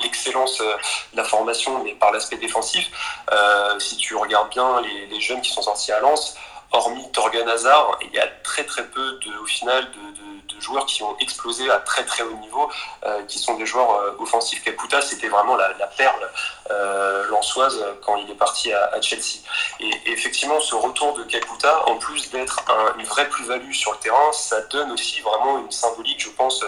l'excellence 0.01 0.61
euh, 0.61 0.75
de 1.13 1.17
la 1.17 1.23
formation, 1.23 1.83
mais 1.83 1.93
par 1.93 2.11
l'aspect 2.11 2.37
défensif. 2.37 2.89
Euh, 3.31 3.79
si 3.79 3.97
tu 3.97 4.15
regardes 4.15 4.49
bien 4.49 4.81
les, 4.81 5.21
jeunes 5.21 5.41
qui 5.41 5.51
sont 5.51 5.61
sortis 5.61 5.91
à 5.91 5.99
Lens, 5.99 6.35
hormis 6.71 7.11
Torgan 7.11 7.47
Hazard, 7.47 7.99
il 8.01 8.11
y 8.11 8.19
a 8.19 8.27
très 8.43 8.63
très 8.65 8.87
peu 8.87 9.19
de, 9.19 9.37
au 9.39 9.45
final 9.45 9.89
de 9.91 10.20
joueurs 10.61 10.85
qui 10.85 11.03
ont 11.03 11.15
explosé 11.19 11.69
à 11.69 11.77
très 11.77 12.05
très 12.05 12.23
haut 12.23 12.37
niveau, 12.37 12.69
euh, 13.05 13.23
qui 13.23 13.39
sont 13.39 13.55
des 13.55 13.65
joueurs 13.65 13.91
euh, 13.91 14.15
offensifs. 14.19 14.63
Kakuta, 14.63 15.01
c'était 15.01 15.27
vraiment 15.27 15.55
la, 15.55 15.69
perle 15.97 16.29
euh, 16.69 17.27
lançoise 17.29 17.83
quand 18.05 18.17
il 18.17 18.29
est 18.29 18.35
parti 18.35 18.71
à, 18.73 19.01
Chelsea. 19.01 19.39
Et, 19.79 19.91
effectivement, 20.11 20.59
ce 20.59 20.75
retour 20.75 21.17
de 21.17 21.23
Kakuta, 21.23 21.87
en 21.89 21.97
plus 21.97 22.29
d'être 22.31 22.63
une 22.97 23.05
vraie 23.05 23.27
plus-value 23.29 23.73
sur 23.73 23.91
le 23.91 23.97
terrain, 23.97 24.31
ça 24.33 24.61
donne 24.61 24.91
aussi 24.91 25.21
vraiment 25.21 25.59
une 25.59 25.71
symbolique, 25.71 26.21
je 26.21 26.29
pense, 26.29 26.63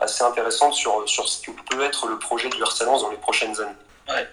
assez 0.00 0.22
intéressante 0.22 0.74
sur, 0.74 1.08
sur 1.08 1.28
ce 1.28 1.42
que 1.42 1.50
peut 1.50 1.82
être 1.82 2.06
le 2.06 2.18
projet 2.18 2.48
du 2.48 2.62
Arsenal 2.62 3.00
dans 3.00 3.10
les 3.10 3.16
prochaines 3.16 3.58
années. 3.60 3.72
Ouais. 4.08 4.26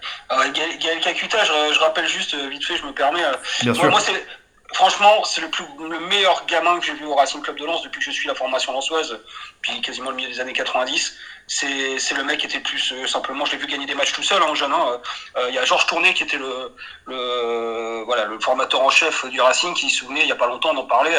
Gaël, 0.52 1.00
Kakuta, 1.00 1.44
je, 1.44 1.78
rappelle 1.80 2.08
juste 2.08 2.34
vite 2.34 2.64
fait, 2.64 2.76
je 2.76 2.84
me 2.84 2.92
permets. 2.92 3.22
Bien 3.62 3.74
sûr. 3.74 3.90
moi 3.90 4.00
c'est 4.00 4.26
franchement, 4.72 5.24
c'est 5.24 5.40
le, 5.40 5.48
le 5.88 6.00
meilleur 6.00 6.44
gamin 6.46 6.78
que 6.78 6.86
j'ai 6.86 6.94
vu 6.94 7.04
au 7.04 7.14
Racing 7.14 7.40
Club 7.42 7.56
de 7.58 7.64
Lens 7.64 7.82
depuis 7.82 7.98
que 8.00 8.04
je 8.04 8.10
suis 8.10 8.26
la 8.26 8.34
formation 8.34 8.72
lançoise, 8.72 9.18
puis 9.60 9.80
quasiment 9.80 10.10
le 10.10 10.16
milieu 10.16 10.28
des 10.28 10.40
années 10.40 10.52
90. 10.52 11.16
C'est, 11.48 12.14
le 12.16 12.24
mec 12.24 12.40
qui 12.40 12.46
était 12.46 12.58
plus 12.58 12.92
euh, 12.92 13.06
simplement, 13.06 13.44
je 13.44 13.52
l'ai 13.52 13.58
vu 13.58 13.66
gagner 13.68 13.86
des 13.86 13.94
matchs 13.94 14.12
tout 14.12 14.22
seul 14.22 14.42
en 14.42 14.50
hein, 14.50 14.54
jeune. 14.54 14.72
Hein. 14.72 15.00
Euh, 15.36 15.46
il 15.48 15.54
y 15.54 15.58
a 15.58 15.64
Georges 15.64 15.86
Tourné 15.86 16.12
qui 16.12 16.24
était 16.24 16.38
le, 16.38 16.74
le, 17.06 18.02
voilà, 18.04 18.24
le 18.24 18.40
formateur 18.40 18.82
en 18.82 18.90
chef 18.90 19.24
du 19.26 19.40
Racing 19.40 19.72
qui 19.74 19.88
se 19.88 19.98
souvenait 19.98 20.22
il 20.22 20.28
y 20.28 20.32
a 20.32 20.36
pas 20.36 20.48
longtemps, 20.48 20.70
on 20.72 20.78
en 20.78 20.86
parlait. 20.86 21.16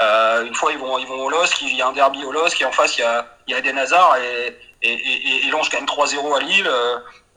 Euh, 0.00 0.46
une 0.46 0.54
fois, 0.54 0.70
ils 0.70 0.78
vont, 0.78 0.98
ils 0.98 1.06
vont 1.06 1.24
au 1.24 1.28
LOSC, 1.28 1.62
il 1.62 1.74
y 1.74 1.82
a 1.82 1.88
un 1.88 1.92
derby 1.92 2.24
au 2.24 2.30
LOSC, 2.30 2.60
et 2.60 2.64
en 2.64 2.72
face, 2.72 2.98
il 2.98 3.00
y 3.00 3.04
a, 3.04 3.26
y 3.48 3.54
a 3.54 3.58
Eden 3.58 3.78
Hazard, 3.78 4.16
et, 4.18 4.56
et, 4.82 4.92
et, 4.92 5.46
et 5.46 5.50
Lange 5.50 5.68
gagne 5.70 5.86
3-0 5.86 6.36
à 6.36 6.40
Lille. 6.40 6.70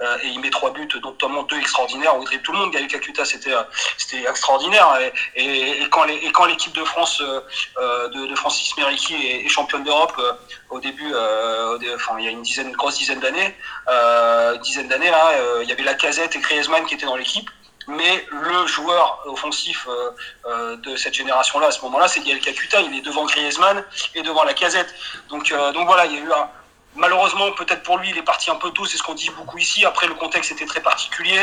Euh, 0.01 0.17
et 0.21 0.27
il 0.27 0.39
met 0.39 0.51
trois 0.51 0.71
buts, 0.71 0.87
notamment 1.03 1.43
deux 1.43 1.57
extraordinaires 1.57 2.15
où 2.17 2.21
il 2.21 2.25
dribble 2.25 2.43
tout 2.43 2.51
le 2.51 2.59
monde. 2.59 2.71
Gaël 2.71 2.87
Kakuta, 2.87 3.25
c'était 3.25 3.53
euh, 3.53 3.63
c'était 3.97 4.29
extraordinaire. 4.29 4.87
Et, 5.35 5.87
quand 5.89 6.45
l'équipe 6.45 6.73
de 6.73 6.83
France 6.83 7.21
euh, 7.21 8.07
de, 8.09 8.35
Francis 8.35 8.77
Meriki 8.77 9.15
est, 9.15 9.47
championne 9.47 9.83
d'Europe 9.83 10.21
au 10.69 10.79
début, 10.79 11.11
enfin 11.95 12.15
il 12.19 12.25
y 12.25 12.27
a 12.27 12.31
une 12.31 12.43
dizaine, 12.43 12.71
grosse 12.73 12.97
dizaine 12.97 13.19
d'années, 13.19 13.55
dizaine 14.61 14.87
d'années 14.87 15.11
il 15.61 15.69
y 15.69 15.71
avait 15.71 15.83
la 15.83 15.95
Casette 15.95 16.35
et 16.35 16.39
Griezmann 16.39 16.85
qui 16.85 16.93
étaient 16.93 17.05
dans 17.05 17.15
l'équipe 17.15 17.49
mais 17.87 18.27
le 18.29 18.67
joueur 18.67 19.23
offensif 19.27 19.87
de 20.45 20.95
cette 20.97 21.13
génération-là, 21.13 21.67
à 21.67 21.71
ce 21.71 21.81
moment-là, 21.83 22.09
c'est 22.09 22.19
Gaël 22.19 22.41
Kakuta. 22.41 22.81
Il 22.81 22.93
est 22.97 23.01
devant 23.01 23.25
Griezmann 23.25 23.81
et 24.13 24.21
devant 24.23 24.43
la 24.43 24.53
casette. 24.53 24.93
Donc, 25.29 25.53
donc 25.73 25.87
voilà, 25.87 26.05
il 26.05 26.13
y 26.13 26.17
a 26.17 26.19
eu 26.19 26.31
un, 26.33 26.49
Malheureusement, 26.97 27.51
peut-être 27.51 27.83
pour 27.83 27.97
lui, 27.97 28.09
il 28.09 28.17
est 28.17 28.23
parti 28.23 28.49
un 28.49 28.55
peu 28.55 28.71
tôt, 28.71 28.85
c'est 28.85 28.97
ce 28.97 29.03
qu'on 29.03 29.13
dit 29.13 29.29
beaucoup 29.37 29.57
ici. 29.57 29.85
Après, 29.85 30.07
le 30.07 30.15
contexte 30.15 30.51
était 30.51 30.65
très 30.65 30.81
particulier. 30.81 31.39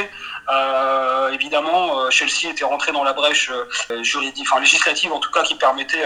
Euh, 0.52 1.30
évidemment, 1.30 2.00
euh, 2.00 2.10
Chelsea 2.10 2.50
était 2.50 2.64
rentré 2.64 2.92
dans 2.92 3.04
la 3.04 3.12
brèche 3.12 3.50
euh, 3.50 4.02
juridique, 4.02 4.46
enfin 4.50 4.60
législative 4.60 5.12
en 5.12 5.20
tout 5.20 5.30
cas, 5.30 5.42
qui 5.42 5.54
permettait 5.54 6.02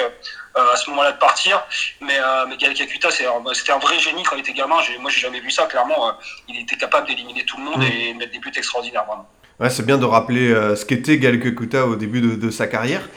à 0.55 0.77
ce 0.77 0.91
moment-là 0.91 1.13
de 1.13 1.19
partir. 1.19 1.65
Mais, 2.01 2.19
mais 2.49 2.57
Gaël 2.57 2.75
Kakuta, 2.75 3.11
c'était 3.11 3.73
un 3.73 3.79
vrai 3.79 3.99
génie 3.99 4.23
quand 4.25 4.37
il 4.37 4.41
était 4.41 4.53
gamin. 4.53 4.77
Moi, 5.01 5.11
j'ai 5.11 5.21
jamais 5.21 5.41
vu 5.41 5.51
ça. 5.51 5.67
Clairement, 5.67 6.13
il 6.49 6.61
était 6.61 6.77
capable 6.77 7.07
d'éliminer 7.07 7.45
tout 7.45 7.57
le 7.59 7.65
monde 7.65 7.79
mmh. 7.79 7.93
et 7.93 8.15
mettre 8.15 8.33
des 8.33 8.39
buts 8.39 8.53
extraordinaires, 8.55 9.05
vraiment. 9.07 9.29
Ouais, 9.61 9.71
c'est 9.71 9.87
bien 9.87 9.99
de 9.99 10.05
rappeler 10.05 10.53
ce 10.77 10.85
qu'était 10.85 11.19
Gaël 11.19 11.41
Kakuta 11.41 11.87
au 11.87 11.95
début 11.95 12.21
de, 12.21 12.35
de 12.35 12.51
sa 12.51 12.67
carrière. 12.67 13.09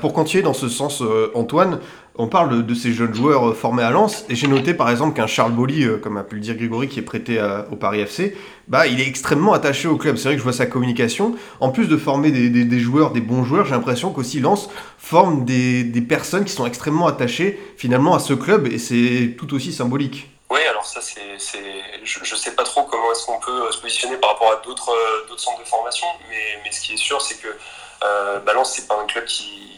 pour 0.00 0.14
continuer 0.14 0.42
dans 0.42 0.54
ce 0.54 0.68
sens, 0.70 1.02
Antoine, 1.34 1.80
on 2.20 2.28
parle 2.28 2.66
de, 2.66 2.74
ces 2.74 2.92
jeunes 2.92 3.14
joueurs 3.14 3.48
euh, 3.48 3.54
formés 3.54 3.82
à 3.82 3.90
Lens, 3.90 4.26
et 4.28 4.34
j'ai 4.34 4.46
noté 4.46 4.74
par 4.74 4.90
exemple 4.90 5.16
qu'un 5.16 5.26
Charles 5.26 5.52
Bolly, 5.52 5.84
euh, 5.84 5.96
comme 5.96 6.18
a 6.18 6.22
pu 6.22 6.34
le 6.34 6.42
dire 6.42 6.54
Grégory, 6.54 6.86
qui 6.86 6.98
est 6.98 7.02
prêté 7.02 7.40
au 7.70 7.76
Paris 7.76 8.00
FC, 8.00 8.36
bah, 8.68 8.86
il 8.86 9.00
est 9.00 9.06
extrêmement 9.06 9.54
attaché 9.54 9.88
au 9.88 9.96
club. 9.96 10.16
C'est 10.16 10.24
vrai 10.24 10.34
que 10.34 10.38
je 10.38 10.44
vois 10.44 10.52
sa 10.52 10.66
communication. 10.66 11.34
En 11.60 11.70
plus 11.70 11.86
de 11.86 11.96
former 11.96 12.30
des, 12.30 12.78
joueurs, 12.78 13.12
des 13.12 13.22
bons 13.22 13.42
joueurs, 13.44 13.64
j'ai 13.64 13.72
l'impression 13.72 14.12
qu'aussi 14.12 14.40
Lens 14.40 14.68
forme 14.98 15.44
des, 15.44 15.84
personnes 16.06 16.44
qui 16.44 16.52
sont 16.52 16.66
extrêmement 16.66 17.06
attachées 17.06 17.58
finalement 17.76 18.14
à 18.14 18.18
ce 18.18 18.34
club, 18.34 18.66
et 18.66 18.78
c'est 18.78 19.34
tout 19.38 19.54
aussi 19.54 19.72
symbolique. 19.72 20.28
Oui, 20.50 20.60
alors 20.68 20.84
ça, 20.84 21.00
c'est, 21.00 21.20
je 22.04 22.20
ne 22.20 22.38
sais 22.38 22.54
pas 22.54 22.64
trop 22.64 22.82
comment 22.84 23.12
est-ce 23.12 23.24
qu'on 23.24 23.40
peut 23.40 23.72
se 23.72 23.80
positionner 23.80 24.16
par 24.16 24.30
rapport 24.30 24.52
à 24.52 24.62
d'autres, 24.64 24.92
centres 25.38 25.60
de 25.60 25.66
formation, 25.66 26.06
mais, 26.28 26.70
ce 26.70 26.80
qui 26.80 26.94
est 26.94 26.98
sûr, 26.98 27.20
c'est 27.22 27.40
que 27.40 27.48
euh, 27.48 28.52
Lens, 28.54 28.72
c'est 28.74 28.86
pas 28.86 29.00
un 29.00 29.06
club 29.06 29.24
qui 29.24 29.70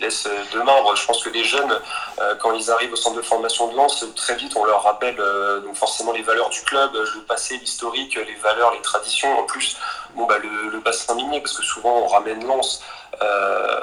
laisse 0.00 0.26
euh, 0.26 0.44
deux 0.52 0.62
membres. 0.62 0.94
Je 0.96 1.06
pense 1.06 1.22
que 1.22 1.30
les 1.30 1.44
jeunes, 1.44 1.78
euh, 2.20 2.34
quand 2.36 2.52
ils 2.52 2.70
arrivent 2.70 2.92
au 2.92 2.96
centre 2.96 3.16
de 3.16 3.22
formation 3.22 3.68
de 3.68 3.76
Lens, 3.76 4.04
très 4.16 4.36
vite 4.36 4.56
on 4.56 4.64
leur 4.64 4.82
rappelle 4.82 5.18
euh, 5.20 5.60
forcément 5.74 6.12
les 6.12 6.22
valeurs 6.22 6.50
du 6.50 6.60
club, 6.62 6.92
le 6.94 7.20
passé, 7.22 7.56
l'historique, 7.56 8.14
les 8.14 8.36
valeurs, 8.36 8.72
les 8.72 8.82
traditions. 8.82 9.38
En 9.38 9.44
plus, 9.44 9.76
bon, 10.14 10.26
bah, 10.26 10.38
le, 10.38 10.78
bassin 10.80 11.14
minier, 11.14 11.40
parce 11.40 11.56
que 11.56 11.62
souvent 11.62 11.98
on 11.98 12.06
ramène 12.06 12.46
Lens 12.46 12.82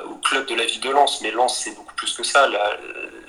au 0.05 0.15
club 0.15 0.45
de 0.45 0.55
la 0.55 0.65
ville 0.65 0.81
de 0.81 0.89
Lens, 0.89 1.21
mais 1.21 1.31
Lens 1.31 1.61
c'est 1.63 1.71
beaucoup 1.71 1.95
plus 1.95 2.13
que 2.13 2.23
ça. 2.23 2.47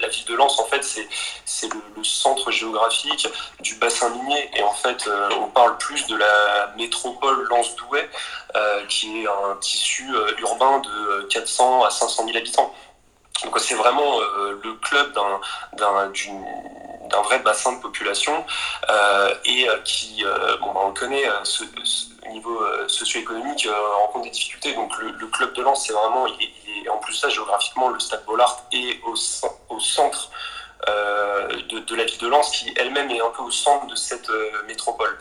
La 0.03 0.09
ville 0.09 0.27
de 0.27 0.35
Lens, 0.35 0.59
en 0.59 0.67
fait, 0.67 0.83
c'est 0.83 1.69
le, 1.69 2.05
centre 2.05 2.51
géographique 2.51 3.27
du 3.61 3.77
bassin 3.77 4.11
minier. 4.11 4.51
Et 4.57 4.63
en 4.63 4.75
fait, 4.75 5.09
on 5.41 5.47
parle 5.47 5.79
plus 5.79 6.07
de 6.09 6.17
la 6.17 6.75
métropole 6.77 7.47
Lens-Douai, 7.49 8.09
qui 8.89 9.23
est 9.23 9.27
un 9.27 9.57
tissu 9.61 10.05
urbain 10.41 10.81
de 10.81 11.23
400 11.31 11.85
à 11.85 11.91
500 11.91 12.27
000 12.27 12.37
habitants. 12.37 12.75
Donc 13.45 13.59
c'est 13.59 13.75
vraiment 13.75 14.21
euh, 14.21 14.61
le 14.63 14.75
club 14.75 15.13
d'un 15.13 17.23
vrai 17.23 17.41
bassin 17.41 17.73
de 17.73 17.81
population 17.81 18.45
euh, 18.89 19.35
et 19.45 19.69
euh, 19.69 19.79
qui, 19.85 20.25
bah, 20.25 20.73
on 20.77 20.93
connaît 20.93 21.25
ce, 21.45 21.65
niveau 22.31 22.65
socio-économique 22.89 23.69
rencontre 24.01 24.25
des 24.25 24.31
difficultés. 24.31 24.75
Donc 24.75 24.97
le, 24.99 25.27
club 25.27 25.53
de 25.55 25.63
Lens, 25.63 25.85
c'est 25.87 25.93
vraiment, 25.93 26.27
en 26.89 26.99
plus 26.99 27.15
ça 27.15 27.29
géographiquement, 27.29 27.89
le 27.89 28.01
Stade 28.01 28.25
Bollard 28.27 28.65
est 28.73 29.01
au, 29.05 29.17
centre 29.81 30.31
de, 30.87 31.79
de, 31.79 31.95
la 31.95 32.05
ville 32.05 32.19
de 32.19 32.29
Lens, 32.29 32.51
qui 32.51 32.73
elle-même 32.77 33.11
est 33.11 33.21
un 33.21 33.31
peu 33.31 33.43
au 33.43 33.51
centre 33.51 33.87
de 33.87 33.95
cette 33.95 34.31
métropole 34.67 35.17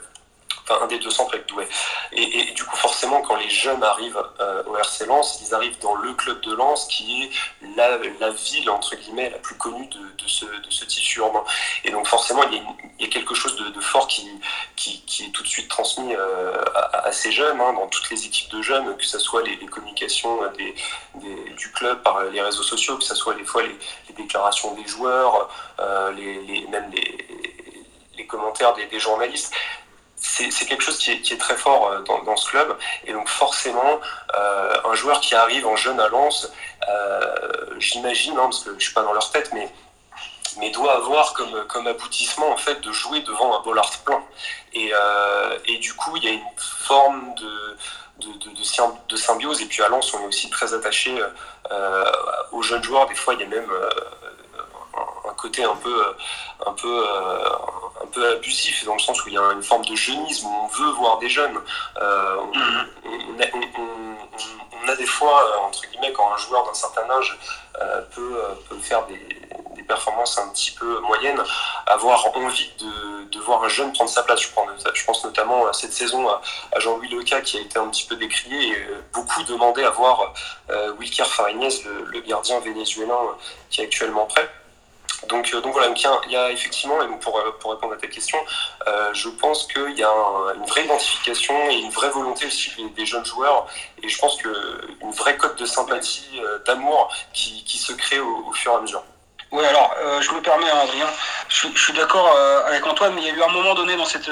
un 0.82 0.88
des 0.88 1.00
deux 1.00 1.10
centres 1.10 1.34
avec 1.34 1.48
Douai. 1.48 1.68
Et, 2.14 2.52
du 2.54 2.64
coup, 2.64 2.76
forcément, 2.76 3.22
quand 3.22 3.36
les 3.36 3.50
jeunes 3.50 3.84
arrivent 3.84 4.22
euh, 4.40 4.64
au 4.68 4.76
RC 4.78 5.06
Lens, 5.06 5.42
ils 5.46 5.54
arrivent 5.54 5.80
dans 5.80 5.96
le 5.96 6.14
club 6.14 6.42
de 6.42 6.54
Lens, 6.54 6.88
qui 6.88 7.24
est 7.24 7.30
la, 7.76 7.98
ville, 8.30 8.70
entre 8.70 8.96
guillemets, 8.96 9.30
la 9.30 9.38
plus 9.38 9.56
connue 9.56 9.88
de, 9.88 10.28
ce, 10.28 10.86
tissu 10.86 11.20
urbain. 11.20 11.44
Et 11.84 11.92
donc, 11.92 12.08
forcément, 12.08 12.44
il 12.52 12.64
y 13.00 13.06
a, 13.06 13.10
quelque 13.10 13.34
chose 13.34 13.56
de, 13.56 13.82
fort 13.82 14.08
qui, 14.08 14.28
est 14.28 15.32
tout 15.32 15.44
de 15.44 15.48
suite 15.48 15.70
transmis 15.70 16.14
euh, 16.16 16.64
à, 16.94 17.12
ces 17.12 17.32
jeunes, 17.32 17.60
hein, 17.60 17.74
dans 17.74 17.88
toutes 17.88 18.10
les 18.10 18.26
équipes 18.26 18.52
de 18.52 18.62
jeunes, 18.62 18.96
que 18.98 19.06
ce 19.06 19.20
soit 19.20 19.42
les, 19.44 19.58
communications 19.66 20.40
des, 20.58 20.76
du 21.56 21.72
club 21.72 22.02
par 22.04 22.24
les 22.26 22.42
réseaux 22.42 22.64
sociaux, 22.64 22.98
que 22.98 23.04
ce 23.04 23.16
soit 23.16 23.34
des 23.36 23.46
fois 23.46 23.64
les, 23.64 23.76
déclarations 24.16 24.74
des 24.76 24.86
joueurs, 24.88 25.50
euh, 25.80 26.12
les, 26.12 26.68
même 26.68 26.92
les, 26.92 28.28
commentaires 28.28 28.74
des 28.74 29.00
journalistes 29.00 29.54
c'est 30.50 30.66
quelque 30.66 30.84
chose 30.84 30.98
qui 30.98 31.12
est, 31.12 31.38
très 31.38 31.56
fort 31.56 31.88
euh, 31.88 32.02
dans, 32.02 32.36
ce 32.36 32.50
club. 32.50 32.76
Et 33.06 33.14
donc 33.14 33.28
forcément, 33.28 34.00
euh, 34.36 34.74
un 34.86 34.94
joueur 34.96 35.20
qui 35.22 35.36
arrive 35.36 35.68
en 35.68 35.76
jeune 35.76 36.00
à 36.00 36.08
Lens, 36.08 36.52
euh, 36.90 37.76
j'imagine, 37.78 38.34
hein, 38.38 38.44
parce 38.44 38.64
que 38.64 38.74
je 38.78 38.84
suis 38.84 38.94
pas 38.94 39.04
dans 39.04 39.14
leur 39.14 39.30
tête, 39.32 39.52
mais, 39.54 39.72
doit 40.72 40.96
avoir 40.96 41.34
comme, 41.34 41.88
aboutissement 41.88 42.50
en 42.50 42.58
fait 42.58 42.80
de 42.82 42.92
jouer 42.92 43.22
devant 43.22 43.60
un 43.60 43.62
Bollard 43.62 43.92
plein. 44.06 44.24
Et, 44.74 44.92
et 45.66 45.78
du 45.78 45.94
coup, 45.94 46.16
il 46.16 46.24
y 46.24 46.28
a 46.28 46.32
une 46.32 46.42
forme 46.58 47.36
de, 47.36 49.18
symbiose. 49.18 49.62
Et 49.62 49.66
puis 49.66 49.82
à 49.84 49.90
Lens, 49.90 50.14
on 50.14 50.22
est 50.22 50.28
aussi 50.28 50.50
très 50.50 50.74
attaché 50.74 51.14
aux 52.52 52.62
jeunes 52.62 52.84
joueurs. 52.84 53.08
Des 53.08 53.16
fois, 53.16 53.34
il 53.34 53.42
y 53.42 53.44
a 53.44 53.48
même 53.48 53.70
côté 55.42 55.64
un 55.64 55.76
peu, 55.76 56.04
un 56.66 56.74
peu 56.74 57.06
un 58.02 58.08
peu 58.08 58.28
abusif 58.28 58.86
dans 58.86 58.94
le 58.94 59.00
sens 59.00 59.24
où 59.24 59.30
il 59.30 59.34
y 59.34 59.38
a 59.38 59.52
une 59.54 59.64
forme 59.64 59.86
de 59.86 59.96
jeunisme 59.96 60.48
où 60.48 60.56
on 60.64 60.68
veut 60.68 60.92
voir 60.92 61.18
des 61.20 61.30
jeunes. 61.30 61.60
Euh, 61.98 62.38
on, 64.84 64.88
a, 64.88 64.96
des 64.96 65.06
fois, 65.06 65.44
euh, 65.44 65.68
entre 65.68 65.82
guillemets, 65.88 66.12
quand 66.12 66.32
un 66.34 66.38
joueur 66.38 66.66
d'un 66.66 66.74
certain 66.74 67.10
âge 67.10 67.38
euh, 67.80 68.02
peut, 68.16 68.80
faire 68.82 69.06
des, 69.08 69.20
performances 69.88 70.38
un 70.38 70.48
petit 70.50 70.72
peu 70.72 71.00
moyennes, 71.02 71.44
avoir 71.86 72.26
envie 72.38 72.72
de, 72.80 73.40
voir 73.40 73.64
un 73.64 73.68
jeune 73.68 73.92
prendre 73.92 74.10
sa 74.10 74.24
place. 74.24 74.40
Je, 74.40 75.06
pense 75.06 75.24
notamment 75.26 75.68
à 75.68 75.74
cette 75.74 75.92
saison 75.92 76.30
à, 76.30 76.42
Jean-Louis 76.80 77.10
Leca 77.10 77.42
qui 77.42 77.58
a 77.58 77.62
été 77.62 77.78
un 77.78 77.88
petit 77.90 78.06
peu 78.06 78.16
décrié 78.16 78.70
et 78.70 78.88
beaucoup 79.12 79.44
demandé 79.44 79.84
à 79.84 79.90
voir 79.90 80.34
Wilker 80.98 81.26
Fariñez, 81.26 81.84
le, 81.84 82.22
gardien 82.22 82.60
vénézuélien 82.62 83.20
qui 83.70 83.82
est 83.82 83.86
actuellement 83.86 84.28
prêt. 84.28 84.50
Donc, 85.28 85.52
euh, 85.54 85.62
donc 85.62 85.74
voilà, 85.74 85.94
il 86.26 86.32
y, 86.32 86.36
a, 86.36 86.52
effectivement, 86.52 87.02
et 87.02 87.08
pour, 87.20 87.38
euh, 87.38 87.52
pour 87.60 87.72
répondre 87.72 87.94
à 87.94 87.98
ta 87.98 88.08
question, 88.08 88.38
euh, 88.88 89.14
je 89.14 89.30
pense 89.30 89.68
qu'il 89.68 89.98
y 89.98 90.04
a 90.04 90.12
une 90.56 90.66
vraie 90.66 90.86
identification 90.86 91.70
et 91.70 91.76
une 91.76 91.92
vraie 91.92 92.10
volonté 92.10 92.48
aussi 92.48 92.72
des, 92.96 93.06
jeunes 93.06 93.26
joueurs, 93.26 93.68
et 94.02 94.10
je 94.10 94.18
pense 94.18 94.38
qu'une 94.38 95.12
vraie 95.12 95.38
cote 95.38 95.60
de 95.60 95.66
sympathie, 95.66 96.42
d'amour 96.66 97.14
qui, 97.34 97.64
se 97.78 97.94
crée 97.94 98.20
au, 98.20 98.52
fur 98.54 98.72
et 98.74 98.76
à 98.76 98.82
mesure. 98.82 99.04
Oui, 99.52 99.66
alors, 99.66 99.94
je 100.22 100.32
me 100.32 100.42
permets, 100.42 100.70
hein, 100.70 100.80
Adrien, 100.84 101.08
je, 101.50 101.68
suis 101.76 101.94
d'accord 101.94 102.36
avec 102.68 102.86
Antoine, 102.88 103.14
mais 103.14 103.22
il 103.22 103.28
y 103.28 103.32
a 103.32 103.34
eu 103.34 103.44
un 103.44 103.50
moment 103.50 103.74
donné 103.74 103.98
dans 103.98 104.06
cette, 104.06 104.32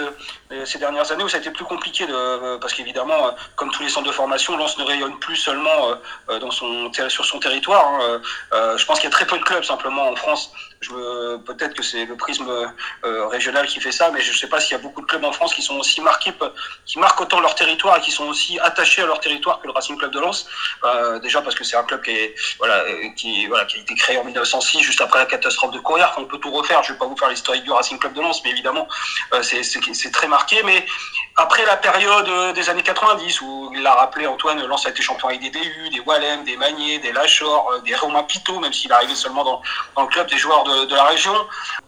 ces 0.65 0.79
dernières 0.79 1.11
années 1.11 1.23
où 1.23 1.29
ça 1.29 1.37
a 1.37 1.39
été 1.41 1.51
plus 1.51 1.65
compliqué, 1.65 2.05
de, 2.05 2.57
parce 2.57 2.73
qu'évidemment, 2.73 3.35
comme 3.55 3.69
tous 3.71 3.83
les 3.83 3.89
centres 3.89 4.07
de 4.07 4.13
formation, 4.13 4.55
Lens 4.55 4.77
ne 4.77 4.85
rayonne 4.85 5.19
plus 5.19 5.35
seulement 5.35 5.95
sur 7.09 7.25
son 7.25 7.39
territoire. 7.39 7.85
Hein, 7.87 8.21
je 8.77 8.85
pense 8.85 8.99
qu'il 8.99 9.09
y 9.09 9.13
a 9.13 9.15
très 9.15 9.27
peu 9.27 9.37
de 9.37 9.43
clubs 9.43 9.63
simplement 9.63 10.07
en 10.09 10.15
France 10.15 10.51
Peut-être 10.81 11.73
que 11.73 11.83
c'est 11.83 12.05
le 12.05 12.15
prisme 12.15 12.49
euh, 13.03 13.27
régional 13.27 13.67
qui 13.67 13.81
fait 13.81 13.91
ça, 13.91 14.11
mais 14.11 14.21
je 14.21 14.31
ne 14.31 14.37
sais 14.37 14.47
pas 14.47 14.61
s'il 14.61 14.71
y 14.71 14.79
a 14.79 14.81
beaucoup 14.81 15.01
de 15.01 15.05
clubs 15.05 15.25
en 15.25 15.33
France 15.33 15.53
qui 15.53 15.61
sont 15.61 15.77
aussi 15.77 15.99
marqués, 15.99 16.33
qui 16.85 16.99
marquent 16.99 17.19
autant 17.19 17.41
leur 17.41 17.53
territoire 17.55 17.97
et 17.97 18.01
qui 18.01 18.11
sont 18.11 18.27
aussi 18.27 18.57
attachés 18.59 19.01
à 19.01 19.05
leur 19.05 19.19
territoire 19.19 19.59
que 19.59 19.67
le 19.67 19.73
Racing 19.73 19.97
Club 19.97 20.11
de 20.11 20.19
Lens. 20.19 20.47
Euh, 20.85 21.19
déjà 21.19 21.41
parce 21.41 21.55
que 21.55 21.65
c'est 21.65 21.75
un 21.75 21.83
club 21.83 22.01
qui, 22.01 22.11
est, 22.11 22.35
voilà, 22.59 22.85
qui, 23.17 23.47
voilà, 23.47 23.65
qui 23.65 23.77
a 23.77 23.81
été 23.81 23.93
créé 23.93 24.17
en 24.19 24.23
1906, 24.23 24.79
juste 24.79 25.01
après 25.01 25.19
la 25.19 25.25
catastrophe 25.25 25.71
de 25.71 25.79
Courrières. 25.79 26.13
On 26.17 26.23
peut 26.23 26.37
tout 26.37 26.51
refaire. 26.51 26.81
Je 26.83 26.89
ne 26.89 26.93
vais 26.93 26.99
pas 26.99 27.07
vous 27.07 27.17
faire 27.17 27.29
l'historique 27.29 27.63
du 27.65 27.71
Racing 27.71 27.99
Club 27.99 28.13
de 28.13 28.21
Lens, 28.21 28.41
mais 28.45 28.51
évidemment, 28.51 28.87
euh, 29.33 29.43
c'est 29.43 30.11
très 30.11 30.27
marqué. 30.29 30.63
Mais 30.63 30.85
après 31.35 31.65
la 31.65 31.75
période 31.75 32.53
des 32.55 32.69
années 32.69 32.83
90, 32.83 33.41
où 33.41 33.71
il 33.75 33.81
l'a 33.81 33.95
rappelé 33.95 34.27
Antoine, 34.27 34.65
Lens 34.65 34.85
a 34.85 34.91
été 34.91 35.01
champion 35.01 35.27
avec 35.27 35.41
des 35.41 35.49
DU, 35.49 35.89
des 35.91 35.99
Wallem, 35.99 36.45
des 36.45 36.55
Magnier, 36.55 36.99
des 36.99 37.11
Lachor, 37.11 37.81
des 37.83 37.95
Romain 37.95 38.23
Pitot, 38.23 38.59
même 38.61 38.73
s'il 38.73 38.93
arrivait 38.93 39.15
seulement 39.15 39.43
dans, 39.43 39.61
dans 39.97 40.03
le 40.03 40.07
club 40.07 40.29
des 40.29 40.37
joueurs 40.37 40.63
de, 40.63 40.68
la 40.89 41.03
région. 41.05 41.33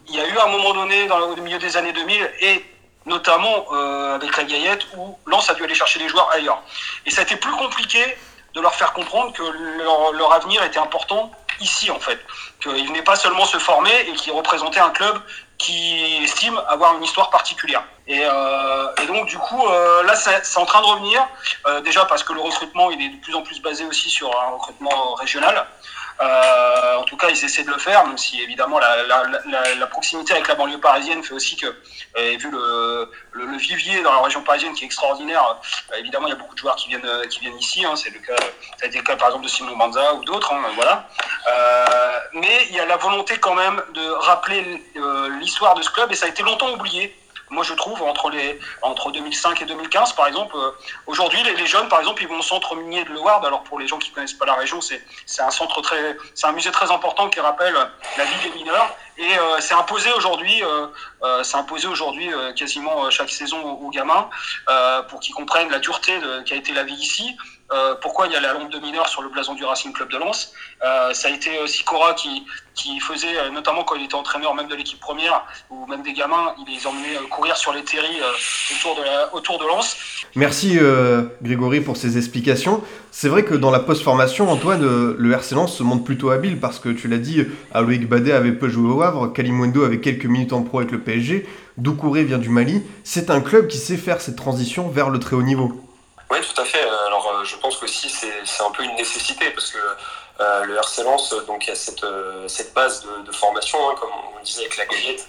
Il 0.07 0.15
y 0.15 0.19
a 0.19 0.27
eu 0.27 0.37
un 0.37 0.47
moment 0.47 0.73
donné, 0.73 1.07
dans 1.07 1.19
le 1.19 1.41
milieu 1.41 1.59
des 1.59 1.77
années 1.77 1.93
2000, 1.93 2.31
et 2.41 2.65
notamment 3.05 3.65
euh, 3.71 4.15
avec 4.15 4.35
la 4.37 4.43
Gaillette, 4.43 4.85
où 4.95 5.17
Lens 5.25 5.49
a 5.49 5.53
dû 5.53 5.63
aller 5.63 5.75
chercher 5.75 5.99
des 5.99 6.07
joueurs 6.07 6.29
ailleurs. 6.31 6.61
Et 7.05 7.11
ça 7.11 7.21
a 7.21 7.23
été 7.23 7.35
plus 7.35 7.51
compliqué 7.51 8.17
de 8.53 8.61
leur 8.61 8.75
faire 8.75 8.93
comprendre 8.93 9.33
que 9.33 9.43
leur, 9.43 10.33
avenir 10.33 10.63
était 10.63 10.79
important 10.79 11.31
ici, 11.61 11.89
en 11.89 11.99
fait. 11.99 12.19
Qu'ils 12.61 12.87
venaient 12.87 13.01
pas 13.01 13.15
seulement 13.15 13.45
se 13.45 13.57
former 13.57 13.93
et 14.07 14.13
qu'ils 14.13 14.33
représentaient 14.33 14.79
un 14.79 14.89
club 14.89 15.19
qui 15.57 16.17
estime 16.23 16.59
avoir 16.67 16.95
une 16.97 17.03
histoire 17.03 17.29
particulière. 17.29 17.83
Et, 18.07 18.21
euh, 18.23 19.05
donc, 19.07 19.27
du 19.27 19.37
coup, 19.37 19.65
euh, 19.67 20.03
là, 20.03 20.15
c'est 20.15 20.57
en 20.57 20.65
train 20.65 20.81
de 20.81 20.87
revenir. 20.87 21.25
déjà 21.83 22.05
parce 22.05 22.23
que 22.23 22.33
le 22.33 22.41
recrutement, 22.41 22.91
il 22.91 23.01
est 23.01 23.09
de 23.09 23.21
plus 23.21 23.35
en 23.35 23.41
plus 23.41 23.61
basé 23.61 23.85
aussi 23.85 24.09
sur 24.09 24.29
un 24.41 24.49
recrutement 24.51 25.13
régional. 25.15 25.65
Euh, 26.21 26.97
en 26.97 27.03
tout 27.03 27.17
cas, 27.17 27.29
ils 27.29 27.45
essaient 27.45 27.63
de 27.63 27.71
le 27.71 27.77
faire, 27.77 28.05
même 28.05 28.17
si 28.17 28.41
évidemment 28.41 28.79
la, 28.79 29.87
proximité 29.87 30.33
avec 30.33 30.47
la 30.47 30.55
banlieue 30.55 30.79
parisienne 30.79 31.23
fait 31.23 31.33
aussi 31.33 31.55
que, 31.55 31.65
euh, 31.65 32.37
vu 32.37 32.51
le, 32.51 33.57
vivier 33.57 34.01
dans 34.01 34.13
la 34.13 34.21
région 34.21 34.41
parisienne 34.41 34.73
qui 34.73 34.83
est 34.83 34.87
extraordinaire, 34.87 35.59
euh, 35.91 35.97
évidemment 35.97 36.27
il 36.27 36.31
y 36.31 36.33
a 36.33 36.37
beaucoup 36.37 36.53
de 36.53 36.59
joueurs 36.59 36.75
qui 36.75 36.89
viennent, 36.89 37.07
ici. 37.59 37.85
Hein. 37.85 37.95
c'est 37.95 38.11
le 38.11 38.19
cas, 38.19 38.35
ça 38.79 38.85
a 38.85 38.87
été 38.87 39.01
par 39.01 39.27
exemple 39.27 39.43
de 39.43 39.49
Simon 39.49 39.75
Banza 39.75 40.13
ou 40.13 40.23
d'autres. 40.23 40.53
Hein, 40.53 40.61
voilà. 40.75 41.07
mais 42.33 42.67
il 42.69 42.75
y 42.75 42.79
a 42.79 42.85
la 42.85 42.97
volonté 42.97 43.37
quand 43.37 43.55
même 43.55 43.81
de 43.93 44.09
rappeler 44.11 44.81
l'histoire 45.39 45.75
de 45.75 45.81
ce 45.81 45.89
club 45.89 46.11
et 46.11 46.15
ça 46.15 46.27
a 46.27 46.29
été 46.29 46.43
longtemps 46.43 46.71
oublié 46.71 47.15
moi 47.51 47.63
je 47.63 47.73
trouve 47.73 48.01
entre 48.01 48.29
les 48.29 48.59
entre 48.81 49.11
2005 49.11 49.61
et 49.61 49.65
2015 49.65 50.13
par 50.13 50.27
exemple 50.27 50.55
euh, 50.55 50.71
aujourd'hui 51.05 51.39
les, 51.43 51.65
jeunes 51.67 51.87
par 51.89 51.99
exemple 51.99 52.23
ils 52.23 52.27
vont 52.27 52.39
au 52.39 52.41
centre 52.41 52.75
minier 52.75 53.03
de 53.03 53.11
Loire. 53.11 53.43
Alors 53.45 53.63
pour 53.63 53.79
les 53.79 53.87
gens 53.87 53.99
qui 53.99 54.09
connaissent 54.11 54.33
pas 54.33 54.45
la 54.45 54.55
région 54.55 54.79
c'est 54.81 55.01
un 55.39 55.51
centre 55.51 55.81
très 55.81 56.17
c'est 56.33 56.47
un 56.47 56.53
musée 56.53 56.71
très 56.71 56.89
important 56.91 57.29
qui 57.29 57.39
rappelle 57.39 57.75
la 58.17 58.25
vie 58.25 58.49
des 58.49 58.55
mineurs 58.57 58.95
et 59.21 59.37
euh, 59.37 59.59
c'est 59.59 59.75
imposé 59.75 60.11
aujourd'hui 60.11 60.63
euh, 60.63 61.43
c'est 61.43 61.57
imposé 61.57 61.87
aujourd'hui 61.87 62.29
quasiment 62.55 63.09
chaque 63.11 63.29
saison 63.29 63.61
aux, 63.61 63.89
gamins 63.91 64.29
pour 65.09 65.19
qu'ils 65.19 65.35
comprennent 65.35 65.69
la 65.69 65.79
dureté 65.79 66.19
de, 66.19 66.41
qui 66.41 66.53
a 66.53 66.57
été 66.57 66.73
la 66.73 66.83
vie 66.83 66.95
ici 66.95 67.35
euh, 67.73 67.95
pourquoi 68.01 68.27
il 68.27 68.33
y 68.33 68.35
a 68.35 68.41
la 68.41 68.51
lampe 68.51 68.69
de 68.69 68.79
mineur 68.79 69.07
sur 69.07 69.21
le 69.21 69.29
blason 69.29 69.53
du 69.53 69.63
Racing 69.63 69.93
Club 69.93 70.11
de 70.11 70.17
Lens. 70.17 70.51
Euh, 70.83 71.13
ça 71.13 71.29
a 71.29 71.31
été 71.31 71.51
Sicora 71.67 72.13
qui, 72.15 72.43
qui 72.75 72.99
faisait, 72.99 73.37
euh, 73.37 73.49
notamment 73.49 73.85
quand 73.85 73.95
il 73.95 74.03
était 74.03 74.15
entraîneur 74.15 74.53
même 74.55 74.67
de 74.67 74.75
l'équipe 74.75 74.99
première, 74.99 75.45
ou 75.69 75.85
même 75.85 76.03
des 76.03 76.11
gamins, 76.11 76.53
il 76.59 76.73
les 76.73 76.85
emmenait 76.85 77.15
courir 77.29 77.55
sur 77.55 77.71
les 77.71 77.83
terries 77.83 78.19
autour, 78.75 78.97
de 78.97 79.03
la, 79.03 79.33
autour 79.33 79.57
de 79.57 79.65
Lens. 79.65 79.95
Merci 80.35 80.77
Grégory 81.41 81.79
pour 81.79 81.95
ces 81.95 82.17
explications. 82.17 82.83
C'est 83.09 83.29
vrai 83.29 83.43
que 83.43 83.53
dans 83.53 83.71
la 83.71 83.79
post-formation, 83.79 84.49
Antoine, 84.49 84.81
le 85.17 85.31
RC 85.31 85.55
Lens 85.55 85.73
se 85.73 85.83
montre 85.83 86.03
plutôt 86.03 86.29
habile 86.29 86.59
parce 86.59 86.79
que 86.79 86.89
tu 86.89 87.07
l'as 87.07 87.17
dit, 87.17 87.45
Aloïc 87.73 88.07
Badet 88.07 88.33
avait 88.33 88.51
peu 88.51 88.67
joué 88.67 88.91
au 88.91 88.95
Havre, 89.11 89.33
Kalimwendo 89.33 89.83
avait 89.83 89.99
quelques 89.99 90.25
minutes 90.25 90.53
en 90.53 90.63
pro 90.63 90.79
avec 90.79 90.91
le 90.91 91.01
PSG, 91.01 91.45
Doucouré 91.77 92.23
vient 92.23 92.37
du 92.37 92.49
Mali. 92.49 92.83
C'est 93.03 93.29
un 93.29 93.41
club 93.41 93.67
qui 93.67 93.77
sait 93.77 93.97
faire 93.97 94.21
cette 94.21 94.37
transition 94.37 94.87
vers 94.87 95.09
le 95.09 95.19
très 95.19 95.35
haut 95.35 95.43
niveau. 95.43 95.71
Oui, 96.29 96.37
tout 96.41 96.61
à 96.61 96.65
fait. 96.65 96.81
Alors, 97.07 97.27
euh, 97.27 97.43
je 97.43 97.57
pense 97.57 97.77
qu'aussi 97.77 98.09
c'est 98.09 98.63
un 98.63 98.71
peu 98.71 98.83
une 98.83 98.95
nécessité 98.95 99.49
parce 99.51 99.71
que 99.71 99.77
euh, 100.39 100.63
le 100.63 100.75
RC 100.77 101.03
Lens, 101.03 101.35
donc, 101.45 101.67
a 101.67 101.75
cette, 101.75 102.03
euh, 102.03 102.47
cette 102.47 102.73
base 102.73 103.05
de, 103.25 103.31
formation, 103.33 103.77
hein, 103.89 103.95
comme 103.99 104.09
on 104.39 104.43
disait 104.43 104.61
avec 104.61 104.77
la 104.77 104.85
Gaillette. 104.85 105.27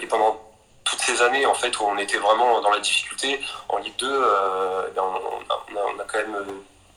et 0.00 0.06
pendant 0.06 0.40
toutes 0.82 1.00
ces 1.00 1.22
années, 1.22 1.46
en 1.46 1.54
fait, 1.54 1.78
où 1.78 1.84
on 1.84 1.96
était 1.98 2.18
vraiment 2.18 2.60
dans 2.60 2.70
la 2.70 2.80
difficulté, 2.80 3.40
en 3.68 3.78
Ligue 3.78 3.96
2, 3.98 4.06
ben, 4.94 5.02
on, 5.02 6.00
a, 6.00 6.04
quand 6.06 6.18
même 6.18 6.44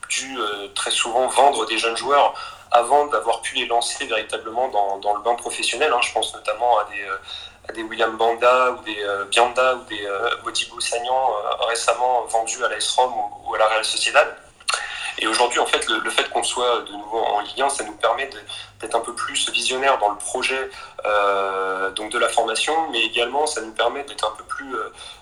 dû 0.10 0.38
très 0.74 0.92
souvent 0.92 1.28
vendre 1.28 1.66
des 1.68 1.78
jeunes 1.78 1.96
joueurs 1.96 2.34
avant 2.72 3.08
d'avoir 3.08 3.42
pu 3.42 3.56
les 3.56 3.66
lancer 3.66 4.06
véritablement 4.06 4.68
dans, 4.70 4.98
dans 5.00 5.16
le 5.16 5.22
bain 5.22 5.36
professionnel. 5.36 5.92
Hein. 5.94 6.00
Je 6.02 6.12
pense 6.14 6.34
notamment 6.34 6.80
à 6.80 6.86
des 6.86 7.06
des 7.74 7.84
William 7.84 8.16
Banda 8.18 8.72
ou 8.72 8.84
des 8.84 9.02
euh, 9.04 9.26
Bianda 9.26 9.76
ou 9.76 9.84
des 9.86 10.06
euh, 10.06 10.30
Modibo 10.44 10.80
Sagnan 10.80 11.14
euh, 11.14 11.66
récemment 11.66 12.26
vendus 12.26 12.64
à 12.64 12.70
l'AS 12.70 12.90
Rome 12.96 13.14
ou, 13.46 13.56
à 13.56 13.58
la 13.58 13.68
Real 13.68 13.86
Sociedad. 13.86 14.36
Et 15.20 15.26
aujourd'hui, 15.26 15.60
en 15.60 15.66
fait, 15.66 15.88
le, 15.90 16.10
fait 16.12 16.30
qu'on 16.30 16.44
soit 16.44 16.82
de 16.82 16.92
nouveau 16.92 17.18
en 17.18 17.40
Ligue 17.40 17.60
1, 17.60 17.70
ça 17.70 17.84
nous 17.84 17.96
permet 17.96 18.30
d'être 18.80 18.96
un 18.96 19.00
peu 19.00 19.16
plus 19.16 19.50
visionnaire 19.50 19.98
dans 19.98 20.10
le 20.10 20.18
projet 20.18 20.70
donc 21.96 22.12
de 22.12 22.20
la 22.20 22.30
formation, 22.30 22.74
mais 22.92 23.02
également 23.02 23.48
ça 23.48 23.62
nous 23.62 23.72
permet 23.72 24.04
d'être 24.04 24.28
un 24.28 24.36
peu 24.38 24.44
plus, 24.44 24.76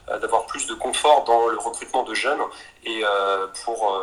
d'avoir 0.07 0.45
plus 0.45 0.67
de 0.67 0.73
confort 0.75 1.23
dans 1.23 1.47
le 1.47 1.57
recrutement 1.57 2.03
de 2.03 2.13
jeunes 2.13 2.41
et 2.83 3.03
pour 3.63 4.01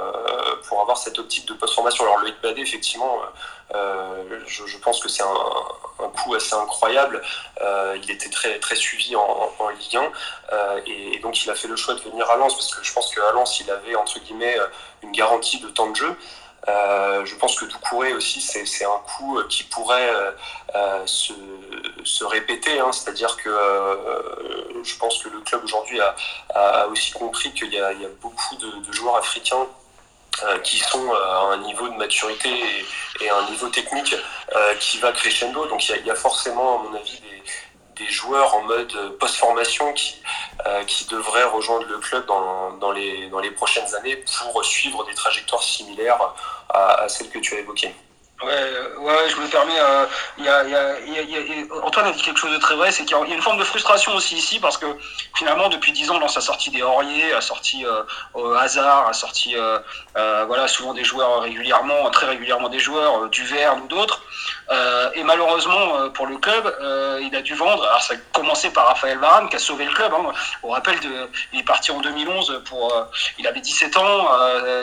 pour 0.69 0.81
avoir 0.81 0.97
cette 0.97 1.19
optique 1.19 1.47
de 1.47 1.55
post-formation. 1.55 2.05
Alors 2.05 2.19
le 2.19 2.29
HIPAD, 2.29 2.59
effectivement, 2.59 3.21
euh, 3.75 4.41
je, 4.47 4.77
pense 4.79 5.01
que 5.01 5.09
c'est 5.09 5.23
un, 5.23 6.09
coup 6.23 6.35
assez 6.35 6.55
incroyable. 6.55 7.23
Euh, 7.63 7.97
il 8.03 8.11
était 8.11 8.29
très, 8.29 8.59
très 8.59 8.77
suivi 8.77 9.17
en, 9.17 9.69
Ligue 9.79 9.97
1 9.97 10.13
euh, 10.53 10.81
et, 10.87 11.19
donc 11.21 11.43
il 11.45 11.51
a 11.51 11.55
fait 11.55 11.69
le 11.69 11.77
choix 11.77 11.95
de 11.95 12.01
venir 12.01 12.29
à 12.31 12.37
Lens 12.37 12.55
parce 12.55 12.75
que 12.75 12.85
je 12.85 12.93
pense 12.93 13.15
qu'à 13.15 13.33
Lens 13.33 13.61
il 13.61 13.71
avait 13.71 13.95
entre 13.95 14.19
guillemets 14.19 14.57
une 15.03 15.13
garantie 15.13 15.61
de 15.61 15.69
temps 15.69 15.89
de 15.89 15.97
jeu. 15.97 16.15
je 16.67 17.35
pense 17.37 17.59
que 17.59 17.65
Doucouré 17.65 18.13
aussi, 18.13 18.41
c'est 18.41 18.85
un 18.85 19.01
coup 19.17 19.41
qui 19.49 19.65
pourrait 19.65 20.11
se, 21.07 21.33
se, 22.05 22.25
répéter. 22.25 22.79
Hein. 22.79 22.93
C'est-à-dire 22.93 23.37
que 23.37 23.49
je 24.85 24.97
pense 24.97 25.23
que 25.23 25.29
le 25.29 25.41
club 25.41 25.65
aujourd'hui 25.65 26.01
a, 26.01 26.87
aussi 26.89 27.13
compris 27.13 27.53
qu'il 27.53 27.73
y, 27.73 27.79
a 27.81 27.93
beaucoup 28.21 28.57
de, 28.57 28.93
joueurs 28.93 29.17
africains 29.17 29.67
euh, 30.45 30.59
qui 30.61 30.79
sont 30.79 31.13
euh, 31.13 31.15
à 31.15 31.53
un 31.53 31.59
niveau 31.59 31.89
de 31.89 31.95
maturité 31.95 32.49
et, 33.21 33.29
un 33.29 33.51
niveau 33.51 33.69
technique 33.69 34.17
euh, 34.55 34.75
qui 34.77 34.99
va 34.99 35.13
crescendo. 35.13 35.67
Donc 35.67 35.87
il 35.89 36.07
y, 36.07 36.11
a 36.11 36.15
forcément, 36.15 36.81
à 36.81 36.83
mon 36.83 36.95
avis, 36.95 37.21
des, 37.21 38.07
joueurs 38.09 38.53
en 38.57 38.63
mode 38.63 39.17
post-formation 39.21 39.93
qui, 39.93 40.21
qui 40.89 41.05
devraient 41.07 41.45
rejoindre 41.45 41.87
le 41.87 41.99
club 41.99 42.27
dans, 42.27 42.91
les, 42.91 43.51
prochaines 43.53 43.95
années 43.95 44.17
pour 44.17 44.65
suivre 44.65 45.05
des 45.05 45.15
trajectoires 45.15 45.63
similaires 45.63 46.19
à 46.71 47.09
celles 47.09 47.31
que 47.31 47.39
tu 47.39 47.55
as 47.55 47.61
évoquées. 47.61 47.95
Ouais, 48.45 48.53
ouais, 48.99 49.29
je 49.29 49.37
me 49.41 49.47
permets. 49.49 49.75
y 50.39 50.49
a, 50.49 50.65
y 50.65 50.75
a, 50.75 51.85
Antoine 51.85 52.07
a 52.07 52.13
dit 52.13 52.23
quelque 52.23 52.39
chose 52.39 52.53
de 52.53 52.59
très 52.59 52.75
vrai, 52.75 52.91
c'est 52.91 53.05
qu'il 53.05 53.17
y, 53.17 53.21
a 53.21 53.35
une 53.35 53.43
forme 53.43 53.59
de 53.59 53.65
frustration 53.65 54.15
aussi 54.15 54.37
ici 54.37 54.59
parce 54.59 54.77
que 54.77 54.87
finalement 55.37 55.69
depuis 55.69 55.93
dix 55.93 56.11
ans, 56.11 56.19
dans 56.19 56.29
sa 56.29 56.41
sortie 56.41 56.71
des 56.71 56.83
Auriers, 56.83 57.33
a 57.33 57.41
sorti 57.41 57.85
euh, 57.85 58.03
au 58.35 58.53
hasard, 58.53 59.09
a 59.09 59.13
sorti 59.13 59.57
euh, 59.57 59.79
euh, 60.17 60.45
voilà 60.47 60.69
souvent 60.69 60.95
des 60.95 61.05
joueurs 61.05 61.43
régulièrement, 61.43 62.11
très 62.11 62.27
régulièrement 62.27 62.69
des 62.69 62.79
joueurs, 62.79 63.29
du 63.29 63.45
Verne 63.45 63.81
ou 63.85 63.89
d'autres. 63.89 64.23
Et 65.15 65.23
malheureusement 65.25 66.11
pour 66.11 66.27
le 66.27 66.39
club, 66.39 66.65
il 67.21 67.35
a 67.35 67.43
dû 67.43 67.55
vendre. 67.55 67.85
Alors 67.85 68.03
ça 68.03 68.15
a 68.15 68.17
commencé 68.33 68.71
par 68.71 68.87
Raphaël 68.87 69.19
Varane 69.19 69.49
qui 69.49 69.57
a 69.57 69.59
sauvé 69.59 69.85
le 69.85 69.93
club. 69.93 70.13
Hein. 70.15 70.33
On 70.63 70.71
rappelle, 70.71 70.99
de, 71.01 71.29
il 71.53 71.61
est 71.61 71.65
parti 71.65 71.91
en 71.91 72.01
2011 72.01 72.63
pour, 72.65 72.93
il 73.39 73.47
avait 73.47 73.61
17 73.61 73.97
ans, 73.97 74.27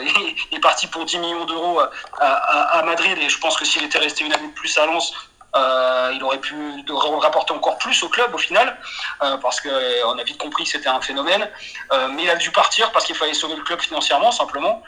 il 0.50 0.56
est 0.56 0.60
parti 0.60 0.86
pour 0.86 1.04
10 1.04 1.18
millions 1.18 1.44
d'euros 1.44 1.80
à, 1.80 1.90
à, 2.20 2.78
à 2.78 2.82
Madrid 2.82 3.16
et 3.20 3.28
je 3.28 3.38
pense 3.38 3.56
que 3.56 3.64
s'il 3.64 3.84
était 3.84 3.98
resté 3.98 4.24
une 4.24 4.32
année 4.32 4.48
de 4.48 4.54
plus 4.54 4.76
à 4.78 4.86
Lens, 4.86 5.12
euh, 5.56 6.12
il 6.14 6.22
aurait 6.22 6.38
pu 6.38 6.84
rapporter 7.18 7.52
encore 7.52 7.78
plus 7.78 8.02
au 8.02 8.08
club 8.08 8.34
au 8.34 8.38
final, 8.38 8.76
euh, 9.22 9.36
parce 9.38 9.60
qu'on 9.60 10.18
a 10.18 10.22
vite 10.24 10.38
compris 10.38 10.64
que 10.64 10.70
c'était 10.70 10.88
un 10.88 11.00
phénomène. 11.00 11.48
Euh, 11.92 12.08
mais 12.08 12.24
il 12.24 12.30
a 12.30 12.36
dû 12.36 12.50
partir 12.52 12.92
parce 12.92 13.04
qu'il 13.04 13.16
fallait 13.16 13.34
sauver 13.34 13.56
le 13.56 13.62
club 13.62 13.80
financièrement 13.80 14.32
simplement, 14.32 14.82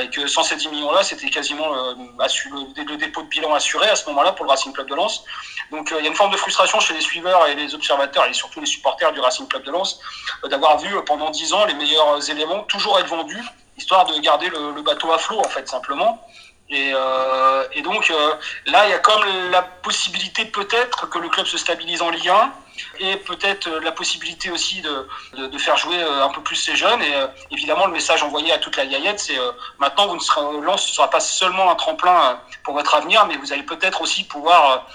et 0.00 0.08
que 0.08 0.26
sans 0.26 0.42
ces 0.42 0.56
10 0.56 0.68
millions-là, 0.68 1.02
c'était 1.02 1.28
quasiment 1.28 1.68
le, 1.68 2.96
dépôt 2.96 3.22
de 3.22 3.28
bilan 3.28 3.52
assuré 3.54 3.88
à 3.88 3.96
ce 3.96 4.06
moment-là 4.08 4.32
pour 4.32 4.46
le 4.46 4.50
Racing 4.50 4.72
Club 4.72 4.88
de 4.88 4.94
Lens. 4.94 5.22
Donc 5.70 5.88
il 5.90 6.02
y 6.02 6.06
a 6.06 6.08
une 6.08 6.16
forme 6.16 6.32
de 6.32 6.36
frustration 6.38 6.80
chez 6.80 6.94
les 6.94 7.02
suiveurs 7.02 7.46
et 7.46 7.54
les 7.54 7.74
observateurs, 7.74 8.24
et 8.26 8.32
surtout 8.32 8.60
les 8.60 8.66
supporters 8.66 9.12
du 9.12 9.20
Racing 9.20 9.46
Club 9.48 9.64
de 9.64 9.70
Lens, 9.70 10.00
d'avoir 10.48 10.78
vu 10.78 10.88
pendant 11.04 11.30
10 11.30 11.52
ans 11.52 11.66
les 11.66 11.74
meilleurs 11.74 12.30
éléments 12.30 12.60
toujours 12.62 12.98
être 12.98 13.08
vendus, 13.08 13.44
histoire 13.76 14.06
de 14.06 14.18
garder 14.20 14.48
le 14.48 14.80
bateau 14.80 15.12
à 15.12 15.18
flot 15.18 15.40
en 15.40 15.48
fait 15.48 15.68
simplement. 15.68 16.26
Et, 16.68 16.92
euh, 16.94 17.64
et, 17.74 17.82
donc 17.82 18.10
euh, 18.10 18.34
là, 18.66 18.86
il 18.86 18.90
y 18.90 18.94
a 18.94 18.98
comme 18.98 19.22
la 19.50 19.62
possibilité 19.62 20.44
peut-être 20.46 21.08
que 21.08 21.18
le 21.18 21.28
club 21.28 21.46
se 21.46 21.58
stabilise 21.58 22.02
en 22.02 22.10
Ligue 22.10 22.28
1 22.28 22.52
et 22.98 23.16
peut-être 23.16 23.68
la 23.68 23.92
possibilité 23.92 24.50
aussi 24.50 24.80
de, 24.80 25.08
de, 25.36 25.46
de, 25.46 25.58
faire 25.58 25.76
jouer 25.76 25.98
euh, 25.98 26.24
un 26.24 26.28
peu 26.30 26.40
plus 26.42 26.56
ces 26.56 26.76
jeunes. 26.76 27.02
Et 27.02 27.14
euh, 27.14 27.26
évidemment, 27.50 27.86
le 27.86 27.92
message 27.92 28.22
envoyé 28.22 28.52
à 28.52 28.58
toute 28.58 28.76
la 28.76 28.84
Yayette, 28.84 29.20
c'est 29.20 29.38
euh, 29.38 29.52
maintenant, 29.78 30.06
vous 30.08 30.16
ne 30.16 30.20
serez, 30.20 30.60
Lens 30.60 30.86
ne 30.88 30.92
sera 30.92 31.10
pas 31.10 31.20
seulement 31.20 31.70
un 31.70 31.74
tremplin 31.74 32.40
pour 32.62 32.74
votre 32.74 32.94
avenir, 32.94 33.26
mais 33.26 33.36
vous 33.36 33.52
allez 33.52 33.62
peut-être 33.62 34.02
aussi 34.02 34.24
pouvoir 34.24 34.86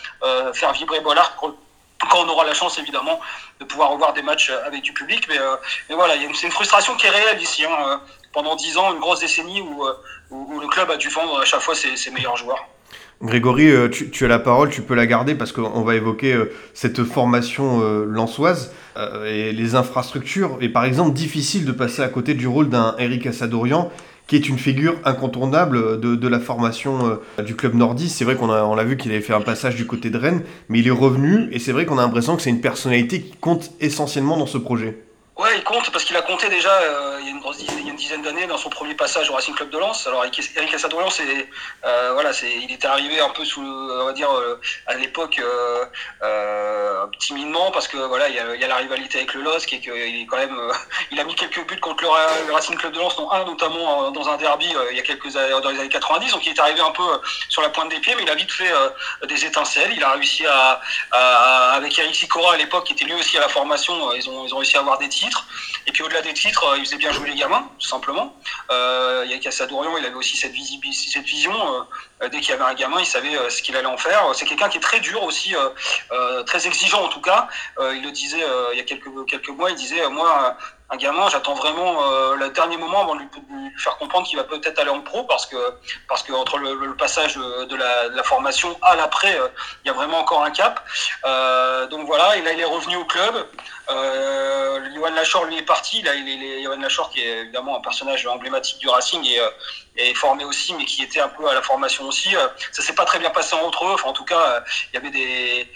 faire 0.54 0.74
vibrer 0.74 1.00
Bollard 1.00 1.36
quand 1.38 1.56
on 2.20 2.28
aura 2.28 2.44
la 2.44 2.54
chance, 2.54 2.78
évidemment, 2.80 3.20
de 3.60 3.66
pouvoir 3.66 3.92
revoir 3.92 4.14
des 4.14 4.22
matchs 4.22 4.52
avec 4.66 4.82
du 4.82 4.94
public. 4.94 5.28
Mais, 5.30 5.38
mais 5.88 5.96
voilà, 5.96 6.16
c'est 6.34 6.48
une 6.48 6.52
frustration 6.52 6.96
qui 6.96 7.08
est 7.08 7.12
réelle 7.12 7.42
ici. 7.42 7.64
Hein 7.66 8.02
pendant 8.34 8.56
dix 8.56 8.78
ans, 8.78 8.94
une 8.94 9.00
grosse 9.00 9.20
décennie 9.20 9.62
où, 9.62 9.84
euh, 9.84 9.94
où, 10.30 10.60
le 10.60 10.67
club 10.67 10.89
a 10.89 10.98
dû 10.98 11.10
vendre 11.10 11.39
à 11.39 11.46
chaque 11.46 11.62
fois 11.62 11.76
ses, 11.76 12.12
meilleurs 12.12 12.38
joueurs. 12.38 12.67
Grégory, 13.22 13.70
euh, 13.70 13.88
tu, 13.88 14.26
as 14.26 14.28
la 14.28 14.39
parole, 14.39 14.70
tu 14.70 14.82
peux 14.82 14.96
la 14.96 15.06
garder 15.06 15.36
parce 15.36 15.52
qu'on 15.52 15.82
va 15.82 15.96
évoquer 15.96 16.34
euh, 16.34 16.52
cette 16.74 17.04
formation 17.04 17.80
lançoise 18.06 18.74
et 19.26 19.52
les 19.52 19.76
infrastructures. 19.76 20.58
Et 20.60 20.70
par 20.70 20.86
exemple, 20.86 21.13
difficile 21.13 21.65
de 21.65 21.72
passer 21.72 22.02
à 22.02 22.10
côté 22.10 22.34
du 22.34 22.48
rôle 22.48 22.70
d'un 22.70 22.96
Eric 22.98 23.28
Assadorian 23.28 23.91
qui 24.28 24.38
est 24.38 24.48
une 24.48 24.58
figure 24.58 24.96
incontournable 25.04 26.00
de, 26.00 26.28
la 26.28 26.39
formation 26.39 27.20
du 27.39 27.56
club 27.56 27.76
nordiste. 27.76 28.17
C'est 28.17 28.24
vrai 28.24 28.36
qu'on 28.36 28.50
a, 28.50 28.63
on 28.63 28.78
a 28.78 28.84
vu 28.86 28.96
qu'il 28.96 29.12
avait 29.12 29.20
fait 29.20 29.34
un 29.34 29.41
passage 29.41 29.76
du 29.76 29.86
côté 29.86 30.10
de 30.10 30.17
Rennes, 30.17 30.44
mais 30.70 30.80
il 30.80 30.88
est 30.88 30.91
revenu 30.91 31.50
et 31.52 31.60
c'est 31.60 31.74
vrai 31.74 31.86
qu'on 31.86 31.98
a 31.98 32.02
l'impression 32.02 32.38
que 32.38 32.41
c'est 32.41 32.50
une 32.50 32.62
personnalité 32.62 33.22
qui 33.22 33.36
compte 33.38 33.72
essentiellement 33.82 34.38
dans 34.38 34.46
ce 34.46 34.58
projet. 34.58 35.02
Ouais, 35.42 35.58
il 35.58 35.64
compte 35.64 35.90
parce 35.90 36.04
qu'il 36.04 36.16
a 36.16 36.22
compté 36.22 36.50
déjà 36.50 36.72
euh, 36.72 37.20
il, 37.20 37.26
y 37.26 37.30
a 37.30 37.90
une 37.90 37.96
dizaine, 37.96 38.22
d'années 38.22 38.46
dans 38.46 38.60
son 38.60 38.70
premier 38.70 38.94
passage 38.94 39.28
au 39.32 39.34
Racing 39.34 39.56
Club 39.56 39.72
de 39.72 39.80
Lens. 39.80 40.06
Alors 40.06 40.24
Eric 40.24 40.74
Assadorian, 40.76 41.10
c'est 41.10 41.50
euh, 41.84 42.12
voilà, 42.14 42.32
c'est 42.32 42.54
il 42.58 42.72
était 42.72 42.86
arrivé 42.86 43.20
un 43.20 43.30
peu 43.30 43.44
sous, 43.44 43.64
on 43.64 44.06
va 44.06 44.14
dire 44.14 44.30
euh, 44.32 44.62
à 44.86 44.94
l'époque 44.94 45.42
timidement 47.18 47.72
parce 47.72 47.88
que 47.88 47.98
voilà, 47.98 48.30
il 48.30 48.36
y 48.36 48.40
a, 48.40 48.68
la 48.68 48.76
rivalité 48.76 49.18
avec 49.18 49.34
le 49.34 49.42
LOSC 49.42 49.74
et 49.74 49.80
qu'il 49.80 49.92
est 49.94 50.28
quand 50.28 50.38
même, 50.38 50.56
il 51.12 51.20
a 51.20 51.24
mis 51.24 51.34
quelques 51.34 51.66
buts 51.68 51.80
contre 51.80 52.04
le, 52.04 52.54
Racing 52.54 52.78
Club 52.78 52.94
de 52.94 53.00
Lens, 53.00 53.16
dont 53.16 53.32
un 53.32 53.44
notamment 53.44 54.12
dans 54.12 54.30
un 54.30 54.38
derby 54.38 54.72
il 54.92 54.98
y 54.98 55.00
a 55.00 55.04
quelques 55.04 55.36
années, 55.36 55.60
dans 55.60 55.72
les 55.72 55.80
années 55.80 55.90
90. 55.90 56.34
Donc 56.34 56.46
il 56.46 56.52
est 56.52 56.60
arrivé 56.60 56.82
un 56.82 56.92
peu 56.92 57.04
sur 57.50 57.64
la 57.64 57.70
pointe 57.70 57.90
des 57.90 58.00
pieds, 58.00 58.14
mais 58.16 58.24
il 58.24 58.30
a 58.30 58.36
vite 58.36 58.52
fait 58.52 58.72
des 59.28 59.44
étincelles. 59.44 59.92
Il 59.96 60.04
a 60.04 60.12
réussi 60.12 60.46
à, 60.46 60.80
à 61.10 61.72
avec 61.72 61.98
Eric 61.98 62.16
Sicora 62.16 62.54
à 62.54 62.58
l'époque, 62.58 62.86
qui 62.86 62.94
était 62.94 63.06
lui 63.06 63.16
aussi 63.16 63.40
à 63.40 63.42
la 63.42 63.50
formation, 63.50 64.14
ils 64.14 64.30
ont 64.30 64.46
ils 64.46 64.54
ont 64.54 64.58
réussi 64.58 64.78
à 64.78 64.82
avoir 64.82 65.00
des 65.00 65.10
titres. 65.10 65.31
Et 65.88 65.91
puis 65.91 66.04
au-delà 66.04 66.22
des 66.22 66.34
titres, 66.34 66.76
il 66.78 66.86
faisait 66.86 66.98
bien 66.98 67.12
jouer 67.12 67.30
les 67.30 67.36
gamins, 67.36 67.70
tout 67.80 67.88
simplement. 67.88 68.36
Euh, 68.70 69.24
il 69.26 69.32
y 69.32 69.34
a 69.34 69.39
Cassadourian, 69.39 69.98
il 69.98 70.06
avait 70.06 70.15
aussi 70.15 70.38
cette, 70.38 70.52
vision. 70.54 71.54
dès 72.22 72.39
qu'il 72.39 72.50
y 72.50 72.54
avait 72.54 72.63
un 72.63 72.74
gamin, 72.74 73.00
il 73.00 73.06
savait 73.06 73.50
ce 73.50 73.62
qu'il 73.62 73.76
allait 73.76 73.88
en 73.88 73.98
faire. 73.98 74.24
C'est 74.34 74.46
quelqu'un 74.46 74.70
qui 74.70 74.78
est 74.78 74.82
très 74.82 75.00
dur 75.00 75.24
aussi, 75.24 75.56
très 76.46 76.67
exigeant 76.67 77.04
en 77.04 77.10
tout 77.10 77.22
cas. 77.22 77.48
il 77.80 78.04
le 78.04 78.12
disait 78.12 78.44
il 78.74 78.78
y 78.78 78.82
a 78.82 78.84
quelques 78.84 79.50
mois, 79.50 79.72
il 79.72 79.76
disait, 79.76 80.08
moi, 80.10 80.58
un 80.92 80.98
gamin, 80.98 81.30
j'attends 81.30 81.54
vraiment 81.54 82.04
euh, 82.04 82.36
le 82.36 82.50
dernier 82.50 82.76
moment 82.76 83.02
avant 83.02 83.16
de 83.16 83.22
lui, 83.22 83.30
faire 83.78 83.98
comprendre 83.98 84.28
qu'il 84.28 84.38
va 84.38 84.44
peut-être 84.44 84.78
aller 84.78 84.90
en 84.90 85.00
pro 85.00 85.24
parce 85.24 85.46
que 85.46 85.56
parce 86.08 86.22
que 86.22 86.34
entre 86.34 86.58
le, 86.58 86.96
passage 86.96 87.36
de 87.36 87.76
la, 87.76 88.24
formation 88.24 88.78
à 88.82 88.96
l'après, 88.96 89.40
euh, 89.40 89.48
il 89.84 89.88
y 89.88 89.92
a 89.92 89.94
vraiment 89.94 90.20
encore 90.20 90.44
un 90.44 90.52
cap. 90.52 90.86
Euh, 91.26 91.88
donc 91.88 92.06
voilà, 92.06 92.36
et 92.36 92.42
là 92.42 92.52
il 92.52 92.60
est 92.60 92.66
revenu 92.66 92.98
au 92.98 93.06
club. 93.06 93.48
Euh, 93.90 94.80
Johan 94.94 95.12
Lachor 95.12 95.46
lui 95.46 95.58
est 95.58 95.66
parti. 95.66 96.02
Là, 96.02 96.14
il 96.14 96.28
est, 96.28 96.64
Johan 96.64 96.78
Lachor 96.78 97.10
qui 97.10 97.22
est 97.22 97.40
évidemment 97.40 97.78
un 97.78 97.82
personnage 97.82 98.28
emblématique 98.28 98.80
du 98.80 98.90
Racing 98.90 99.26
et, 99.26 99.40
et 99.98 100.14
formé 100.14 100.46
aussi, 100.46 100.74
mais 100.74 100.86
qui 100.86 101.04
était 101.04 101.20
un 101.20 101.28
peu 101.30 101.48
à 101.48 101.54
la 101.54 101.62
formation 101.62 102.06
aussi. 102.06 102.34
ça 102.72 102.82
s'est 102.82 102.96
pas 102.96 103.06
très 103.06 103.20
bien 103.20 103.30
passé 103.30 103.56
entre 103.56 103.86
eux. 103.86 103.94
Enfin, 103.94 104.10
en 104.10 104.14
tout 104.14 104.26
cas, 104.26 104.64
il 104.92 104.96
y 104.96 104.98
avait 104.98 105.12
des, 105.12 105.68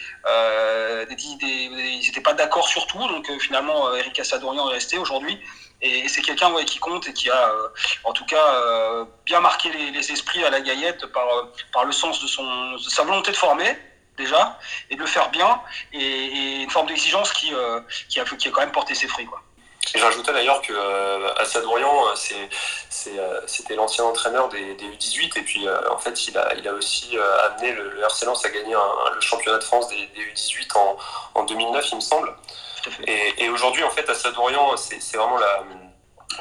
des, 1.05 1.15
ils 1.41 2.03
n'étaient 2.07 2.21
pas 2.21 2.33
d'accord 2.33 2.67
sur 2.67 2.87
tout. 2.87 3.05
Donc 3.07 3.29
finalement, 3.39 3.93
Eric 3.93 4.19
Assadorian 4.19 4.69
est 4.69 4.73
resté 4.73 4.97
aujourd'hui. 4.97 5.39
Et, 5.81 6.07
c'est 6.07 6.21
quelqu'un 6.21 6.51
ouais, 6.51 6.65
qui 6.65 6.79
compte 6.79 7.07
et 7.07 7.13
qui 7.13 7.29
a, 7.29 7.49
euh, 7.49 7.67
en 8.03 8.13
tout 8.13 8.25
cas, 8.25 8.53
euh, 8.53 9.05
bien 9.25 9.39
marqué 9.41 9.69
les, 9.71 10.11
esprits 10.11 10.43
à 10.43 10.49
la 10.49 10.61
Gaillette 10.61 11.05
par, 11.07 11.27
euh, 11.27 11.53
par 11.73 11.85
le 11.85 11.91
sens 11.91 12.21
de, 12.21 12.27
son, 12.27 12.77
sa 12.79 13.03
volonté 13.03 13.31
de 13.31 13.37
former, 13.37 13.77
déjà, 14.17 14.57
et 14.89 14.95
de 14.95 15.01
le 15.01 15.05
faire 15.05 15.29
bien, 15.29 15.61
et, 15.93 16.61
une 16.63 16.69
forme 16.69 16.87
d'exigence 16.87 17.31
qui, 17.33 17.53
qui, 18.09 18.19
a, 18.19 18.23
qui 18.23 18.47
a 18.47 18.51
quand 18.51 18.61
même 18.61 18.71
porté 18.71 18.95
ses 18.95 19.07
fruits. 19.07 19.25
Quoi. 19.25 19.41
Et 19.93 19.99
j'ajoutais 19.99 20.33
d'ailleurs 20.33 20.61
que 20.61 20.73
Assad 21.39 21.63
c'était 23.45 23.75
l'ancien 23.75 24.03
entraîneur 24.03 24.49
des, 24.49 24.75
U18 24.75 25.39
et 25.39 25.41
puis 25.43 25.67
en 25.91 25.97
fait 25.97 26.27
il 26.27 26.37
a, 26.37 26.53
il 26.55 26.67
a 26.67 26.73
aussi 26.73 27.17
amené 27.45 27.71
le, 27.71 27.91
le 27.91 28.01
RC 28.01 28.25
Lens 28.25 28.45
à 28.45 28.49
gagner 28.49 28.73
le 29.13 29.21
championnat 29.21 29.59
de 29.59 29.63
France 29.63 29.87
des, 29.89 30.09
U18 30.33 30.77
en, 30.77 30.97
en, 31.35 31.43
2009 31.43 31.89
il 31.91 31.95
me 31.95 32.01
semble. 32.01 32.35
Et, 33.07 33.49
aujourd'hui, 33.49 33.83
en 33.83 33.89
fait, 33.89 34.07
Assad 34.09 34.37
Orient, 34.37 34.75
c'est 34.77 35.17
vraiment 35.17 35.37
la 35.37 35.63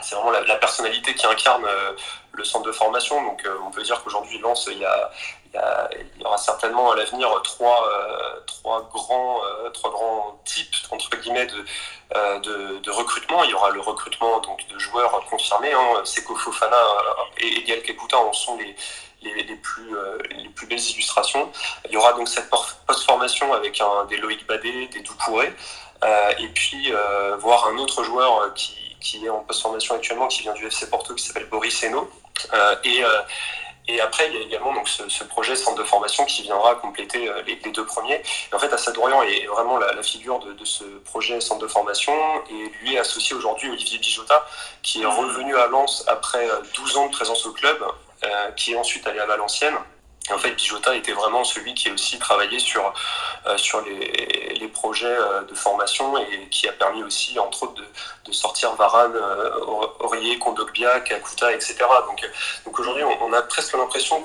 c'est 0.03 0.15
vraiment 0.15 0.31
la, 0.31 0.57
personnalité 0.57 1.15
qui 1.15 1.27
incarne 1.27 1.65
euh, 1.65 1.93
le 2.33 2.45
centre 2.45 2.67
de 2.67 2.73
formation. 2.73 3.23
Donc 3.23 3.45
euh, 3.45 3.57
on 3.67 3.71
peut 3.71 3.83
dire 3.83 4.03
qu'aujourd'hui, 4.03 4.39
Lens, 4.39 4.69
il 4.71 4.79
y, 4.79 4.85
a, 4.85 5.11
il, 5.55 6.23
y 6.23 6.25
aura 6.25 6.39
certainement 6.39 6.91
à 6.91 6.97
l'avenir 6.97 7.31
trois, 7.43 7.89
euh, 7.89 8.41
trois, 8.47 8.89
grands, 8.93 9.41
trois 9.73 9.91
grands 9.91 10.41
types 10.45 10.75
entre 10.91 11.17
guillemets 11.17 11.47
de, 11.47 12.81
de, 12.81 12.91
recrutement. 12.91 13.45
Il 13.45 13.51
y 13.51 13.55
aura 13.55 13.71
le 13.71 13.81
recrutement 13.81 14.41
donc, 14.41 14.67
de 14.69 14.79
joueurs 14.79 15.25
confirmés. 15.31 15.73
Hein. 15.73 16.05
Seko 16.05 16.35
Fofana 16.37 16.77
et 17.39 17.59
Egal 17.59 17.83
Kekuta 17.83 18.19
en 18.19 18.33
sont 18.33 18.57
les, 18.59 18.75
les, 19.23 19.57
plus, 19.57 19.91
les 20.31 20.49
plus 20.51 20.67
belles 20.67 20.91
illustrations. 20.91 21.51
Il 21.87 21.93
y 21.93 21.97
aura 21.97 22.13
donc 22.15 22.29
cette 22.29 22.51
post-formation 22.51 23.53
avec 23.53 23.81
des 24.09 24.17
Loïc 24.17 24.47
Badé, 24.47 24.89
des 24.89 25.01
Doucouré. 25.01 25.53
Euh, 26.05 26.33
et 26.39 26.49
puis 26.49 26.93
euh, 26.93 27.37
voir 27.37 27.67
un 27.69 27.79
autre 27.79 28.03
joueur 28.05 28.41
euh, 28.41 28.51
qui, 28.51 29.25
est 29.25 29.29
en 29.29 29.41
post-formation 29.41 29.95
actuellement, 29.95 30.29
qui 30.29 30.43
vient 30.43 30.53
du 30.53 30.67
FC 30.67 30.91
Porto, 30.91 31.15
qui 31.15 31.25
s'appelle 31.25 31.47
Boris 31.47 31.83
Eno. 31.85 32.11
et 32.85 33.03
et 33.87 34.01
après, 34.01 34.29
il 34.29 34.35
y 34.35 34.39
a 34.39 34.41
également 34.41 34.73
donc, 34.73 34.89
ce, 34.89 35.25
projet 35.25 35.57
centre 35.57 35.77
de 35.77 35.85
formation 35.85 36.25
qui 36.25 36.43
viendra 36.43 36.75
compléter 36.77 37.31
les, 37.47 37.57
deux 37.71 37.85
premiers. 37.85 38.23
Et 38.51 38.55
en 38.55 38.59
fait, 38.59 38.73
Assad 38.73 38.97
est 38.97 39.47
vraiment 39.47 39.79
la, 39.79 40.03
figure 40.03 40.39
de, 40.39 40.65
ce 40.65 40.85
projet 41.05 41.41
centre 41.41 41.61
de 41.61 41.69
formation. 41.69 42.15
Et 42.51 42.71
lui 42.81 42.95
est 42.95 42.99
associé 42.99 43.37
aujourd'hui 43.37 43.69
Olivier 43.69 43.99
Bijota, 43.99 44.47
qui 44.83 45.03
est 45.03 45.07
revenu 45.07 45.55
à 45.57 45.67
Lens 45.67 46.05
après 46.09 46.49
12 46.75 46.97
ans 46.97 47.07
de 47.07 47.13
présence 47.13 47.45
au 47.45 47.53
club, 47.53 47.77
qui 48.57 48.73
est 48.73 48.77
ensuite 48.77 49.07
allé 49.07 49.21
à 49.21 49.27
Valenciennes 49.27 49.77
en 50.31 50.39
fait, 50.39 50.53
Bijota 50.53 50.95
était 50.95 51.13
vraiment 51.13 51.45
celui 51.45 51.75
qui 51.75 51.91
a 51.91 51.93
aussi 51.93 52.19
travaillé 52.19 52.59
sur, 52.59 52.95
euh, 53.47 53.59
sur 53.59 53.83
les, 53.83 54.69
projets 54.69 55.07
euh, 55.07 55.43
de 55.43 55.55
formation 55.55 56.17
et 56.19 56.49
qui 56.51 56.67
a 56.69 56.73
permis 56.73 57.03
aussi, 57.05 57.39
entre 57.39 57.65
autres, 57.65 57.83
de, 58.25 58.33
sortir 58.33 58.75
Varane, 58.75 59.15
euh, 59.15 59.51
Aurier, 60.01 60.39
Kondogbia, 60.39 61.01
Kakuta, 61.01 61.53
etc. 61.53 61.77
Donc, 62.09 62.29
donc 62.65 62.79
aujourd'hui, 62.79 63.05
on, 63.05 63.33
a 63.33 63.43
presque 63.43 63.75
l'impression 63.75 64.21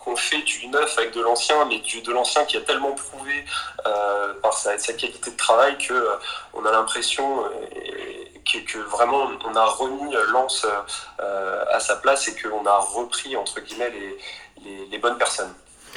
qu'on 0.00 0.16
fait 0.16 0.42
du 0.42 0.66
neuf 0.68 0.98
avec 0.98 1.12
de 1.12 1.20
l'ancien, 1.20 1.64
mais 1.66 1.78
du, 1.78 2.00
de 2.00 2.12
l'ancien 2.12 2.44
qui 2.46 2.56
a 2.56 2.62
tellement 2.62 2.92
prouvé 2.92 3.44
par 4.42 4.54
sa, 4.54 4.76
qualité 4.76 5.30
de 5.30 5.36
travail 5.36 5.78
que 5.78 6.08
on 6.54 6.64
a 6.64 6.72
l'impression 6.72 7.44
que, 8.50 8.58
que, 8.58 8.78
vraiment 8.78 9.30
on 9.44 9.54
a 9.54 9.64
remis 9.64 10.14
Lance 10.28 10.66
à 11.18 11.80
sa 11.80 11.96
place 11.96 12.26
et 12.28 12.36
qu'on 12.36 12.66
a 12.66 12.76
repris 12.78 13.36
entre 13.36 13.60
guillemets 13.60 13.90
les 13.90 14.18
les, 14.90 14.98
bonnes 14.98 15.18
personnes. 15.18 15.54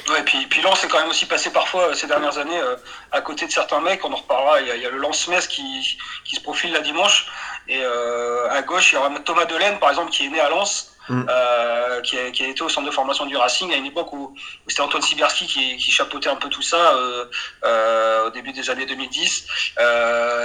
Ouais, 0.08 0.20
et 0.20 0.22
puis, 0.22 0.46
puis 0.46 0.62
Lens 0.62 0.82
est 0.82 0.88
quand 0.88 1.00
même 1.00 1.10
aussi 1.10 1.26
passé 1.26 1.50
parfois 1.50 1.88
euh, 1.88 1.94
ces 1.94 2.06
dernières 2.06 2.38
années 2.38 2.58
euh, 2.58 2.76
à 3.12 3.20
côté 3.20 3.46
de 3.46 3.52
certains 3.52 3.80
mecs, 3.80 4.04
on 4.04 4.12
en 4.12 4.16
reparlera. 4.16 4.60
Il 4.62 4.68
y 4.68 4.86
a, 4.86 4.90
le 4.90 4.98
Lens 4.98 5.28
Metz 5.28 5.46
qui, 5.46 5.98
qui, 6.24 6.36
se 6.36 6.40
profile 6.40 6.72
la 6.72 6.80
dimanche. 6.80 7.26
Et 7.68 7.80
euh, 7.82 8.50
à 8.50 8.62
gauche, 8.62 8.92
il 8.92 8.94
y 8.94 8.98
aura 8.98 9.10
Thomas 9.20 9.44
Delaine, 9.44 9.78
par 9.78 9.90
exemple, 9.90 10.10
qui 10.10 10.26
est 10.26 10.30
né 10.30 10.40
à 10.40 10.48
Lens 10.48 10.92
Mm. 11.08 11.26
Euh, 11.28 12.00
qui, 12.02 12.18
a, 12.18 12.26
été 12.26 12.62
au 12.62 12.68
centre 12.68 12.86
de 12.86 12.92
formation 12.92 13.26
du 13.26 13.36
Racing 13.36 13.72
à 13.72 13.76
une 13.76 13.86
époque 13.86 14.12
où, 14.12 14.34
c'était 14.68 14.82
Antoine 14.82 15.02
Sibierski 15.02 15.46
qui, 15.46 15.90
chapeautait 15.90 16.28
un 16.28 16.36
peu 16.36 16.48
tout 16.48 16.62
ça 16.62 16.94
euh, 16.94 17.24
euh, 17.64 18.26
au 18.26 18.30
début 18.30 18.52
des 18.52 18.70
années 18.70 18.86
2010 18.86 19.46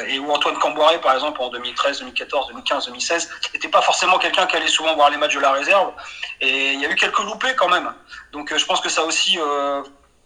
et 0.07 0.19
où 0.19 0.31
Antoine 0.31 0.57
Camboiré 0.57 0.99
par 0.99 1.13
exemple 1.13 1.41
en 1.41 1.49
2013, 1.49 1.99
2014, 1.99 2.47
2015, 2.47 2.85
2016 2.87 3.29
n'était 3.53 3.67
pas 3.67 3.81
forcément 3.81 4.17
quelqu'un 4.17 4.47
qui 4.47 4.55
allait 4.55 4.67
souvent 4.67 4.95
voir 4.95 5.09
les 5.09 5.17
matchs 5.17 5.35
de 5.35 5.39
la 5.39 5.51
réserve. 5.51 5.91
Et 6.41 6.73
il 6.73 6.81
y 6.81 6.85
a 6.85 6.89
eu 6.89 6.95
quelques 6.95 7.19
loupés 7.19 7.55
quand 7.55 7.69
même. 7.69 7.93
Donc 8.31 8.55
je 8.55 8.65
pense 8.65 8.81
que 8.81 8.89
ça 8.89 9.03
aussi 9.03 9.37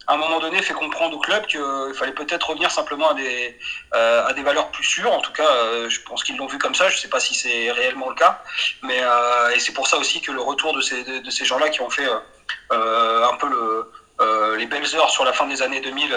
à 0.09 0.13
un 0.15 0.17
moment 0.17 0.39
donné 0.39 0.59
fait 0.63 0.73
comprendre 0.73 1.15
au 1.15 1.19
club 1.19 1.45
qu'il 1.45 1.61
fallait 1.93 2.13
peut-être 2.13 2.49
revenir 2.49 2.71
simplement 2.71 3.11
à 3.11 3.13
des, 3.13 3.55
euh, 3.93 4.25
à 4.25 4.33
des 4.33 4.41
valeurs 4.41 4.71
plus 4.71 4.83
sûres. 4.83 5.13
En 5.13 5.21
tout 5.21 5.31
cas, 5.31 5.47
euh, 5.47 5.87
je 5.87 6.01
pense 6.01 6.23
qu'ils 6.23 6.35
l'ont 6.35 6.47
vu 6.47 6.57
comme 6.57 6.73
ça. 6.73 6.89
Je 6.89 6.95
ne 6.95 6.99
sais 6.99 7.09
pas 7.09 7.19
si 7.19 7.35
c'est 7.35 7.71
réellement 7.71 8.09
le 8.09 8.15
cas. 8.15 8.41
Mais, 8.81 8.97
euh, 8.99 9.51
et 9.51 9.59
c'est 9.59 9.71
pour 9.71 9.87
ça 9.87 9.97
aussi 9.99 10.19
que 10.19 10.31
le 10.31 10.41
retour 10.41 10.73
de 10.73 10.81
ces, 10.81 11.03
de, 11.03 11.29
ces 11.29 11.45
gens-là 11.45 11.69
qui 11.69 11.81
ont 11.81 11.91
fait 11.91 12.07
un 12.71 13.35
peu 13.39 13.47
le, 13.49 14.55
les 14.55 14.65
belles 14.65 14.95
heures 14.95 15.11
sur 15.11 15.25
la 15.25 15.31
fin 15.31 15.45
des 15.45 15.61
années 15.61 15.79
2000 15.79 16.11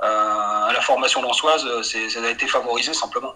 à 0.00 0.70
la 0.72 0.80
formation 0.80 1.20
lançoise, 1.20 1.66
ça 1.82 2.20
a 2.20 2.30
été 2.30 2.46
favorisé 2.46 2.94
simplement. 2.94 3.34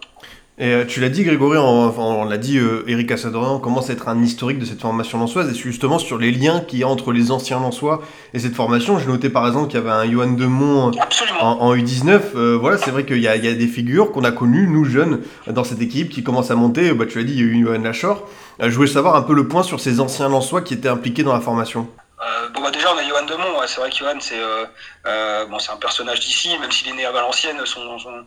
Et 0.61 0.73
euh, 0.73 0.83
tu 0.85 0.99
l'as 0.99 1.07
dit, 1.07 1.23
Grégory, 1.23 1.57
on, 1.57 2.25
l'a 2.25 2.37
dit, 2.37 2.57
euh, 2.57 2.83
Eric 2.85 3.09
Assadorian 3.13 3.59
commence 3.59 3.89
à 3.89 3.93
être 3.93 4.09
un 4.09 4.21
historique 4.21 4.59
de 4.59 4.65
cette 4.65 4.81
formation 4.81 5.17
lançoise, 5.17 5.49
et 5.49 5.55
justement 5.55 5.99
sur 5.99 6.17
les 6.17 6.33
liens 6.33 6.59
qu'il 6.59 6.79
y 6.79 6.83
a 6.83 6.87
entre 6.87 7.13
les 7.13 7.31
anciens 7.31 7.61
lançois 7.61 8.01
et 8.33 8.39
cette 8.39 8.55
formation. 8.55 8.99
J'ai 8.99 9.07
noté 9.07 9.29
par 9.29 9.47
exemple 9.47 9.67
qu'il 9.67 9.79
y 9.79 9.81
avait 9.81 9.89
un 9.89 10.11
Johan 10.11 10.33
Demont 10.33 10.91
en, 11.39 11.47
en, 11.47 11.75
U19. 11.77 12.19
Euh, 12.35 12.57
voilà, 12.59 12.77
c'est 12.77 12.91
vrai 12.91 13.05
qu'il 13.05 13.19
y, 13.19 13.27
a 13.29 13.37
des 13.37 13.67
figures 13.67 14.11
qu'on 14.11 14.25
a 14.25 14.31
connues, 14.31 14.67
nous 14.67 14.83
jeunes, 14.83 15.21
dans 15.47 15.63
cette 15.63 15.81
équipe 15.81 16.09
qui 16.09 16.23
commence 16.23 16.51
à 16.51 16.55
monter. 16.55 16.91
Bah, 16.91 17.05
tu 17.05 17.19
l'as 17.19 17.23
dit, 17.23 17.35
il 17.35 17.39
y 17.39 17.43
a 17.43 17.45
eu 17.45 17.65
Johan 17.65 17.79
Lachor. 17.79 18.27
je 18.59 18.75
voulais 18.75 18.89
savoir 18.89 19.15
un 19.15 19.21
peu 19.21 19.33
le 19.33 19.47
point 19.47 19.63
sur 19.63 19.79
ces 19.79 20.01
anciens 20.01 20.27
lançois 20.27 20.61
qui 20.61 20.73
étaient 20.73 20.89
impliqués 20.89 21.23
dans 21.23 21.33
la 21.33 21.39
formation. 21.39 21.87
Euh, 22.21 22.49
bon, 22.49 22.61
bah, 22.61 22.71
déjà, 22.71 22.93
on 22.93 22.97
a 22.97 23.03
Johan 23.03 23.23
Demont. 23.23 23.65
c'est 23.65 23.79
vrai 23.79 23.89
que 23.89 23.95
Johan, 23.95 24.19
c'est 24.19 24.39
euh, 24.39 24.65
euh, 25.05 25.45
bon, 25.45 25.57
un 25.69 25.77
personnage 25.77 26.19
d'ici, 26.19 26.57
même 26.59 26.71
s'il 26.71 26.89
est 26.89 26.93
né 26.93 27.05
à 27.05 27.11
Valenciennes, 27.11 27.65
son, 27.65 27.97
son, 27.97 28.25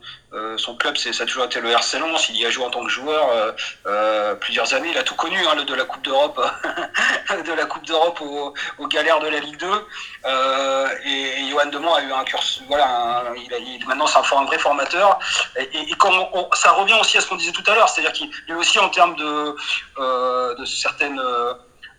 son 0.57 0.77
club, 0.77 0.97
ça 0.97 1.11
a 1.11 1.27
toujours 1.27 1.45
été 1.45 1.61
le 1.61 1.71
RC 1.71 1.99
Lens. 1.99 2.31
Il 2.31 2.37
y 2.37 2.47
a 2.47 2.51
joué 2.51 2.65
en 2.65 2.71
tant 2.71 2.85
que 2.85 2.91
joueur 2.91 3.55
plusieurs 4.41 4.73
années. 4.75 4.91
Il 4.93 4.99
a 4.99 5.03
tout 5.03 5.15
connu, 5.15 5.37
hein, 5.47 5.55
le, 5.57 5.65
de 5.65 5.75
la 5.75 5.85
Coupe 5.85 6.03
d'Europe, 6.03 6.41
de 7.47 7.53
la 7.53 7.67
Coupe 7.67 7.87
d'Europe 7.87 8.21
aux, 8.23 8.55
aux, 8.79 8.87
galères 8.89 9.21
de 9.21 9.29
la 9.29 9.41
Ligue 9.41 9.59
2. 9.59 9.67
et, 11.05 11.51
Johan 11.51 11.67
Demont 11.67 11.93
a 11.93 12.03
eu 12.03 12.13
un 12.13 12.25
cursus. 12.25 12.63
Voilà, 12.69 13.25
il 13.37 13.53
a, 13.53 13.59
il, 13.59 13.87
maintenant, 13.87 14.07
c'est 14.07 14.19
un, 14.19 14.45
vrai 14.45 14.59
formateur. 14.59 15.19
Et, 15.57 15.65
et, 15.65 15.95
ça 16.55 16.73
revient 16.73 16.97
aussi 16.99 17.19
à 17.19 17.21
ce 17.21 17.27
qu'on 17.27 17.37
disait 17.37 17.53
tout 17.53 17.71
à 17.71 17.75
l'heure, 17.75 17.89
c'est-à-dire 17.91 18.13
qu'il 18.13 18.31
est 18.49 18.55
aussi 18.55 18.79
en 18.79 18.89
termes 18.89 19.17
de, 19.17 19.55
de 19.99 20.65
certaines 20.65 21.21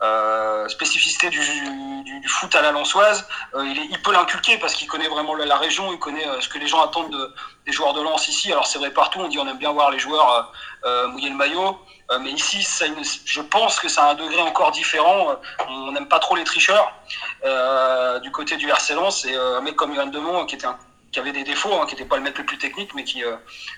euh, 0.04 0.68
spécificité 0.68 1.30
du, 1.30 1.40
foot 2.28 2.54
à 2.56 2.62
la 2.62 2.72
Lançoise, 2.72 3.26
euh, 3.54 3.64
il, 3.66 4.02
peut 4.02 4.12
l'inculquer 4.12 4.58
parce 4.58 4.74
qu'il 4.74 4.88
connaît 4.88 5.08
vraiment 5.08 5.34
la, 5.34 5.58
région, 5.58 5.94
il 5.94 6.00
connaît 6.00 6.28
euh, 6.28 6.42
ce 6.42 6.50
que 6.50 6.58
les 6.58 6.68
gens 6.68 6.82
attendent 6.82 7.12
de, 7.12 7.34
des 7.66 7.72
joueurs 7.72 7.94
de 7.94 8.02
Lens 8.02 8.28
ici. 8.28 8.52
Alors 8.52 8.68
c'est 8.68 8.80
vrai 8.80 8.92
partout, 8.92 9.20
on 9.20 9.30
dit 9.30 9.40
on 9.40 9.48
aime 9.48 9.58
bien 9.58 9.72
voir 9.72 9.92
les 9.92 10.00
joueurs 10.00 10.52
mouiller 11.08 11.30
le 11.30 11.36
maillot, 11.36 11.80
mais 12.20 12.32
ici, 12.32 12.68
je 13.26 13.42
pense 13.42 13.80
que 13.80 13.88
ça 13.88 14.04
a 14.04 14.12
un 14.12 14.16
degré 14.16 14.42
encore 14.42 14.72
différent. 14.72 15.38
On 15.70 15.92
n'aime 15.94 16.10
pas 16.10 16.20
trop 16.20 16.36
les 16.36 16.44
tricheurs 16.44 16.94
du 18.22 18.32
côté 18.32 18.58
du 18.58 18.70
RC 18.70 18.96
Lens 18.96 19.24
et 19.26 19.36
un 19.36 19.62
mec 19.62 19.78
comme 19.78 19.94
Yann 19.94 20.12
Demont 20.12 20.46
qui 20.46 20.56
était 20.56 20.68
un 20.68 20.78
qui 21.14 21.20
avait 21.20 21.32
des 21.32 21.44
défauts, 21.44 21.74
hein, 21.76 21.86
qui 21.86 21.94
n'était 21.94 22.08
pas 22.08 22.18
le 22.18 22.24
mec 22.24 22.38
le 22.38 22.44
plus 22.44 22.58
technique, 22.58 22.94
mais 22.96 23.04
qui, 23.04 23.24
euh, 23.24 23.36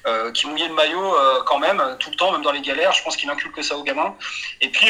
euh, 0.07 0.31
qui 0.31 0.47
mouillait 0.47 0.69
le 0.69 0.73
maillot 0.73 1.13
euh, 1.13 1.43
quand 1.45 1.59
même, 1.59 1.83
tout 1.99 2.09
le 2.09 2.15
temps, 2.15 2.31
même 2.31 2.41
dans 2.41 2.53
les 2.53 2.61
galères. 2.61 2.93
Je 2.93 3.03
pense 3.03 3.17
qu'il 3.17 3.29
inculque 3.29 3.61
ça 3.61 3.75
aux 3.75 3.83
gamins. 3.83 4.15
Et 4.61 4.69
puis, 4.69 4.89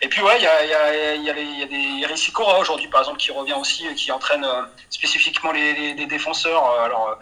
et 0.00 0.08
puis 0.08 0.22
ouais, 0.22 0.36
il 0.38 0.42
y 0.42 0.46
a, 0.46 1.16
y, 1.16 1.30
a, 1.30 1.66
des 1.66 2.00
Yaris 2.00 2.32
aujourd'hui, 2.58 2.88
par 2.88 3.02
exemple, 3.02 3.18
qui 3.18 3.30
revient 3.30 3.54
aussi, 3.54 3.94
qui 3.94 4.10
entraîne 4.10 4.46
spécifiquement 4.88 5.52
les, 5.52 6.06
défenseurs. 6.06 6.64
Alors, 6.80 7.18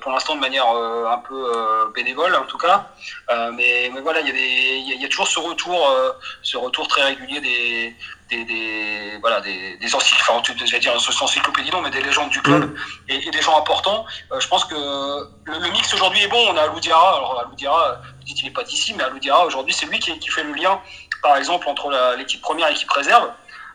pour 0.00 0.10
l'instant, 0.12 0.34
de 0.36 0.40
manière 0.40 0.66
un 0.66 1.18
peu 1.18 1.92
bénévole, 1.94 2.34
en 2.34 2.44
tout 2.46 2.58
cas. 2.58 2.88
mais, 3.52 3.90
voilà, 4.02 4.20
il 4.20 4.28
y, 4.28 4.92
a 4.92 4.96
y, 4.96 5.04
a 5.04 5.08
toujours 5.08 5.28
ce 5.28 5.38
retour, 5.38 5.94
ce 6.42 6.56
retour 6.56 6.88
très 6.88 7.02
régulier 7.02 7.40
des, 7.40 7.94
des, 8.28 8.44
des, 8.44 9.18
voilà, 9.20 9.40
des, 9.40 9.76
des 9.76 9.94
enfin, 9.94 10.42
je 10.44 10.70
vais 10.70 10.78
dire 10.78 10.94
encyclopédie, 10.94 11.70
non, 11.70 11.80
mais 11.80 11.90
des 11.90 12.02
légendes 12.02 12.30
du 12.30 12.40
club 12.42 12.64
mm. 12.64 12.76
et, 13.08 13.28
et, 13.28 13.30
des 13.30 13.40
gens 13.40 13.58
importants. 13.58 14.04
Euh, 14.32 14.40
je 14.40 14.48
pense 14.48 14.64
que 14.64 14.74
le, 14.74 15.58
le 15.58 15.70
mix 15.70 15.92
aujourd'hui 15.94 16.22
est 16.22 16.28
bon. 16.28 16.42
On 16.48 16.56
a 16.56 16.62
Aloudiara, 16.62 17.16
alors 17.16 17.40
Aloudiara, 17.40 18.00
vous 18.18 18.24
dites 18.24 18.36
qu'il 18.36 18.46
n'est 18.46 18.54
pas 18.54 18.64
d'ici, 18.64 18.94
mais 18.94 19.04
Aloudiara 19.04 19.46
aujourd'hui, 19.46 19.74
c'est 19.74 19.86
lui 19.86 19.98
qui, 19.98 20.18
qui, 20.18 20.28
fait 20.28 20.44
le 20.44 20.52
lien, 20.52 20.80
par 21.22 21.36
exemple, 21.36 21.68
entre 21.68 21.90
l'équipe 22.16 22.40
première 22.40 22.68
et 22.68 22.72
l'équipe 22.72 22.90
réserve. 22.90 23.30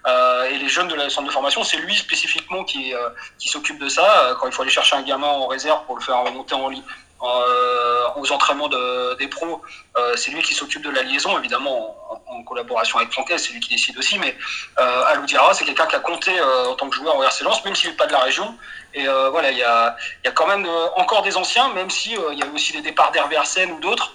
Euh, 0.05 0.49
et 0.49 0.57
les 0.57 0.67
jeunes 0.67 0.89
de 0.89 0.95
la 0.95 1.09
centre 1.09 1.27
de 1.27 1.31
formation, 1.31 1.63
c'est 1.63 1.77
lui 1.77 1.95
spécifiquement 1.95 2.65
qui, 2.65 2.93
euh, 2.93 3.09
qui 3.37 3.47
s'occupe 3.47 3.79
de 3.79 3.87
ça. 3.87 4.25
Euh, 4.25 4.35
quand 4.35 4.47
il 4.47 4.53
faut 4.53 4.61
aller 4.61 4.71
chercher 4.71 4.97
un 4.97 5.01
gamin 5.01 5.27
en 5.27 5.47
réserve 5.47 5.85
pour 5.85 5.95
le 5.95 6.01
faire 6.01 6.21
remonter 6.21 6.55
en, 6.55 6.67
ligne 6.67 6.83
aux 7.23 8.31
entraînements 8.31 8.67
de, 8.67 9.15
des 9.15 9.27
pros, 9.27 9.61
euh, 9.97 10.15
c'est 10.15 10.31
lui 10.31 10.41
qui 10.41 10.53
s'occupe 10.53 10.83
de 10.83 10.89
la 10.89 11.03
liaison, 11.03 11.37
évidemment 11.37 11.95
en, 12.27 12.43
collaboration 12.43 12.97
avec 12.97 13.11
Franquet, 13.11 13.37
c'est 13.37 13.53
lui 13.53 13.59
qui 13.59 13.69
décide 13.69 13.97
aussi. 13.97 14.19
Mais 14.19 14.35
euh, 14.79 15.03
Alou 15.07 15.25
Diarra, 15.25 15.53
c'est 15.53 15.65
quelqu'un 15.65 15.85
qui 15.85 15.95
a 15.95 15.99
compté 15.99 16.31
euh, 16.37 16.67
en 16.67 16.75
tant 16.75 16.89
que 16.89 16.95
joueur 16.95 17.15
au 17.17 17.23
RC 17.23 17.43
Lens, 17.43 17.63
même 17.63 17.75
s'il 17.75 17.89
n'est 17.89 17.95
pas 17.95 18.07
de 18.07 18.11
la 18.11 18.19
région. 18.19 18.55
Et 18.93 19.07
euh, 19.07 19.29
voilà, 19.29 19.51
il 19.51 19.57
y 19.57 19.63
a, 19.63 19.95
y 20.25 20.27
a, 20.27 20.31
quand 20.31 20.47
même 20.47 20.65
euh, 20.65 20.87
encore 20.95 21.21
des 21.21 21.37
anciens, 21.37 21.69
même 21.73 21.89
si 21.89 22.15
il 22.31 22.37
y 22.37 22.43
a 22.43 22.47
aussi 22.53 22.73
des 22.73 22.81
départs 22.81 23.11
d'Hervé 23.11 23.37
Arsène 23.37 23.71
ou 23.71 23.79
d'autres 23.79 24.13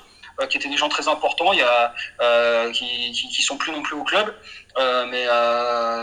qui 0.50 0.56
étaient 0.56 0.68
des 0.68 0.76
gens 0.76 0.88
très 0.88 1.08
importants, 1.08 1.52
y 1.52 1.62
a, 1.62 1.92
qui, 2.70 3.10
qui, 3.10 3.28
qui, 3.28 3.42
sont 3.42 3.56
plus 3.56 3.72
non 3.72 3.82
plus 3.82 3.96
au 3.96 4.04
club. 4.04 4.32
mais, 4.76 5.26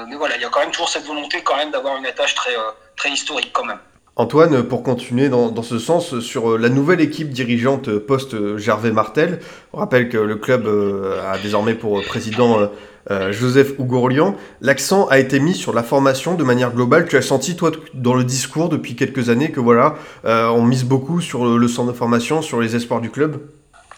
mais 0.10 0.16
voilà, 0.18 0.36
il 0.36 0.42
y 0.42 0.46
a 0.46 0.50
quand 0.50 0.60
même 0.60 0.72
toujours 0.72 0.90
cette 0.90 1.06
volonté 1.06 1.42
quand 1.42 1.56
même 1.56 1.72
d'avoir 1.72 1.96
une 1.96 2.06
attache 2.06 2.36
très, 2.36 2.54
très 2.98 3.12
historique 3.12 3.54
quand 3.54 3.64
même. 3.64 3.80
Antoine, 4.18 4.64
pour 4.64 4.82
continuer 4.82 5.28
dans, 5.28 5.62
ce 5.62 5.78
sens, 5.78 6.20
sur 6.20 6.52
euh, 6.52 6.58
la 6.58 6.70
nouvelle 6.70 7.02
équipe 7.02 7.32
dirigeante 7.32 7.98
post-Gervais 7.98 8.92
Martel, 8.92 9.42
on 9.74 9.80
rappelle 9.80 10.08
que 10.08 10.18
le 10.18 10.38
club 10.38 10.68
euh, 10.68 11.22
a 11.30 11.38
désormais 11.38 11.74
pour 11.74 12.02
président 12.02 12.70
euh, 13.12 13.34
Joseph 13.34 13.78
Ougourlian, 13.78 14.36
l'accent 14.62 15.06
a 15.08 15.20
été 15.20 15.42
mis 15.42 15.54
sur 15.54 15.74
la 15.74 15.84
formation 15.84 16.36
de 16.36 16.44
manière 16.46 16.72
globale. 16.72 17.10
Tu 17.10 17.18
as 17.18 17.22
senti, 17.22 17.58
toi, 17.58 17.72
dans 17.94 18.14
le 18.14 18.24
discours 18.24 18.70
depuis 18.70 18.96
quelques 18.96 19.30
années, 19.30 19.52
que 19.52 19.60
voilà, 19.60 19.96
euh, 20.24 20.48
on 20.48 20.62
mise 20.62 20.86
beaucoup 20.86 21.20
sur 21.20 21.46
le, 21.46 21.68
centre 21.68 21.92
de 21.92 21.98
formation, 21.98 22.42
sur 22.42 22.62
les 22.62 22.76
espoirs 22.76 23.02
du 23.02 23.12
club? 23.12 23.42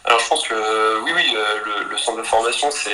Alors 0.04 0.18
je 0.18 0.28
pense 0.28 0.48
que 0.48 1.04
oui, 1.04 1.12
oui, 1.14 1.22
le, 1.90 1.96
centre 1.96 2.18
de 2.18 2.26
formation, 2.26 2.68
c'est 2.70 2.90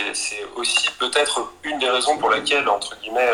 aussi 0.56 0.88
peut-être 0.98 1.52
une 1.64 1.78
des 1.78 1.88
raisons 1.88 2.18
pour 2.18 2.28
laquelle, 2.28 2.68
entre 2.68 2.96
guillemets, 3.02 3.30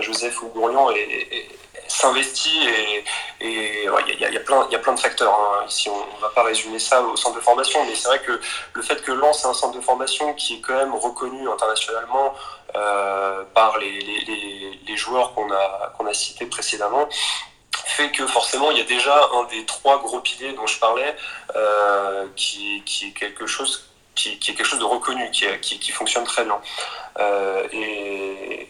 Joseph 0.00 0.42
Ougourlian 0.42 0.90
est 0.90 1.46
s'investit 1.90 2.68
et 2.68 3.04
il 3.40 4.20
y, 4.20 4.36
a, 4.36 4.40
plein, 4.40 4.94
de 4.94 5.00
facteurs. 5.00 5.34
Hein. 5.34 5.66
Ici, 5.68 5.88
on 5.90 6.16
ne 6.16 6.20
va 6.20 6.28
pas 6.28 6.44
résumer 6.44 6.78
ça 6.78 7.02
au 7.02 7.16
centre 7.16 7.36
de 7.36 7.40
formation, 7.40 7.84
mais 7.84 7.94
c'est 7.94 8.08
vrai 8.08 8.20
que 8.20 8.40
le 8.74 8.82
fait 8.82 9.02
que 9.02 9.12
Lens 9.12 9.44
est 9.44 9.48
un 9.48 9.54
centre 9.54 9.76
de 9.76 9.80
formation 9.82 10.34
qui 10.34 10.56
est 10.56 10.60
quand 10.60 10.76
même 10.76 10.94
reconnu 10.94 11.48
internationalement 11.48 12.34
euh, 12.76 13.42
par 13.54 13.78
les, 13.78 14.96
joueurs 14.96 15.34
qu'on 15.34 15.50
a, 15.50 16.12
cités 16.12 16.46
précédemment, 16.46 17.08
fait 17.72 18.10
que 18.10 18.26
forcément 18.26 18.70
il 18.72 18.78
y 18.78 18.80
a 18.80 18.84
déjà 18.84 19.30
un 19.32 19.44
des 19.44 19.64
trois 19.64 19.98
gros 20.00 20.20
piliers 20.20 20.52
dont 20.52 20.66
je 20.66 20.78
parlais 20.78 21.16
euh, 21.56 22.26
qui 22.36 22.82
est 23.02 23.12
quelque 23.12 23.46
chose 23.46 23.89
qui, 24.20 24.50
est 24.50 24.54
quelque 24.54 24.64
chose 24.64 24.78
de 24.78 24.84
reconnu, 24.84 25.30
qui, 25.30 25.90
fonctionne 25.92 26.24
très 26.24 26.44
bien. 26.44 26.60
Euh, 27.18 27.66
et, 27.72 28.68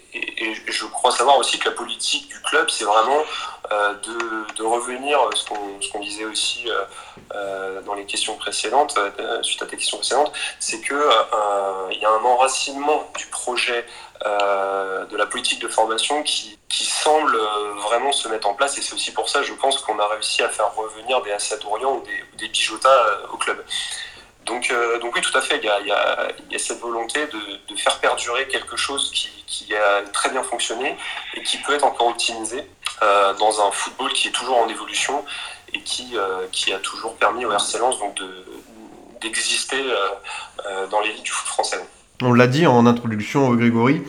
je 0.67 0.87
crois 0.87 1.11
savoir 1.11 1.39
aussi 1.39 1.59
que 1.59 1.69
la 1.69 1.75
politique 1.75 2.29
du 2.29 2.41
club, 2.43 2.71
c'est 2.71 2.85
vraiment 2.85 3.23
euh, 3.73 3.95
de, 4.57 4.63
revenir, 4.63 5.19
ce 5.35 5.49
qu'on 5.49 5.79
qu 5.79 5.99
disait 6.01 6.25
aussi 6.25 6.69
euh, 6.69 6.85
euh, 7.35 7.81
dans 7.83 7.95
les 7.95 8.07
questions 8.07 8.35
précédentes, 8.37 8.99
euh, 8.99 9.43
suite 9.43 9.63
à 9.63 9.67
tes 9.67 9.77
questions 9.77 9.99
précédentes, 9.99 10.33
c'est 10.59 10.81
qu'il 10.81 10.97
euh, 10.97 11.93
y 11.93 12.05
a 12.05 12.11
un 12.11 12.25
enracinement 12.25 13.09
du 13.17 13.27
projet 13.27 13.87
de 14.23 15.17
la 15.17 15.25
politique 15.25 15.61
de 15.61 15.69
formation 15.69 16.23
qui, 16.23 16.59
semble 16.71 17.39
vraiment 17.83 18.13
se 18.13 18.29
mettre 18.29 18.47
en 18.47 18.55
place. 18.55 18.77
Et 18.77 18.83
c'est 18.83 18.95
aussi 18.95 19.13
pour 19.13 19.29
ça, 19.29 19.43
je 19.43 19.55
pense, 19.55 19.79
qu'on 19.79 19.99
a 19.99 20.07
réussi 20.07 20.43
à 20.43 20.51
faire 20.51 20.75
revenir 20.75 21.23
des 21.23 21.33
Assad 21.33 21.65
Orient 21.65 21.95
ou 21.95 22.01
des, 22.03 22.23
ou 22.33 22.37
des 22.37 22.49
Bijota 22.49 23.21
au 23.33 23.39
club. 23.39 23.65
Donc, 24.47 24.71
euh, 24.71 24.99
donc 24.99 25.15
oui, 25.15 25.21
tout 25.21 25.37
à 25.37 25.41
fait, 25.41 25.61
il 25.63 25.67
y 25.67 25.93
a, 25.93 26.59
cette 26.59 26.81
volonté 26.81 27.21
de, 27.27 27.77
faire 27.77 27.99
perdurer 27.99 28.47
quelque 28.49 28.77
chose 28.77 29.11
qui, 29.13 29.75
a 29.75 30.03
très 30.13 30.31
bien 30.31 30.43
fonctionné 30.43 30.97
et 31.35 31.43
qui 31.43 31.59
peut 31.59 31.75
être 31.75 31.85
encore 31.85 32.09
optimisé 32.09 32.65
euh, 33.03 33.33
dans 33.35 33.65
un 33.65 33.71
football 33.71 34.13
qui 34.13 34.29
est 34.29 34.33
toujours 34.33 34.59
en 34.59 34.69
évolution 34.69 35.25
et 35.73 35.81
qui, 35.81 36.17
euh, 36.17 36.47
qui 36.51 36.73
a 36.73 36.79
toujours 36.79 37.15
permis 37.17 37.45
au 37.45 37.53
RC 37.53 37.79
Lens 37.79 37.97
d'exister 39.21 39.81
de, 39.81 40.91
dans 40.91 41.01
l'élite 41.01 41.23
du 41.23 41.31
foot 41.31 41.47
français. 41.47 41.79
On 42.23 42.33
l'a 42.33 42.49
dit 42.49 42.67
en 42.67 42.87
introduction, 42.87 43.49
Grégory, 43.55 44.03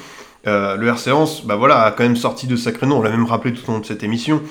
le 0.45 0.87
RC 0.87 1.11
Lens 1.11 1.45
bah 1.45 1.55
voilà, 1.55 1.83
a 1.83 1.91
quand 1.91 2.03
même 2.03 2.15
sorti 2.15 2.47
de 2.47 2.55
sacrés 2.55 2.87
noms, 2.87 2.97
on 2.97 3.01
l'a 3.03 3.11
même 3.11 3.25
rappelé 3.25 3.53
tout 3.53 3.69
au 3.69 3.73
long 3.73 3.79
de 3.79 3.85
cette 3.85 4.03
émission. 4.03 4.41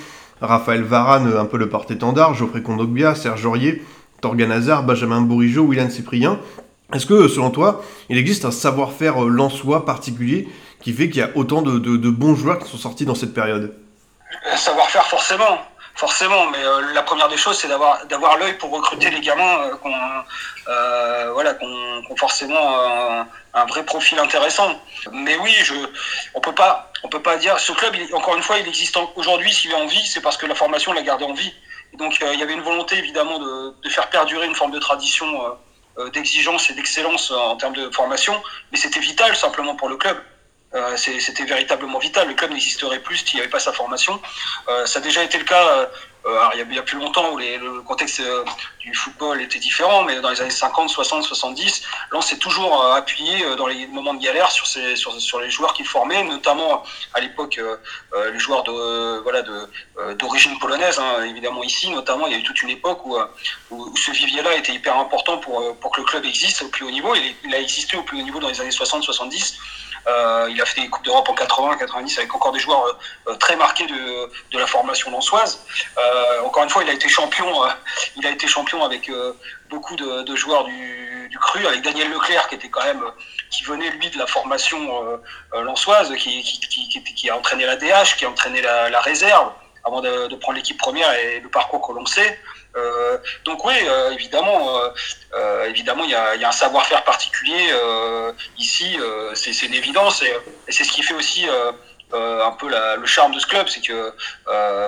Raphaël 0.40 0.82
Varane, 0.82 1.36
un 1.36 1.44
peu 1.46 1.58
le 1.58 1.68
porte-étendard, 1.68 2.34
Geoffrey 2.34 2.62
Kondogbia, 2.62 3.14
Serge 3.14 3.44
Aurier, 3.44 3.82
Torgan 4.20 4.50
Hazard, 4.50 4.84
Benjamin 4.84 5.20
Bourigeau, 5.22 5.62
William 5.62 5.90
Cyprien. 5.90 6.38
Est-ce 6.92 7.06
que, 7.06 7.28
selon 7.28 7.50
toi, 7.50 7.82
il 8.08 8.18
existe 8.18 8.44
un 8.44 8.50
savoir-faire 8.50 9.20
lensois 9.20 9.84
particulier 9.84 10.48
qui 10.80 10.92
fait 10.92 11.08
qu'il 11.08 11.20
y 11.20 11.24
a 11.24 11.30
autant 11.34 11.62
de, 11.62 12.10
bons 12.10 12.34
joueurs 12.34 12.58
qui 12.58 12.70
sont 12.70 12.78
sortis 12.78 13.04
dans 13.04 13.14
cette 13.14 13.34
période? 13.34 13.74
Savoir-faire, 14.56 15.06
forcément. 15.06 15.58
Forcément, 15.94 16.46
mais 16.50 16.64
euh, 16.64 16.94
la 16.94 17.02
première 17.02 17.28
des 17.28 17.36
choses, 17.36 17.58
c'est 17.58 17.68
d'avoir 17.68 18.38
l'œil 18.38 18.54
pour 18.54 18.70
recruter 18.70 19.10
les 19.10 19.20
gamins 19.20 19.64
euh, 19.64 19.74
qui 19.82 19.92
euh, 20.68 21.30
voilà, 21.34 21.52
qu 21.54 21.66
forcément 22.16 23.26
un, 23.52 23.66
vrai 23.66 23.84
profil 23.84 24.18
intéressant. 24.18 24.80
Mais 25.12 25.36
oui, 25.36 25.54
on 26.34 26.40
peut 26.40 26.54
pas, 26.54 26.90
on 27.02 27.08
peut 27.08 27.20
pas 27.20 27.36
dire. 27.36 27.58
Ce 27.58 27.72
club, 27.72 27.94
encore 28.14 28.34
une 28.34 28.42
fois, 28.42 28.58
il 28.58 28.66
existe 28.66 28.96
aujourd'hui. 29.14 29.52
S'il 29.52 29.72
est 29.72 29.74
en 29.74 29.86
vie, 29.86 30.06
c'est 30.06 30.22
parce 30.22 30.38
que 30.38 30.46
la 30.46 30.54
formation 30.54 30.94
l'a 30.94 31.02
gardé 31.02 31.24
en 31.24 31.34
vie. 31.34 31.52
Donc 31.94 32.22
euh, 32.22 32.32
il 32.34 32.40
y 32.40 32.42
avait 32.42 32.54
une 32.54 32.62
volonté 32.62 32.96
évidemment 32.96 33.38
de, 33.38 33.74
de, 33.82 33.88
faire 33.88 34.08
perdurer 34.10 34.46
une 34.46 34.54
forme 34.54 34.70
de 34.70 34.78
tradition 34.78 35.44
euh, 35.44 35.48
euh 35.98 36.10
d'exigence 36.10 36.70
et 36.70 36.74
d'excellence 36.74 37.30
en 37.30 37.56
termes 37.56 37.74
de 37.74 37.90
formation, 37.90 38.40
mais 38.70 38.78
c'était 38.78 39.00
vital 39.00 39.34
simplement 39.34 39.74
pour 39.74 39.88
le 39.88 39.96
club. 39.96 40.16
Euh, 40.74 40.96
c'était 40.96 41.44
véritablement 41.44 41.98
vital. 41.98 42.28
Le 42.28 42.34
club 42.34 42.52
n'existerait 42.52 43.00
plus 43.00 43.16
s'il 43.16 43.36
n'y 43.36 43.40
avait 43.40 43.50
pas 43.50 43.58
sa 43.58 43.72
formation. 43.72 44.20
Euh, 44.68 44.86
ça 44.86 45.00
a 45.00 45.02
déjà 45.02 45.24
été 45.24 45.36
le 45.36 45.44
cas 45.44 45.66
euh, 45.66 45.86
il, 46.54 46.74
y 46.74 46.78
a, 46.78 46.82
plus 46.82 46.98
longtemps 46.98 47.32
où 47.32 47.38
le 47.38 47.80
contexte 47.80 48.22
du 48.78 48.94
football 48.94 49.40
était 49.40 49.58
différent, 49.58 50.04
mais 50.04 50.20
dans 50.20 50.30
les 50.30 50.40
années 50.40 50.50
50, 50.50 50.88
60, 50.90 51.24
70, 51.24 51.82
Lens 52.12 52.26
s'est 52.26 52.36
toujours 52.36 52.84
appuyé 52.92 53.56
dans 53.56 53.66
les 53.66 53.86
moments 53.86 54.12
de 54.12 54.22
galère 54.22 54.50
sur, 54.50 54.66
les 55.40 55.50
joueurs 55.50 55.72
qu'il 55.72 55.86
formait, 55.86 56.22
notamment 56.22 56.84
à 57.14 57.20
l'époque 57.20 57.58
les 58.32 58.38
joueurs 58.38 58.64
d'origine 58.64 60.58
polonaise, 60.58 60.98
hein, 60.98 61.24
évidemment 61.24 61.64
ici, 61.64 61.90
notamment 61.90 62.26
il 62.26 62.34
y 62.34 62.36
a 62.36 62.38
eu 62.38 62.44
toute 62.44 62.60
une 62.60 62.70
époque 62.70 63.00
où, 63.06 63.96
ce 63.96 64.10
vivier-là 64.10 64.56
était 64.56 64.74
hyper 64.74 64.98
important 64.98 65.38
pour, 65.38 65.74
que 65.90 66.00
le 66.00 66.06
club 66.06 66.26
existe 66.26 66.60
au 66.62 66.68
plus 66.68 66.84
haut 66.84 66.90
niveau. 66.90 67.14
Il, 67.14 67.34
il 67.44 67.54
a 67.54 67.58
existé 67.58 67.96
au 67.96 68.02
plus 68.02 68.20
haut 68.20 68.24
niveau 68.24 68.40
dans 68.40 68.48
les 68.48 68.60
années 68.60 68.68
60-70. 68.68 69.54
Euh, 69.54 69.89
il 70.06 70.60
a 70.60 70.64
fait 70.64 70.80
des 70.80 70.88
Coupes 70.88 71.04
d'Europe 71.04 71.28
en 71.28 71.34
80, 71.34 71.76
90 71.76 72.18
avec 72.18 72.34
encore 72.34 72.52
des 72.52 72.58
joueurs 72.60 72.98
euh, 73.28 73.34
très 73.36 73.56
marqués 73.56 73.86
de, 73.86 74.30
de 74.52 74.58
la 74.58 74.66
formation 74.66 75.10
lançoise. 75.10 75.64
Euh, 75.98 76.42
encore 76.42 76.64
une 76.64 76.70
fois, 76.70 76.82
il 76.82 76.90
a 76.90 76.92
été 76.92 77.08
champion, 77.08 77.64
euh, 77.64 77.68
il 78.16 78.26
a 78.26 78.30
été 78.30 78.46
champion 78.46 78.84
avec 78.84 79.08
euh, 79.08 79.32
beaucoup 79.68 79.96
de, 79.96 80.36
joueurs 80.36 80.64
du, 80.64 81.28
du, 81.28 81.38
cru, 81.38 81.66
avec 81.66 81.82
Daniel 81.82 82.10
Leclerc 82.10 82.48
qui 82.48 82.54
était 82.56 82.68
quand 82.68 82.84
même 82.84 83.02
qui 83.50 83.64
venait 83.64 83.90
lui 83.90 84.10
de 84.10 84.18
la 84.18 84.26
formation 84.26 84.78
lançoise, 85.52 86.12
qui, 86.16 86.42
qui, 86.42 87.30
a 87.30 87.36
entraîné 87.36 87.66
la 87.66 87.76
DH, 87.76 88.16
qui 88.16 88.24
a 88.24 88.30
entraîné 88.30 88.62
la, 88.62 88.90
la 88.90 89.00
réserve 89.00 89.52
avant 89.84 90.00
de, 90.00 90.28
de 90.28 90.36
prendre 90.36 90.56
l'équipe 90.56 90.78
première 90.78 91.12
et 91.14 91.40
le 91.40 91.48
parcours 91.48 91.86
que 91.86 91.92
l'on 91.92 92.06
sait. 92.06 92.38
Euh, 92.76 93.18
donc 93.44 93.64
oui, 93.64 93.74
euh, 93.84 94.10
évidemment, 94.12 94.78
euh, 94.78 94.88
euh 95.34 95.64
évidemment, 95.68 96.04
il 96.04 96.10
y 96.10 96.14
a, 96.14 96.36
y 96.36 96.44
a, 96.44 96.48
un 96.48 96.52
savoir-faire 96.52 97.04
particulier 97.04 97.70
euh, 97.72 98.32
ici. 98.58 98.96
c'est 99.34 99.66
une 99.66 99.74
évidence 99.74 100.22
et, 100.22 100.32
et 100.68 100.72
c'est 100.72 100.84
ce 100.84 100.92
qui 100.92 101.02
fait 101.02 101.14
aussi 101.14 101.46
un 102.12 102.52
peu 102.52 102.68
la, 102.68 102.96
le 102.96 103.06
charme 103.06 103.32
de 103.34 103.38
ce 103.38 103.46
club, 103.46 103.68
c'est 103.68 103.80
que 103.80 104.12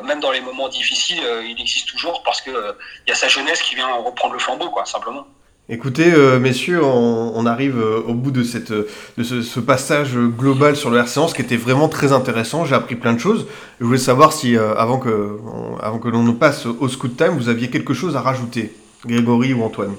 même 0.03 0.20
dans 0.20 0.30
les 0.30 0.41
moments 0.41 0.68
difficiles, 0.68 1.22
il 1.45 1.61
existe 1.61 1.89
toujours 1.89 2.22
parce 2.22 2.41
que 2.41 2.76
il 3.07 3.11
y 3.11 3.12
a 3.12 3.16
sa 3.16 3.28
jeunesse 3.28 3.62
qui 3.62 3.74
vient 3.74 3.93
reprendre 3.95 4.35
le 4.35 4.41
flambeau, 4.41 4.70
quoi, 4.70 4.85
simplement. 4.87 5.26
Écoutez, 5.68 6.12
euh, 6.12 6.40
messieurs, 6.40 6.84
on, 6.84 7.46
arrive 7.46 7.78
euh, 7.78 8.02
au 8.08 8.14
bout 8.14 8.32
de, 8.32 8.42
cette, 8.42 8.72
de 8.72 9.22
ce, 9.22 9.60
passage 9.60 10.16
global 10.16 10.74
sur 10.74 10.90
le 10.90 11.00
RC11 11.00 11.34
qui 11.34 11.40
était 11.40 11.56
vraiment 11.56 11.88
très 11.88 12.12
intéressant. 12.12 12.64
J'ai 12.64 12.74
appris 12.74 12.96
plein 12.96 13.12
de 13.12 13.20
choses. 13.20 13.46
Je 13.78 13.84
voulais 13.84 13.96
savoir 13.96 14.32
si, 14.32 14.56
euh, 14.56 14.74
avant 14.74 14.98
que, 14.98 15.38
avant 15.80 16.00
que 16.00 16.08
l'on 16.08 16.24
nous 16.24 16.34
passe 16.34 16.66
au 16.66 16.88
scoot 16.88 17.16
time, 17.16 17.38
vous 17.38 17.48
aviez 17.48 17.70
quelque 17.70 17.94
chose 17.94 18.16
à 18.16 18.20
rajouter, 18.20 18.74
Grégory 19.06 19.54
ou 19.54 19.62
Antoine? 19.62 19.94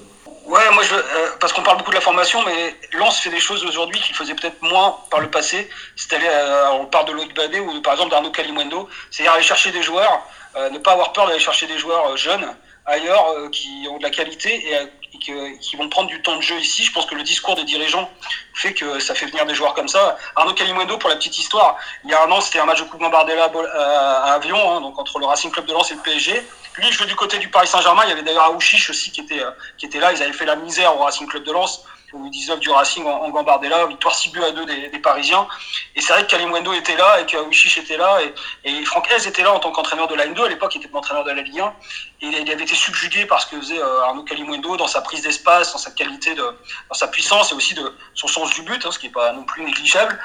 Ouais, 0.46 0.70
moi, 0.74 0.84
je, 0.84 0.96
parce 1.40 1.54
qu'on 1.54 1.64
parle 1.64 1.78
beaucoup 1.78 1.92
de 1.92 1.96
la 1.96 2.02
formation, 2.02 2.40
mais 2.46 2.76
Lance 3.00 3.22
fait 3.22 3.30
des 3.30 3.40
choses 3.40 3.64
aujourd'hui 3.64 4.02
qu'il 4.02 4.16
faisait 4.16 4.36
peut-être 4.36 4.62
moins 4.62 4.98
par 5.10 5.22
le 5.22 5.30
passé. 5.30 5.70
C'est-à-dire, 5.96 6.30
on 6.74 6.86
parle 6.88 7.08
de 7.08 7.14
Loïc 7.14 7.34
Badet 7.34 7.62
ou 7.62 7.82
par 7.82 7.94
exemple 7.94 8.12
d'Arnaud 8.12 8.32
Calimundo. 8.32 8.90
C'est-à-dire 9.10 9.32
aller 9.32 9.44
chercher 9.44 9.72
des 9.72 9.82
joueurs, 9.82 10.28
ne 10.74 10.78
pas 10.78 10.92
avoir 10.92 11.14
peur 11.14 11.26
d'aller 11.26 11.40
chercher 11.40 11.68
des 11.68 11.78
joueurs 11.78 12.18
jeunes 12.18 12.46
ailleurs 12.86 13.50
qui 13.52 13.88
ont 13.90 13.98
de 13.98 14.04
la 14.04 14.10
qualité 14.10 14.74
et 14.74 15.20
qui 15.20 15.76
vont 15.76 15.90
prendre 15.90 16.10
du 16.10 16.22
temps 16.22 16.36
de 16.36 16.42
jeu 16.42 16.60
ici. 16.60 16.84
Je 16.84 16.92
pense 16.92 17.06
que 17.06 17.16
le 17.16 17.24
discours 17.24 17.56
des 17.56 17.64
dirigeants 17.64 18.10
fait 18.54 18.74
que 18.74 19.00
ça 19.00 19.16
fait 19.16 19.26
venir 19.26 19.46
des 19.46 19.56
joueurs 19.56 19.74
comme 19.74 19.88
ça. 19.88 20.18
Arnaud 20.36 20.54
Calimundo, 20.54 20.98
pour 20.98 21.10
la 21.10 21.16
petite 21.16 21.38
histoire, 21.38 21.78
il 22.04 22.12
y 22.12 22.14
a 22.14 22.24
un 22.24 22.32
an, 22.32 22.42
c'était 22.42 22.60
un 22.60 22.66
match 22.66 22.80
de 22.80 22.86
Coupe 22.86 23.00
Gambardella 23.00 23.52
à 23.74 24.34
Avion, 24.34 24.72
hein, 24.72 24.82
donc 24.82 24.98
entre 25.00 25.20
le 25.20 25.26
Racing 25.26 25.52
Club 25.52 25.66
de 25.66 25.74
Lens 25.74 25.92
et 25.92 25.96
le 25.96 26.02
PSG. 26.02 26.44
Lui, 26.76 26.88
je 26.90 26.98
jouait 26.98 27.08
du 27.08 27.16
côté 27.16 27.38
du 27.38 27.50
Paris 27.50 27.68
Saint-Germain. 27.68 28.04
Il 28.06 28.10
y 28.10 28.14
avait 28.14 28.24
d'ailleurs 28.24 28.46
Aouchiche 28.46 28.90
aussi 28.90 29.12
qui 29.12 29.22
était, 29.22 29.42
euh, 29.42 29.52
qui 29.78 29.86
était 29.86 30.00
là. 30.00 30.12
Ils 30.12 30.24
avaient 30.24 30.34
fait 30.34 30.46
la 30.46 30.56
misère 30.56 30.96
au 30.96 31.04
Racing 31.04 31.28
Club 31.28 31.44
de 31.44 31.52
Lens 31.52 31.86
au 32.14 32.30
19 32.30 32.60
du 32.60 32.70
Racing 32.70 33.06
en, 33.06 33.30
Gambardella, 33.30 33.86
victoire 33.88 34.16
6 34.16 34.32
buts 34.32 34.44
à 34.44 34.52
2 34.52 34.66
des, 34.66 35.00
Parisiens. 35.00 35.48
Et 35.96 36.02
c'est 36.02 36.14
vrai 36.14 36.24
que 36.24 36.30
Kalimwendo 36.30 36.72
était 36.74 36.96
là 36.96 37.20
et 37.20 37.26
que 37.26 37.38
Wichich 37.38 37.78
était 37.78 37.98
là 37.98 38.20
et, 38.22 38.34
et 38.64 38.86
Franck 38.86 39.10
Hez 39.10 39.28
était 39.28 39.44
là 39.44 39.54
en 39.54 39.60
tant 39.60 39.72
qu'entraîneur 39.72 40.08
de 40.08 40.16
la 40.16 40.28
N2. 40.28 40.46
À 40.46 40.50
l'époque, 40.50 40.76
il 40.76 40.84
était 40.84 40.96
entraîneur 40.96 41.24
de 41.24 41.32
la 41.32 41.42
Ligue 41.42 41.60
1. 41.60 41.74
Et 42.22 42.28
il 42.28 42.52
avait 42.52 42.64
été 42.64 42.76
subjugué 42.76 43.26
par 43.26 43.42
ce 43.42 43.48
que 43.48 43.60
faisait 43.60 43.80
euh, 43.80 44.04
Arnaud 44.04 44.24
Kalimwendo 44.24 44.78
dans 44.78 44.88
sa 44.88 45.02
prise 45.02 45.22
d'espace, 45.22 45.74
dans 45.74 45.80
sa 45.80 45.92
qualité, 45.92 46.36
de, 46.36 46.42
dans 46.42 46.96
sa 46.96 47.08
puissance 47.08 47.52
et 47.52 47.56
aussi 47.56 47.74
de 47.74 47.94
son 48.14 48.28
sens 48.28 48.54
du 48.54 48.62
but, 48.62 48.86
hein, 48.86 48.92
ce 48.92 49.00
qui 49.00 49.08
n'est 49.08 49.12
pas 49.12 49.34
non 49.34 49.44
plus 49.44 49.64
négligeable. 49.64 50.18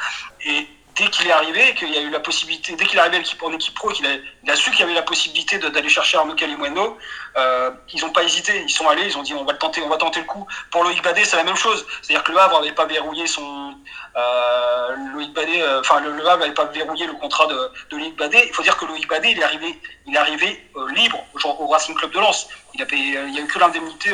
Et, 0.44 0.68
dès 0.98 1.06
qu'il 1.08 1.28
est 1.28 1.32
arrivé, 1.32 1.74
qu'il 1.74 1.90
y 1.90 1.96
a 1.96 2.00
eu 2.00 2.10
la 2.10 2.20
possibilité, 2.20 2.74
dès 2.74 2.84
qu'il 2.84 2.98
est 2.98 3.00
arrivé 3.00 3.22
en 3.42 3.52
équipe 3.52 3.74
pro, 3.74 3.88
qu'il 3.90 4.06
a, 4.06 4.52
a 4.52 4.56
su 4.56 4.70
qu'il 4.70 4.80
y 4.80 4.82
avait 4.82 4.94
la 4.94 5.02
possibilité 5.02 5.58
d'aller 5.58 5.88
chercher 5.88 6.18
Arnaud 6.18 6.34
Calimundo, 6.34 6.98
euh, 7.36 7.70
ils 7.92 8.00
n'ont 8.00 8.10
pas 8.10 8.24
hésité, 8.24 8.62
ils 8.62 8.70
sont 8.70 8.88
allés, 8.88 9.06
ils 9.06 9.16
ont 9.16 9.22
dit 9.22 9.32
on 9.34 9.44
va 9.44 9.52
le 9.52 9.58
tenter, 9.58 9.80
on 9.82 9.88
va 9.88 9.96
tenter 9.96 10.20
le 10.20 10.26
coup. 10.26 10.46
Pour 10.70 10.82
Loïc 10.82 11.02
Badet, 11.02 11.24
c'est 11.24 11.36
la 11.36 11.44
même 11.44 11.56
chose, 11.56 11.86
c'est-à-dire 12.02 12.24
que 12.24 12.32
le 12.32 12.38
Havre 12.38 12.60
n'avait 12.60 12.74
pas 12.74 12.86
verrouillé 12.86 13.26
son 13.26 13.74
euh, 14.16 14.96
Loïc 15.14 15.32
Badet, 15.32 15.62
euh, 15.62 15.80
enfin 15.80 16.00
le, 16.00 16.10
Havre 16.26 16.40
n'avait 16.40 16.54
pas 16.54 16.64
verrouillé 16.64 17.06
le 17.06 17.12
contrat 17.14 17.46
de, 17.46 17.70
Loïc 17.92 18.16
Badet. 18.16 18.48
Il 18.48 18.52
faut 18.52 18.62
dire 18.62 18.76
que 18.76 18.84
Loïc 18.84 19.08
Badet, 19.08 19.32
est 19.32 19.42
arrivé, 19.42 20.70
euh, 20.76 20.88
libre 20.92 21.24
au, 21.44 21.66
Racing 21.68 21.94
Club 21.94 22.10
de 22.10 22.18
Lens. 22.18 22.48
Il 22.74 22.82
a 22.82 22.86
payé, 22.86 23.18
il 23.28 23.34
y 23.34 23.38
a 23.38 23.42
eu 23.42 23.46
que 23.46 23.58
l'indemnité, 23.58 24.10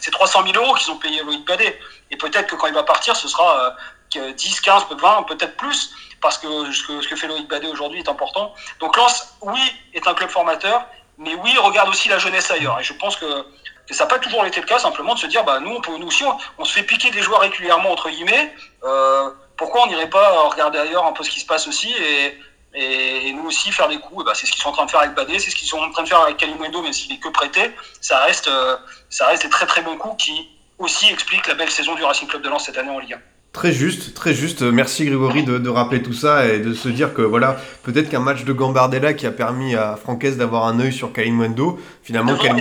c'est 0.00 0.10
300 0.10 0.44
000 0.46 0.64
euros 0.64 0.74
qu'ils 0.74 0.92
ont 0.92 0.98
payé 0.98 1.22
Loïc 1.22 1.44
Badet. 1.44 1.78
Et 2.12 2.16
peut-être 2.16 2.46
que 2.46 2.56
quand 2.56 2.66
il 2.68 2.74
va 2.74 2.82
partir, 2.82 3.16
ce 3.16 3.28
sera 3.28 3.76
10, 4.18 4.60
15, 4.60 4.86
20, 4.90 5.22
peut-être 5.24 5.56
plus 5.56 5.92
parce 6.20 6.38
que 6.38 6.72
ce 6.72 6.86
que, 6.86 7.00
ce 7.00 7.08
que 7.08 7.16
fait 7.16 7.26
Loïc 7.26 7.48
Badet 7.48 7.68
aujourd'hui 7.68 8.00
est 8.00 8.08
important. 8.08 8.54
Donc 8.78 8.96
Lens, 8.96 9.36
oui, 9.40 9.60
est 9.94 10.06
un 10.06 10.14
club 10.14 10.30
formateur, 10.30 10.86
mais 11.18 11.34
oui, 11.34 11.56
regarde 11.58 11.88
aussi 11.88 12.08
la 12.08 12.18
jeunesse 12.18 12.50
ailleurs. 12.50 12.78
Et 12.80 12.84
je 12.84 12.92
pense 12.92 13.16
que, 13.16 13.46
ça 13.90 14.04
n'a 14.04 14.08
pas 14.08 14.18
toujours 14.18 14.46
été 14.46 14.60
le 14.60 14.66
cas, 14.66 14.78
simplement 14.78 15.14
de 15.14 15.18
se 15.18 15.26
dire, 15.26 15.42
bah, 15.44 15.58
nous, 15.60 15.72
on 15.72 15.80
peut, 15.80 15.96
nous 15.98 16.06
aussi, 16.06 16.24
on, 16.58 16.64
se 16.64 16.72
fait 16.72 16.84
piquer 16.84 17.10
des 17.10 17.22
joueurs 17.22 17.40
régulièrement, 17.40 17.90
entre 17.90 18.08
guillemets. 18.08 18.54
Euh, 18.84 19.30
pourquoi 19.56 19.82
on 19.82 19.86
n'irait 19.88 20.08
pas 20.08 20.48
regarder 20.48 20.78
ailleurs 20.78 21.06
un 21.06 21.12
peu 21.12 21.24
ce 21.24 21.30
qui 21.30 21.40
se 21.40 21.46
passe 21.46 21.66
aussi 21.66 21.92
et, 21.92 22.38
et, 22.74 23.32
nous 23.32 23.46
aussi 23.46 23.72
faire 23.72 23.88
des 23.88 23.98
coups? 23.98 24.24
Bah, 24.24 24.32
C'est 24.34 24.46
ce 24.46 24.52
qu'ils 24.52 24.62
sont 24.62 24.68
en 24.68 24.72
train 24.72 24.86
de 24.86 24.90
faire 24.90 25.00
avec 25.00 25.14
Badet, 25.14 25.40
c'est 25.40 25.50
ce 25.50 25.56
qu'ils 25.56 25.66
sont 25.66 25.78
en 25.78 25.90
train 25.90 26.04
de 26.04 26.08
faire 26.08 26.20
avec 26.20 26.36
Kalimundo, 26.36 26.82
même 26.82 26.92
s'il 26.92 27.12
est 27.12 27.18
que 27.18 27.28
prêté. 27.28 27.74
Ça 28.00 28.20
reste, 28.20 28.46
euh, 28.46 28.76
ça 29.08 29.26
reste 29.26 29.42
des 29.42 29.50
très 29.50 29.66
très 29.66 29.82
bons 29.82 29.96
coups 29.96 30.24
qui 30.24 30.48
aussi 30.78 31.10
expliquent 31.10 31.48
la 31.48 31.54
belle 31.54 31.70
saison 31.70 31.94
du 31.96 32.04
Racing 32.04 32.28
Club 32.28 32.42
de 32.42 32.48
Lens 32.48 32.64
cette 32.66 32.78
année 32.78 32.90
en 32.90 33.00
Ligue 33.00 33.14
1. 33.14 33.20
Très 33.52 33.72
juste, 33.72 34.14
très 34.14 34.32
juste. 34.32 34.62
Merci 34.62 35.06
Grégory 35.06 35.42
de, 35.42 35.68
rappeler 35.68 36.02
tout 36.02 36.12
ça 36.12 36.46
et 36.46 36.60
de 36.60 36.72
se 36.72 36.88
dire 36.88 37.14
que 37.14 37.22
voilà, 37.22 37.56
peut-être 37.82 38.08
qu'un 38.08 38.20
match 38.20 38.44
de 38.44 38.52
Gambardella 38.52 39.12
qui 39.12 39.26
a 39.26 39.32
permis 39.32 39.74
à 39.74 39.96
Franquès 39.96 40.36
d'avoir 40.36 40.66
un 40.66 40.78
œil 40.78 40.92
sur 40.92 41.12
Kalimundo, 41.12 41.78
finalement 42.02 42.34
devant 42.34 42.54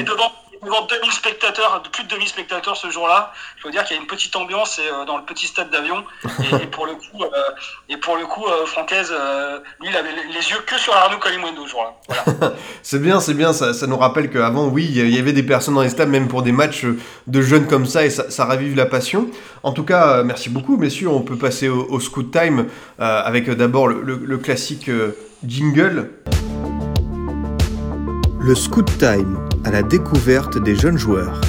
2000 0.62 1.12
spectateurs, 1.12 1.84
plus 1.92 2.04
de 2.04 2.10
2000 2.10 2.28
spectateurs 2.28 2.76
ce 2.76 2.90
jour-là. 2.90 3.32
Il 3.58 3.62
faut 3.62 3.70
dire 3.70 3.84
qu'il 3.84 3.96
y 3.96 4.00
a 4.00 4.02
une 4.02 4.08
petite 4.08 4.36
ambiance 4.36 4.80
euh, 4.80 5.06
dans 5.06 5.18
le 5.18 5.24
petit 5.24 5.48
stade 5.48 5.70
d'avion. 5.70 6.04
Et, 6.62 6.68
pour 6.68 6.86
le 6.86 6.94
coup, 6.94 7.24
euh, 7.24 7.28
et 7.88 7.98
pour 7.98 8.18
le 8.18 8.26
coup, 8.26 8.46
euh, 8.46 8.66
Francaise, 8.66 9.14
lui, 9.80 9.90
il 9.90 9.96
avait 9.96 10.12
les 10.12 10.50
yeux 10.50 10.60
que 10.66 10.78
sur 10.78 10.94
Arnaud 10.96 11.20
Calimundo 11.20 11.66
ce 11.66 11.72
jour-là. 11.72 12.54
c'est 12.84 13.02
bien, 13.02 13.20
c'est 13.20 13.34
bien. 13.34 13.54
Ça, 13.54 13.88
nous 13.88 13.98
rappelle 13.98 14.30
qu'avant, 14.30 14.68
oui, 14.68 14.86
il 14.90 15.10
y 15.10 15.20
avait 15.20 15.34
des 15.34 15.44
personnes 15.44 15.76
dans 15.76 15.82
les 15.82 15.90
stades, 15.90 16.10
même 16.10 16.28
pour 16.28 16.44
des 16.44 16.52
matchs 16.52 16.86
de 17.28 17.42
jeunes 17.42 17.68
comme 17.68 17.86
ça, 17.86 18.06
et 18.06 18.10
ça, 18.10 18.46
ravive 18.46 18.76
la 18.76 18.86
passion. 18.86 19.28
En 19.64 19.72
tout 19.72 19.84
cas, 19.84 20.24
merci 20.24 20.50
beaucoup, 20.50 20.78
messieurs. 20.78 21.10
On 21.10 21.22
peut 21.22 21.38
passer 21.38 21.70
au, 21.70 22.00
Scoot 22.00 22.32
Time 22.32 22.68
avec 22.98 23.50
d'abord 23.50 23.88
le, 23.88 24.38
classique 24.38 24.90
jingle. 25.46 26.12
Le 28.50 28.56
Scoot 28.56 28.98
Time 28.98 29.48
à 29.64 29.70
la 29.70 29.84
découverte 29.84 30.58
des 30.58 30.76
jeunes 30.76 30.98
joueurs. 30.98 31.40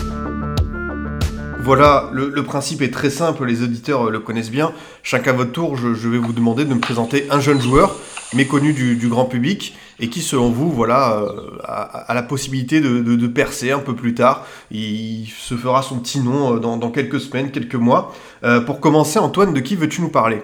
Voilà, 1.61 2.11
le, 2.13 2.43
principe 2.43 2.83
est 2.83 2.93
très 2.93 3.09
simple, 3.09 3.47
les 3.47 3.63
auditeurs 3.63 4.11
le 4.11 4.21
connaissent 4.21 4.51
bien. 4.51 4.75
Chacun 5.03 5.31
à 5.31 5.35
votre 5.35 5.53
tour, 5.53 5.79
je, 5.79 6.09
vais 6.09 6.19
vous 6.19 6.35
demander 6.35 6.67
de 6.67 6.75
me 6.75 6.79
présenter 6.79 7.27
un 7.31 7.41
jeune 7.41 7.59
joueur 7.59 7.97
méconnu 8.35 8.75
du, 8.75 9.09
grand 9.09 9.25
public 9.25 9.75
et 9.99 10.11
qui, 10.11 10.21
selon 10.21 10.51
vous, 10.51 10.71
voilà, 10.71 11.23
euh, 11.23 11.59
a, 11.65 12.13
la 12.13 12.23
possibilité 12.23 12.83
de, 12.83 13.27
percer 13.29 13.73
un 13.73 13.79
peu 13.79 13.97
plus 13.97 14.13
tard. 14.13 14.45
Il 14.71 15.27
se 15.27 15.55
fera 15.55 15.81
son 15.81 16.01
petit 16.01 16.21
nom 16.21 16.57
euh, 16.57 16.59
dans, 16.59 16.91
quelques 16.91 17.21
semaines, 17.23 17.51
quelques 17.51 17.77
mois. 17.77 18.13
Euh, 18.45 18.61
pour 18.61 18.79
commencer, 18.79 19.19
Antoine, 19.19 19.55
de 19.55 19.61
qui 19.61 19.75
veux-tu 19.75 20.03
nous 20.03 20.11
parler? 20.11 20.43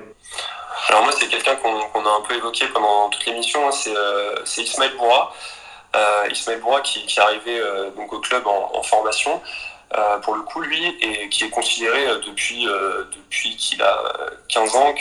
Alors 0.88 1.02
moi, 1.02 1.12
c'est 1.20 1.28
quelqu'un 1.28 1.57
qu'on 1.57 1.68
a 1.68 2.18
un 2.18 2.26
peu 2.26 2.34
évoqué 2.34 2.64
pendant 2.72 3.11
toute 3.11 3.26
l'émission, 3.26 3.61
hein. 3.68 3.92
c'est 4.46 4.62
Ismaël 4.62 4.92
Boura. 4.96 5.34
Euh, 5.97 6.28
Ismaël 6.30 6.61
Boura 6.61 6.80
qui, 6.80 7.01
est 7.01 7.20
arrivé 7.20 7.59
euh, 7.59 7.90
donc 7.90 8.12
au 8.12 8.20
club 8.20 8.47
en, 8.47 8.82
formation. 8.82 9.40
Euh, 9.97 10.18
pour 10.18 10.34
le 10.34 10.42
coup, 10.42 10.61
lui, 10.61 10.97
et 11.01 11.28
qui 11.28 11.44
est 11.44 11.51
considéré 11.51 12.07
depuis, 12.26 12.64
depuis 12.64 13.57
qu'il 13.57 13.80
a 13.82 14.03
15 14.49 14.76
ans, 14.76 14.94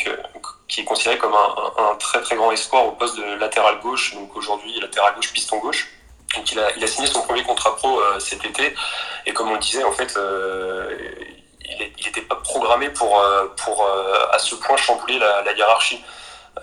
qui 0.68 0.82
est 0.82 0.84
considéré 0.84 1.18
comme 1.18 1.34
un, 1.34 1.96
très 1.96 2.22
très 2.22 2.36
grand 2.36 2.52
espoir 2.52 2.86
au 2.86 2.92
poste 2.92 3.18
de 3.18 3.24
latéral 3.36 3.80
gauche, 3.80 4.14
donc 4.14 4.36
aujourd'hui 4.36 4.80
latéral 4.80 5.16
gauche, 5.16 5.34
piston 5.34 5.58
gauche. 5.58 5.90
Donc 6.36 6.52
il 6.52 6.60
a, 6.60 6.70
il 6.78 6.84
a 6.84 6.88
signé 6.88 7.08
son 7.08 7.22
premier 7.24 7.44
contrat 7.44 7.76
pro 7.76 8.00
cet 8.20 8.46
été, 8.46 8.76
et 9.26 9.34
comme 9.34 9.50
on 9.50 9.54
le 9.54 9.60
disait, 9.60 9.84
en 9.84 9.92
fait, 9.92 10.18
il 11.68 12.06
n'était 12.06 12.22
pas 12.22 12.36
programmé 12.36 12.90
pour, 12.90 13.22
pour 13.58 13.88
à 14.32 14.38
ce 14.38 14.54
point 14.56 14.78
chambouler 14.78 15.18
la 15.18 15.52
hiérarchie. 15.54 16.04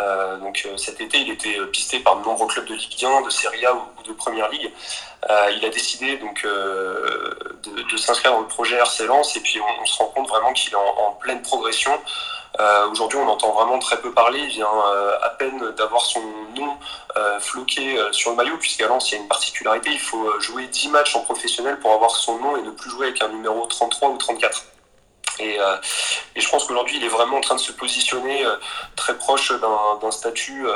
Euh, 0.00 0.36
donc 0.38 0.62
euh, 0.66 0.76
cet 0.76 1.00
été, 1.00 1.18
il 1.18 1.30
était 1.30 1.58
euh, 1.58 1.66
pisté 1.66 2.00
par 2.00 2.16
de 2.16 2.24
nombreux 2.24 2.46
clubs 2.46 2.64
de 2.66 2.74
Ligue 2.74 3.04
1, 3.04 3.22
de 3.22 3.30
Serie 3.30 3.66
A 3.66 3.74
ou, 3.74 4.02
de 4.06 4.12
Première 4.12 4.48
Ligue. 4.48 4.70
il 5.56 5.64
a 5.64 5.68
décidé 5.68 6.16
donc 6.16 6.44
de, 6.44 7.96
s'inscrire 7.96 8.32
dans 8.32 8.40
le 8.40 8.48
projet 8.48 8.76
RC 8.76 9.04
et 9.04 9.40
puis 9.40 9.60
on, 9.80 9.86
se 9.86 9.98
rend 9.98 10.06
compte 10.06 10.28
vraiment 10.28 10.52
qu'il 10.52 10.72
est 10.72 10.76
en, 10.76 11.12
pleine 11.20 11.40
progression. 11.42 11.92
Aujourd'hui, 12.90 13.18
on 13.18 13.28
entend 13.28 13.52
vraiment 13.52 13.78
très 13.78 14.00
peu 14.00 14.12
parler. 14.12 14.40
Il 14.40 14.48
vient 14.48 14.66
à 15.22 15.30
peine 15.30 15.70
d'avoir 15.76 16.02
son 16.02 16.20
nom 16.56 16.76
floqué 17.38 17.96
sur 18.10 18.30
le 18.30 18.36
maillot, 18.36 18.56
puisqu'à 18.58 18.88
Lens, 18.88 19.10
il 19.10 19.14
y 19.14 19.18
a 19.18 19.20
une 19.20 19.28
particularité. 19.28 19.90
Il 19.92 20.00
faut 20.00 20.40
jouer 20.40 20.66
10 20.66 20.88
matchs 20.88 21.14
en 21.14 21.20
professionnel 21.20 21.78
pour 21.78 21.92
avoir 21.92 22.10
son 22.10 22.38
nom 22.38 22.56
et 22.56 22.62
ne 22.62 22.70
plus 22.70 22.90
jouer 22.90 23.06
avec 23.06 23.22
un 23.22 23.28
numéro 23.28 23.64
33 23.66 24.08
ou 24.10 24.16
34. 24.18 24.64
Euh, 25.40 25.76
et, 26.36 26.40
je 26.40 26.48
pense 26.48 26.64
qu'aujourd'hui, 26.64 26.96
il 26.96 27.04
est 27.04 27.08
vraiment 27.08 27.38
en 27.38 27.40
train 27.40 27.54
de 27.54 27.60
se 27.60 27.72
positionner 27.72 28.44
euh, 28.44 28.56
très 28.96 29.16
proche 29.16 29.52
d'un 29.52 30.10
statut 30.10 30.66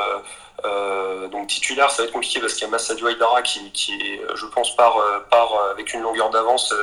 euh, 0.65 1.29
donc 1.29 1.49
titulaire. 1.49 1.91
Ça 1.91 2.03
va 2.03 2.09
être 2.09 2.13
compliqué 2.13 2.41
parce 2.41 2.55
qu'il 2.55 2.63
y 2.63 2.67
a 2.67 2.71
Massadio 2.71 3.09
Aydara 3.09 3.43
qui, 3.43 3.61
est, 4.01 4.21
je 4.35 4.47
pense, 4.47 4.75
part, 4.77 4.99
avec 5.71 5.93
une 5.95 6.01
longueur 6.01 6.31
d'avance 6.31 6.75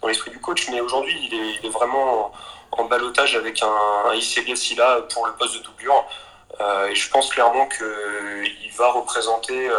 dans 0.00 0.08
l'esprit 0.08 0.30
du 0.30 0.40
coach. 0.40 0.68
Mais 0.70 0.80
aujourd'hui, 0.80 1.16
il 1.30 1.66
est, 1.66 1.68
vraiment 1.70 2.32
en, 2.72 2.84
balotage 2.84 3.34
avec 3.36 3.62
un, 3.62 4.10
un 4.10 4.14
ICB 4.14 4.54
pour 5.12 5.26
le 5.26 5.32
poste 5.34 5.56
de 5.56 5.62
doublure. 5.62 6.04
et 6.88 6.94
je 6.94 7.10
pense 7.10 7.30
clairement 7.30 7.66
qu'il 7.68 8.72
va 8.76 8.88
représenter, 8.90 9.70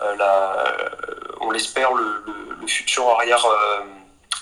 la, 0.00 0.64
on 1.40 1.50
l'espère, 1.50 1.94
le, 1.94 2.24
le, 2.60 2.66
futur 2.66 3.08
arrière 3.08 3.46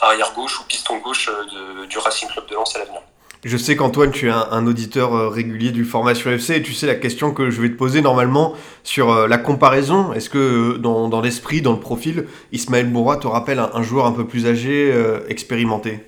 arrière 0.01 0.32
gauche 0.34 0.61
ou 0.61 0.64
piston 0.64 0.99
gauche 0.99 1.28
euh, 1.28 1.86
du 1.86 1.99
Racing 1.99 2.28
Club 2.28 2.47
de 2.47 2.55
Lens 2.55 2.74
à 2.76 2.80
l'avenir. 2.80 3.01
Je 3.44 3.57
sais 3.57 3.76
qu'Antoine, 3.76 4.11
tu 4.11 4.28
es 4.28 4.30
un, 4.30 4.66
auditeur 4.66 5.14
euh, 5.14 5.28
régulier 5.28 5.70
du 5.70 5.84
Formation 5.84 6.30
FC 6.30 6.57
et 6.57 6.62
tu 6.62 6.72
sais 6.72 6.86
la 6.86 6.97
question 6.97 7.32
que 7.32 7.51
je 7.51 7.61
vais 7.61 7.68
te 7.68 7.76
poser 7.76 8.01
normalement 8.01 8.55
sur 8.82 9.12
euh, 9.12 9.28
la 9.28 9.38
comparaison. 9.38 10.12
Est-ce 10.12 10.30
que 10.30 10.76
dans, 10.78 11.20
l'esprit, 11.20 11.62
dans 11.62 11.72
le 11.72 11.78
profil, 11.78 12.26
Ismaël 12.51 12.90
Bourra 12.90 13.18
te 13.18 13.26
rappelle 13.26 13.61
un, 13.61 13.82
joueur 13.82 14.07
un 14.07 14.12
peu 14.12 14.26
plus 14.26 14.47
âgé, 14.47 14.92
expérimenté? 15.28 16.01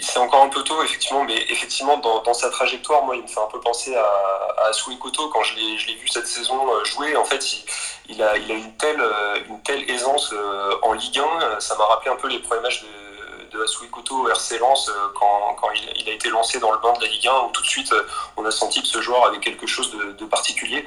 C'est 0.00 0.20
encore 0.20 0.44
un 0.44 0.48
peu 0.48 0.62
tôt, 0.62 0.80
effectivement, 0.84 1.24
mais 1.24 1.36
effectivement, 1.48 1.98
dans, 1.98 2.34
sa 2.34 2.50
trajectoire, 2.50 3.04
moi, 3.04 3.16
il 3.16 3.22
me 3.22 3.26
fait 3.26 3.40
un 3.40 3.50
peu 3.50 3.58
penser 3.60 3.94
à, 3.96 4.02
à 4.02 4.70
Koto 5.00 5.28
quand 5.30 5.42
je 5.42 5.56
l'ai 5.56 5.96
vu 5.96 6.06
cette 6.08 6.26
saison 6.26 6.54
jouer. 6.84 7.16
En 7.16 7.24
fait, 7.24 7.44
il, 8.08 8.22
a, 8.22 8.36
il 8.36 8.50
a 8.50 8.54
une, 8.54 8.72
telle, 8.74 9.02
une 9.48 9.60
telle 9.62 9.90
aisance 9.90 10.32
en 10.82 10.92
Ligue 10.92 11.18
1. 11.18 11.58
Ça 11.58 11.74
m'a 11.76 11.86
rappelé 11.86 12.12
un 12.12 12.16
peu 12.16 12.28
les 12.28 12.38
premiers 12.38 12.62
matchs 12.62 12.82
de 12.82 13.09
de 13.52 13.58
de 13.58 13.64
Assoui 13.64 13.88
Koto 13.88 14.24
au 14.24 14.28
RC 14.28 14.58
Lens 14.58 14.90
quand, 15.14 15.56
quand 15.60 15.68
il, 15.96 16.08
a 16.08 16.12
été 16.12 16.28
lancé 16.30 16.58
dans 16.60 16.72
le 16.72 16.78
banc 16.78 16.96
de 16.98 17.04
la 17.04 17.10
Ligue 17.10 17.26
1, 17.26 17.30
où 17.46 17.50
tout 17.52 17.62
de 17.62 17.66
suite 17.66 17.92
on 18.36 18.44
a 18.44 18.50
senti 18.50 18.80
que 18.80 18.88
ce 18.88 19.00
joueur 19.00 19.26
avait 19.26 19.38
quelque 19.38 19.66
chose 19.66 19.90
de, 20.18 20.24
particulier. 20.26 20.84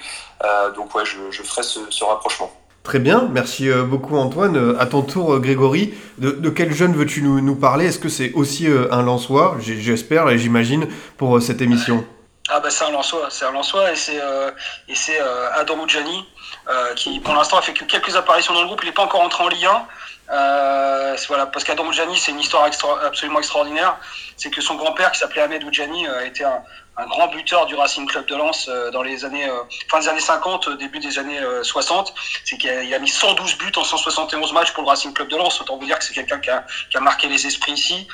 donc 0.76 0.96
ouais, 0.96 1.04
je, 1.06 1.44
ferai 1.44 1.64
ce, 1.64 2.04
rapprochement. 2.04 2.52
Très 2.84 3.00
bien, 3.00 3.30
merci 3.32 3.70
beaucoup 3.70 4.18
Antoine. 4.18 4.76
À 4.80 4.86
ton 4.86 5.02
tour, 5.02 5.40
Grégory, 5.40 5.94
de, 6.18 6.50
quel 6.50 6.74
jeune 6.74 6.94
veux-tu 6.94 7.22
nous, 7.22 7.42
nous 7.42 7.56
parler? 7.56 7.88
Est-ce 7.88 8.00
que 8.00 8.10
c'est 8.10 8.34
aussi 8.34 8.68
un 8.68 9.02
Lensois? 9.02 9.58
J'espère 9.60 10.30
et 10.30 10.38
j'imagine 10.38 10.88
pour 11.18 11.42
cette 11.42 11.62
émission. 11.62 12.06
Ah 12.50 12.60
bah 12.60 12.70
c'est 12.70 12.84
un 12.84 12.92
Lensois, 12.92 13.28
c'est 13.30 13.46
un 13.46 13.52
Lensois 13.52 13.92
et 13.92 13.96
c'est 13.96 14.20
euh, 14.20 14.52
et 14.90 14.96
c'est 14.96 15.20
euh, 15.20 15.50
Adam 15.54 15.80
Oudjani 15.80 16.26
euh, 16.68 16.94
qui 16.94 17.22
pour 17.22 17.34
l'instant 17.34 17.58
a 17.58 17.62
fait 17.62 17.72
que 17.72 17.86
quelques 17.86 18.18
apparitions 18.18 18.54
dans 18.54 18.62
le 18.62 18.68
groupe, 18.68 18.82
il 18.84 18.88
n'est 18.88 18.92
pas 18.92 19.04
encore 19.04 19.22
entré 19.22 19.44
en 19.44 19.48
Ligue 19.48 19.66
1. 19.66 19.88
Euh, 20.32 21.16
voilà, 21.28 21.48
parce 21.48 21.66
qu'Adam 21.66 21.86
Oudjani 21.86 22.18
c'est 22.18 22.32
une 22.32 22.40
histoire 22.40 22.70
absolument 23.06 23.40
extraordinaire. 23.40 23.98
C'est 24.38 24.50
que 24.50 24.62
son 24.62 24.76
grand-père 24.76 25.12
qui 25.12 25.20
s'appelait 25.20 25.42
Ahmed 25.42 25.64
Oudjani 25.64 26.08
a 26.08 26.26
été 26.26 26.44
un, 26.44 26.64
un 26.96 27.08
grand 27.08 27.28
buteur 27.28 27.66
du 27.66 27.76
Racing 27.76 28.08
Club 28.08 28.26
de 28.28 28.36
Lens 28.36 28.68
euh, 28.68 28.92
dans 28.92 29.02
les 29.02 29.26
années 29.26 29.50
euh, 29.50 29.64
fin 29.90 30.00
des 30.00 30.08
années 30.08 30.20
50, 30.20 30.68
euh, 30.68 30.76
début 30.76 31.00
des 31.00 31.18
années 31.18 31.40
60. 31.64 32.14
C'est 32.46 32.58
qu'il 32.58 32.94
a, 32.94 33.00
mis 33.00 33.10
112 33.10 33.58
buts 33.58 33.72
en 33.76 33.84
171 33.84 34.54
matchs 34.54 34.72
pour 34.74 34.84
le 34.84 34.90
Racing 34.90 35.14
Club 35.14 35.28
de 35.30 35.38
Lens. 35.38 35.60
Autant 35.60 35.78
vous 35.78 35.86
dire 35.86 35.98
que 35.98 36.06
c'est 36.06 36.14
quelqu'un 36.14 36.40
qui 36.40 36.50
a, 36.50 36.66
qui 36.90 36.98
a, 36.98 37.00
marqué 37.00 37.28
les 37.28 37.48
esprits 37.48 37.74
ici. 37.74 38.08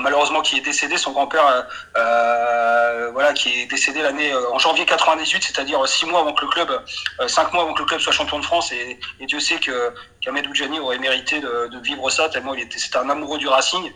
malheureusement, 0.00 0.42
qui 0.42 0.56
est 0.56 0.60
décédé. 0.60 0.96
Son 0.96 1.12
grand-père, 1.12 1.66
euh, 1.96 3.10
voilà, 3.12 3.32
qui 3.32 3.60
est 3.60 3.66
décédé 3.66 4.02
l'année 4.02 4.34
en 4.34 4.58
janvier 4.58 4.84
98, 4.84 5.42
c'est-à-dire 5.42 5.86
six 5.86 6.06
mois 6.06 6.20
avant 6.20 6.32
que 6.32 6.44
le 6.44 6.50
club, 6.50 6.84
cinq 7.28 7.52
mois 7.52 7.62
avant 7.62 7.74
que 7.74 7.80
le 7.80 7.86
club 7.86 8.00
soit 8.00 8.12
champion 8.12 8.38
de 8.38 8.44
France. 8.44 8.72
Et, 8.72 8.98
et 9.20 9.26
Dieu 9.26 9.40
sait 9.40 9.58
que 9.58 9.94
qu'Ahmed 10.20 10.46
Oudjani 10.46 10.80
aurait 10.80 10.98
mérité 10.98 11.40
de, 11.40 11.68
de, 11.68 11.78
vivre 11.80 12.10
ça 12.10 12.28
tellement 12.28 12.54
il 12.54 12.62
était, 12.62 12.78
c'était 12.78 12.96
un 12.96 13.08
amoureux 13.08 13.38
du 13.38 13.48
Racing. 13.48 13.92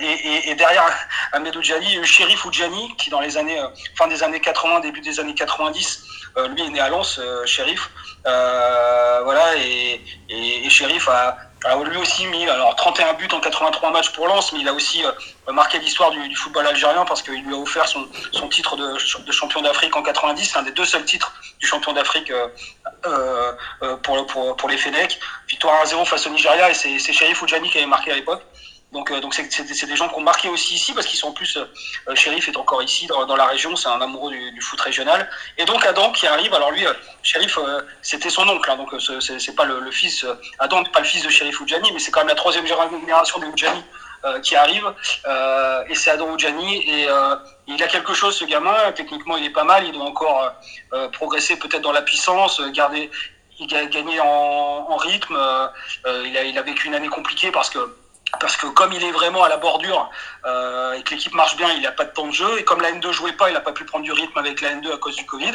et, 0.00 0.04
et, 0.04 0.50
et, 0.50 0.54
derrière 0.54 0.84
Ahmed 1.32 1.56
Oudjani, 1.56 1.94
il 1.94 2.04
Shérif 2.04 2.44
Oudjani 2.44 2.94
qui 2.96 3.10
dans 3.10 3.20
les 3.20 3.38
années 3.38 3.45
euh, 3.54 3.68
fin 3.96 4.06
des 4.08 4.22
années 4.22 4.40
80, 4.40 4.80
début 4.80 5.00
des 5.00 5.20
années 5.20 5.34
90. 5.34 6.04
Euh, 6.36 6.48
lui 6.48 6.62
est 6.62 6.68
né 6.68 6.80
à 6.80 6.88
Lens, 6.88 7.18
euh, 7.18 7.46
shérif. 7.46 7.90
voilà, 8.24 9.56
et, 9.56 10.00
et, 10.28 10.70
shérif 10.70 11.08
a, 11.08 11.36
lui 11.84 11.96
aussi 11.96 12.26
mis 12.26 12.48
alors 12.48 12.76
31 12.76 13.14
buts 13.14 13.28
en 13.32 13.40
83 13.40 13.90
matchs 13.90 14.10
pour 14.12 14.28
Lens, 14.28 14.52
mais 14.52 14.60
il 14.60 14.68
a 14.68 14.72
aussi 14.72 15.02
marqué 15.50 15.78
l'histoire 15.78 16.10
du, 16.10 16.36
football 16.36 16.66
algérien 16.66 17.04
parce 17.04 17.22
qu'il 17.22 17.42
lui 17.42 17.54
a 17.54 17.58
offert 17.58 17.88
son, 17.88 18.06
son 18.32 18.48
titre 18.48 18.76
de, 18.76 19.32
champion 19.32 19.62
d'Afrique 19.62 19.96
en 19.96 20.02
90, 20.02 20.44
c'est 20.44 20.58
un 20.58 20.62
des 20.62 20.72
deux 20.72 20.84
seuls 20.84 21.04
titres 21.04 21.32
du 21.58 21.66
champion 21.66 21.92
d'Afrique 21.92 22.32
pour, 24.02 24.26
pour, 24.26 24.56
pour, 24.56 24.68
les 24.68 24.76
Fenech. 24.76 25.18
Victoire 25.48 25.84
1-0 25.84 26.04
face 26.04 26.26
au 26.26 26.30
Nigeria 26.30 26.70
et 26.70 26.74
c'est 26.74 27.12
Sheriff 27.12 27.42
Oudjani 27.42 27.70
qui 27.70 27.78
avait 27.78 27.86
marqué 27.86 28.12
à 28.12 28.14
l'époque. 28.14 28.42
Donc, 28.96 29.10
euh, 29.10 29.20
c'est, 29.30 29.86
des 29.86 29.94
gens 29.94 30.08
qui 30.08 30.14
ont 30.14 30.22
marqué 30.22 30.48
aussi 30.48 30.74
ici 30.74 30.94
parce 30.94 31.06
qu'ils 31.06 31.18
sont 31.18 31.28
en 31.28 31.32
plus. 31.32 31.58
Euh, 31.58 32.14
Shérif 32.14 32.48
est 32.48 32.56
encore 32.56 32.82
ici 32.82 33.06
dans, 33.06 33.36
la 33.36 33.44
région, 33.44 33.76
c'est 33.76 33.90
un 33.90 34.00
amoureux 34.00 34.30
du, 34.30 34.60
foot 34.62 34.80
régional. 34.80 35.28
Et 35.58 35.66
donc 35.66 35.84
Adam 35.84 36.12
qui 36.12 36.26
arrive. 36.26 36.54
Alors 36.54 36.70
lui, 36.70 36.86
euh, 36.86 36.94
Shérif, 37.22 37.58
euh, 37.58 37.82
c'était 38.00 38.30
son 38.30 38.48
oncle, 38.48 38.70
hein, 38.70 38.76
donc 38.76 38.94
c'est, 38.98 39.54
pas 39.54 39.66
le, 39.66 39.90
fils. 39.90 40.24
Adam 40.58 40.82
n'est 40.82 40.88
pas 40.88 41.00
le 41.00 41.04
fils 41.04 41.22
de 41.22 41.28
Shérif 41.28 41.60
Oudjani, 41.60 41.92
mais 41.92 41.98
c'est 41.98 42.10
quand 42.10 42.20
même 42.20 42.28
la 42.28 42.34
troisième 42.34 42.66
génération 42.66 43.38
des 43.38 43.46
Oudjani 43.48 43.84
qui 44.42 44.56
arrive. 44.56 44.86
et 45.90 45.94
c'est 45.94 46.10
Adam 46.10 46.30
Oudjani 46.32 46.78
et 46.90 47.06
il 47.66 47.82
a 47.82 47.88
quelque 47.88 48.14
chose 48.14 48.34
ce 48.34 48.46
gamin. 48.46 48.92
Techniquement, 48.92 49.36
il 49.36 49.44
est 49.44 49.50
pas 49.50 49.64
mal. 49.64 49.84
Il 49.84 49.92
doit 49.92 50.06
encore 50.06 50.54
progresser 51.12 51.58
peut-être 51.58 51.82
dans 51.82 51.92
la 51.92 52.02
puissance, 52.02 52.62
garder. 52.72 53.10
Il 53.58 53.74
a 53.74 54.24
en, 54.24 54.96
rythme. 54.96 55.38
il 56.06 56.58
a 56.58 56.62
vécu 56.62 56.88
une 56.88 56.94
année 56.94 57.08
compliquée 57.08 57.50
parce 57.50 57.68
que 57.68 57.78
parce 58.40 58.56
que 58.56 58.66
comme 58.66 58.92
il 58.92 59.02
est 59.02 59.12
vraiment 59.12 59.44
à 59.44 59.48
la 59.48 59.56
bordure 59.56 60.10
euh, 60.44 60.92
et 60.92 61.02
que 61.02 61.14
l'équipe 61.14 61.34
marche 61.34 61.56
bien, 61.56 61.72
il 61.72 61.82
n'a 61.82 61.92
pas 61.92 62.04
de 62.04 62.10
temps 62.10 62.26
de 62.26 62.32
jeu. 62.32 62.58
Et 62.58 62.64
comme 62.64 62.80
la 62.80 62.90
N2 62.92 63.10
jouait 63.12 63.32
pas, 63.32 63.48
il 63.50 63.54
n'a 63.54 63.60
pas 63.60 63.72
pu 63.72 63.84
prendre 63.84 64.04
du 64.04 64.12
rythme 64.12 64.36
avec 64.38 64.60
la 64.60 64.74
N2 64.74 64.92
à 64.92 64.98
cause 64.98 65.16
du 65.16 65.24
Covid. 65.24 65.52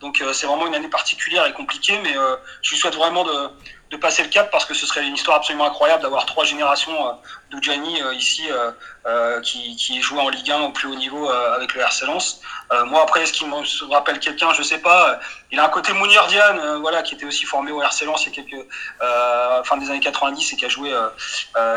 Donc 0.00 0.20
euh, 0.20 0.32
c'est 0.32 0.46
vraiment 0.46 0.66
une 0.66 0.74
année 0.74 0.88
particulière 0.88 1.46
et 1.46 1.52
compliquée, 1.52 1.98
mais 2.02 2.16
euh, 2.16 2.36
je 2.62 2.70
lui 2.70 2.78
souhaite 2.78 2.94
vraiment 2.94 3.24
de, 3.24 3.50
de 3.92 3.98
passer 3.98 4.22
le 4.22 4.30
cap 4.30 4.50
parce 4.50 4.64
que 4.64 4.72
ce 4.72 4.86
serait 4.86 5.06
une 5.06 5.14
histoire 5.14 5.36
absolument 5.36 5.66
incroyable 5.66 6.02
d'avoir 6.02 6.24
trois 6.24 6.44
générations 6.44 7.06
euh, 7.06 7.12
de 7.50 7.62
Gianni 7.62 8.00
euh, 8.00 8.14
ici 8.14 8.42
euh, 8.50 9.40
qui, 9.42 9.76
qui 9.76 10.00
jouent 10.00 10.18
en 10.18 10.30
Ligue 10.30 10.50
1 10.50 10.60
au 10.62 10.70
plus 10.70 10.88
haut 10.88 10.94
niveau 10.94 11.28
avec 11.28 11.74
le 11.74 11.82
RC 11.82 12.06
Lens. 12.06 12.40
moi 12.86 13.02
après, 13.02 13.22
est-ce 13.22 13.32
qu'il 13.34 13.48
me 13.48 13.92
rappelle 13.92 14.18
quelqu'un? 14.18 14.52
Je 14.54 14.62
sais 14.62 14.78
pas. 14.78 15.18
Il 15.50 15.58
a 15.58 15.66
un 15.66 15.68
côté 15.68 15.92
Mounir 15.92 16.26
Diane, 16.28 16.78
voilà, 16.80 17.02
qui 17.02 17.14
était 17.14 17.26
aussi 17.26 17.44
formé 17.44 17.72
au 17.72 17.82
RC 17.82 18.06
Lens 18.06 18.24
il 18.24 18.28
y 18.28 18.32
a 18.32 18.42
quelques 18.42 19.66
fin 19.66 19.76
des 19.76 19.90
années 19.90 20.00
90 20.00 20.52
et 20.52 20.56
qui 20.56 20.64
a 20.64 20.68
joué 20.68 20.90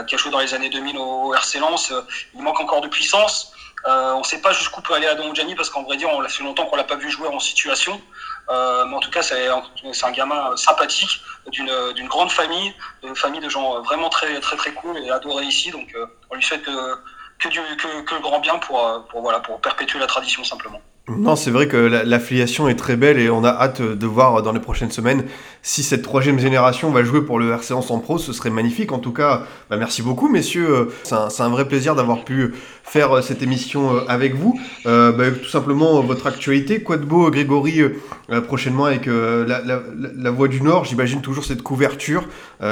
qui 0.07 0.15
a 0.15 0.17
joué 0.17 0.31
dans 0.31 0.39
les 0.39 0.53
années 0.53 0.69
2000 0.69 0.97
au, 0.99 1.33
RC 1.33 1.59
Lens. 1.59 1.91
il 2.35 2.41
manque 2.43 2.59
encore 2.59 2.81
de 2.81 2.87
puissance. 2.87 3.51
on 3.85 4.19
ne 4.19 4.23
sait 4.23 4.41
pas 4.41 4.53
jusqu'où 4.53 4.81
peut 4.81 4.93
aller 4.93 5.07
Adam 5.07 5.33
Gianni 5.33 5.55
parce 5.55 5.71
qu'en 5.71 5.81
vrai 5.81 5.97
dire, 5.97 6.09
on 6.13 6.21
l'a 6.21 6.29
fait 6.29 6.43
longtemps 6.43 6.67
qu'on 6.67 6.77
l'a 6.77 6.83
pas 6.83 6.95
vu 6.95 7.09
jouer 7.09 7.27
en 7.27 7.39
situation. 7.39 7.99
Euh, 8.49 8.85
mais 8.85 8.95
en 8.95 8.99
tout 8.99 9.11
cas, 9.11 9.21
c'est 9.21 9.47
un 9.47 10.11
gamin 10.11 10.55
sympathique, 10.55 11.21
d'une 11.51 12.07
grande 12.07 12.31
famille, 12.31 12.73
une 13.03 13.15
famille 13.15 13.41
de 13.41 13.49
gens 13.49 13.81
vraiment 13.81 14.09
très 14.09 14.39
très 14.39 14.55
très 14.55 14.73
cool 14.73 14.97
et 14.99 15.09
adorés 15.09 15.45
ici. 15.45 15.71
Donc, 15.71 15.93
euh, 15.95 16.05
on 16.29 16.35
lui 16.35 16.43
souhaite 16.43 16.63
que, 16.63 16.95
que, 17.39 18.01
que 18.01 18.15
le 18.15 18.21
grand 18.21 18.39
bien 18.39 18.57
pour, 18.59 19.05
pour, 19.09 19.21
voilà, 19.21 19.39
pour 19.39 19.59
perpétuer 19.61 19.99
la 19.99 20.07
tradition 20.07 20.43
simplement. 20.43 20.81
Non, 21.07 21.35
c'est 21.35 21.51
vrai 21.51 21.67
que 21.67 21.77
l'affiliation 21.77 22.67
est 22.67 22.75
très 22.75 22.95
belle 22.95 23.19
et 23.19 23.29
on 23.29 23.43
a 23.43 23.49
hâte 23.49 23.79
de 23.79 24.07
voir 24.07 24.41
dans 24.41 24.51
les 24.51 24.59
prochaines 24.59 24.89
semaines 24.89 25.25
si 25.61 25.83
cette 25.83 26.01
troisième 26.01 26.39
génération 26.39 26.89
va 26.89 27.03
jouer 27.03 27.21
pour 27.21 27.37
le 27.37 27.51
RC 27.51 27.73
en 27.73 27.99
pro. 27.99 28.17
Ce 28.17 28.33
serait 28.33 28.49
magnifique. 28.49 28.91
En 28.91 28.97
tout 28.97 29.13
cas, 29.13 29.43
bah, 29.69 29.77
merci 29.77 30.01
beaucoup, 30.01 30.29
messieurs. 30.29 30.89
C'est 31.03 31.13
un, 31.13 31.27
un, 31.39 31.49
vrai 31.49 31.67
plaisir 31.67 31.93
d'avoir 31.93 32.25
pu 32.25 32.55
faire 32.83 33.23
cette 33.23 33.43
émission 33.43 33.99
avec 34.07 34.33
vous. 34.33 34.59
Euh, 34.87 35.11
bah, 35.11 35.25
tout 35.29 35.49
simplement, 35.49 36.01
votre 36.01 36.25
actualité. 36.25 36.81
Quoi 36.81 36.97
de 36.97 37.05
beau, 37.05 37.29
Grégory, 37.29 37.81
euh, 37.81 38.41
prochainement 38.41 38.85
avec 38.85 39.07
euh, 39.07 39.45
la, 39.47 39.61
la, 39.61 39.83
la, 39.95 40.31
Voix 40.31 40.47
du 40.47 40.61
Nord 40.61 40.85
J'imagine 40.85 41.21
toujours 41.21 41.45
cette 41.45 41.61
couverture 41.61 42.27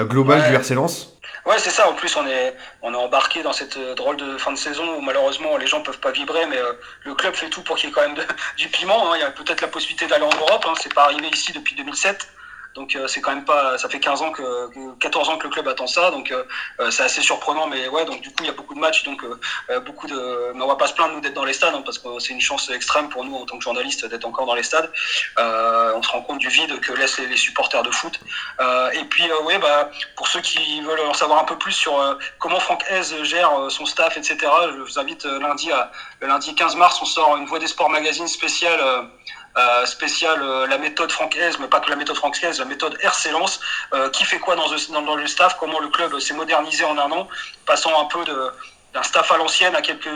globale 0.10 0.50
du 0.50 0.56
RC 0.56 0.74
Lens 0.74 1.13
Ouais, 1.46 1.60
c'est 1.60 1.72
ça. 1.72 1.90
En 1.90 1.94
plus, 1.94 2.16
on 2.16 2.26
est, 2.26 2.56
on 2.82 2.94
est 2.94 2.98
embarqué 2.98 3.44
dans 3.44 3.52
cette 3.52 3.76
euh, 3.76 3.96
drôle 3.96 4.16
de 4.16 4.38
fin 4.38 4.54
de 4.54 4.58
saison 4.58 4.96
où 4.96 5.02
malheureusement 5.02 5.58
les 5.58 5.68
gens 5.68 5.82
peuvent 5.82 6.00
pas 6.00 6.12
vibrer, 6.12 6.46
mais 6.46 6.58
euh, 6.58 6.74
le 7.04 7.16
club 7.16 7.36
fait 7.36 7.50
tout 7.50 7.62
pour 7.62 7.76
qu'il 7.76 7.90
y 7.90 7.92
ait 7.92 7.96
quand 7.96 8.08
même 8.08 8.16
du 8.58 8.70
piment. 8.70 9.12
Hein. 9.12 9.18
Il 9.18 9.22
y 9.22 9.24
a 9.24 9.32
peut-être 9.32 9.60
la 9.60 9.68
possibilité 9.68 10.08
d'aller 10.08 10.24
en 10.24 10.34
Europe. 10.36 10.66
Hein. 10.66 10.74
C'est 10.82 10.94
pas 10.94 11.04
arrivé 11.04 11.28
ici 11.28 11.52
depuis 11.52 11.76
2007. 11.76 12.28
Donc 12.76 12.96
euh, 12.96 13.08
c'est 13.08 13.22
quand 13.22 13.34
même 13.34 13.46
pas, 13.46 13.78
ça 13.78 13.88
fait 13.88 14.00
15 14.00 14.22
ans 14.22 14.32
que, 14.32 14.70
14 15.00 15.30
ans 15.30 15.38
que 15.38 15.44
le 15.44 15.50
club 15.54 15.68
attend 15.68 15.86
ça, 15.86 16.10
donc 16.12 16.32
euh, 16.32 16.44
euh, 16.80 16.90
c'est 16.90 17.04
assez 17.04 17.22
surprenant, 17.22 17.68
mais 17.68 17.88
ouais, 17.88 18.06
donc 18.06 18.22
du 18.22 18.30
coup 18.30 18.38
il 18.42 18.48
y 18.48 18.50
a 18.50 18.54
beaucoup 18.54 18.74
de 18.74 18.80
matchs, 18.80 19.04
donc 19.04 19.24
beaucoup 19.86 20.08
de, 20.08 20.52
mais 20.56 20.64
on 20.64 20.68
va 20.68 20.76
pas 20.76 20.88
se 20.88 20.94
plaindre 20.94 21.14
nous 21.14 21.22
d'être 21.22 21.34
dans 21.34 21.46
les 21.46 21.54
stades, 21.54 21.76
hein, 21.76 21.84
parce 21.86 22.00
que 22.00 22.08
c'est 22.20 22.34
une 22.34 22.42
chance 22.42 22.70
extrême 22.70 23.10
pour 23.10 23.24
nous 23.26 23.36
en 23.36 23.46
tant 23.46 23.58
que 23.58 23.64
journalistes 23.64 24.06
d'être 24.08 24.26
encore 24.26 24.46
dans 24.46 24.56
les 24.56 24.64
stades. 24.64 24.90
on 25.38 26.02
se 26.02 26.10
rend 26.10 26.22
compte 26.22 26.40
du 26.40 26.50
vide 26.50 26.80
que 26.80 26.94
laissent 26.94 27.20
les, 27.20 27.38
supporters 27.38 27.84
de 27.84 27.92
foot. 27.92 28.20
et 28.94 29.04
puis 29.06 29.30
ouais, 29.44 29.58
bah 29.60 29.90
pour 30.16 30.28
ceux 30.28 30.42
qui 30.42 30.82
veulent 30.82 31.02
en 31.02 31.14
savoir 31.14 31.40
un 31.40 31.46
peu 31.46 31.58
plus 31.58 31.74
sur 31.74 32.18
comment 32.40 32.60
Franck 32.60 32.84
Hez 32.90 33.26
gère 33.26 33.52
son 33.70 33.86
staff, 33.86 34.18
etc. 34.18 34.38
Je 34.76 34.82
vous 34.82 35.00
invite 35.00 35.26
lundi 35.26 35.72
à 35.72 35.92
lundi 36.22 36.56
15 36.56 36.76
mars, 36.76 37.00
on 37.02 37.06
sort 37.06 37.38
une 37.38 37.46
Voix 37.46 37.60
des 37.60 37.68
Sports 37.68 37.90
magazine 37.90 38.28
spéciale 38.28 38.80
euh, 39.56 39.86
spécial 39.86 40.42
euh, 40.42 40.66
la 40.68 40.78
méthode 40.78 41.12
francaise, 41.12 41.58
mais 41.60 41.68
pas 41.68 41.80
que 41.80 41.90
la 41.90 41.96
méthode 41.96 42.16
francaise, 42.16 42.60
la 42.60 42.66
méthode 42.66 42.98
RC 43.02 43.32
Lens, 43.32 43.60
euh, 43.94 44.10
qui 44.10 44.24
fait 44.24 44.40
quoi 44.40 44.56
dans, 44.56 44.68
dans, 44.68 45.02
dans, 45.04 45.16
le 45.16 45.28
staff, 45.28 45.58
comment 45.60 45.80
le 45.80 45.90
club 45.90 46.18
s'est 46.20 46.34
modernisé 46.34 46.84
en 46.86 46.98
un 46.98 47.12
an, 47.12 47.28
passant 47.66 48.02
un 48.02 48.06
peu 48.06 48.26
de, 48.26 48.52
d'un 48.94 49.04
staff 49.04 49.32
à 49.32 49.38
l'ancienne 49.38 49.76
à 49.76 49.82
quelques, 49.82 50.10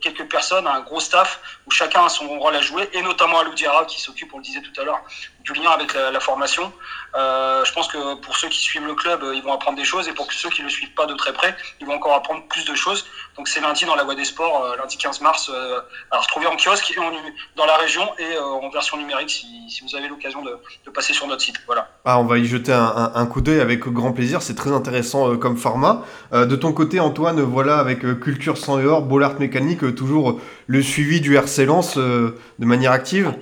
quelques 0.00 0.28
personnes, 0.30 0.66
à 0.66 0.74
un 0.74 0.80
gros 0.80 1.00
staff 1.00 1.40
où 1.66 1.70
chacun 1.70 2.04
a 2.04 2.08
son 2.08 2.26
rôle 2.38 2.54
à 2.54 2.60
jouer, 2.60 2.88
et 2.92 3.02
notamment 3.02 3.40
à 3.40 3.44
Loudiara 3.44 3.84
qui 3.86 4.00
s'occupe, 4.00 4.32
on 4.34 4.38
le 4.38 4.44
disait 4.44 4.62
tout 4.62 4.80
à 4.80 4.84
l'heure, 4.84 5.00
du 5.44 5.52
lien 5.54 5.70
avec 5.70 5.94
la, 5.94 6.20
formation. 6.20 6.72
Euh, 7.14 7.64
je 7.64 7.72
pense 7.72 7.88
que 7.88 8.14
pour 8.16 8.36
ceux 8.36 8.48
qui 8.48 8.60
suivent 8.60 8.86
le 8.86 8.94
club, 8.94 9.24
ils 9.34 9.42
vont 9.42 9.52
apprendre 9.52 9.76
des 9.76 9.84
choses, 9.84 10.08
et 10.08 10.12
pour 10.12 10.32
ceux 10.32 10.50
qui 10.50 10.60
ne 10.60 10.66
le 10.66 10.70
suivent 10.70 10.94
pas 10.94 11.06
de 11.06 11.14
très 11.14 11.32
près, 11.32 11.56
ils 11.80 11.86
vont 11.86 11.94
encore 11.94 12.14
apprendre 12.14 12.42
plus 12.48 12.64
de 12.64 12.74
choses. 12.74 13.06
Donc 13.40 13.48
c'est 13.48 13.60
lundi 13.60 13.86
dans 13.86 13.94
la 13.94 14.04
Voie 14.04 14.14
des 14.14 14.26
Sports, 14.26 14.64
euh, 14.64 14.76
lundi 14.76 14.98
15 14.98 15.22
mars, 15.22 15.50
euh, 15.50 15.80
à 16.10 16.18
retrouver 16.18 16.46
en 16.46 16.56
kiosque 16.56 16.94
en, 16.98 17.10
dans 17.56 17.64
la 17.64 17.76
région 17.76 18.02
et 18.18 18.36
euh, 18.36 18.42
en 18.42 18.68
version 18.68 18.98
numérique 18.98 19.30
si, 19.30 19.80
vous 19.82 19.96
avez 19.96 20.08
l'occasion 20.08 20.42
de, 20.42 20.90
passer 20.90 21.14
sur 21.14 21.26
notre 21.26 21.40
site. 21.40 21.56
Voilà. 21.66 21.88
Ah, 22.04 22.18
on 22.18 22.24
va 22.24 22.36
y 22.36 22.44
jeter 22.44 22.72
un, 22.72 23.12
un, 23.14 23.26
coup 23.26 23.40
d'œil 23.40 23.60
avec 23.60 23.80
grand 23.80 24.12
plaisir, 24.12 24.42
c'est 24.42 24.56
très 24.56 24.72
intéressant 24.72 25.36
comme 25.36 25.56
format. 25.56 26.02
de 26.32 26.54
ton 26.56 26.72
côté, 26.72 27.00
Antoine, 27.00 27.40
voilà, 27.40 27.78
avec 27.78 28.00
Culture 28.20 28.58
sans 28.58 28.78
et 28.78 28.84
or, 28.84 29.00
Bollard 29.02 29.38
Mécanique, 29.38 29.94
toujours 29.94 30.40
le 30.66 30.82
suivi 30.82 31.22
du 31.22 31.36
RC 31.36 31.64
Lens 31.64 31.96
de 31.96 32.34
manière 32.58 32.92
active 32.92 33.32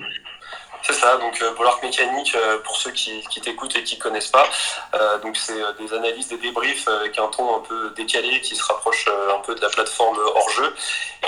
c'est 0.88 1.00
ça, 1.00 1.18
donc 1.18 1.42
euh, 1.42 1.52
Bollard 1.54 1.78
Mécanique, 1.82 2.34
euh, 2.34 2.58
pour 2.60 2.74
ceux 2.76 2.92
qui, 2.92 3.22
t'écoutent 3.42 3.76
et 3.76 3.84
qui 3.84 3.98
connaissent 3.98 4.30
pas, 4.30 4.48
euh, 4.94 5.18
donc 5.18 5.36
c'est 5.36 5.60
des 5.78 5.92
analyses, 5.92 6.28
des 6.28 6.38
débriefs 6.38 6.88
avec 6.88 7.18
un 7.18 7.28
ton 7.28 7.56
un 7.56 7.60
peu 7.60 7.90
décalé 7.90 8.40
qui 8.40 8.56
se 8.56 8.64
rapproche 8.64 9.06
un 9.06 9.40
peu 9.40 9.54
de 9.54 9.60
la 9.60 9.68
plateforme 9.68 10.18
hors 10.18 10.50
jeu. 10.50 10.74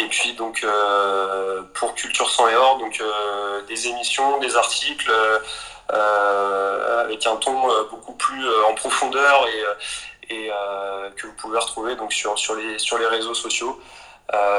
Et 0.01 0.07
puis 0.07 0.33
donc 0.33 0.65
pour 1.75 1.95
Culture 1.95 2.31
sans 2.31 2.49
et 2.49 2.57
hors, 2.57 2.79
donc 2.79 3.03
des 3.69 3.89
émissions, 3.89 4.39
des 4.39 4.57
articles 4.57 5.13
avec 5.89 7.27
un 7.27 7.37
ton 7.37 7.85
beaucoup 7.91 8.15
plus 8.15 8.49
en 8.65 8.75
profondeur 8.75 9.47
et 10.31 10.51
que 11.17 11.27
vous 11.27 11.35
pouvez 11.35 11.59
retrouver 11.59 11.97
donc 11.97 12.13
sur, 12.13 12.35
les, 12.57 12.79
sur 12.79 12.99
les 12.99 13.07
réseaux 13.07 13.35
sociaux. 13.35 13.79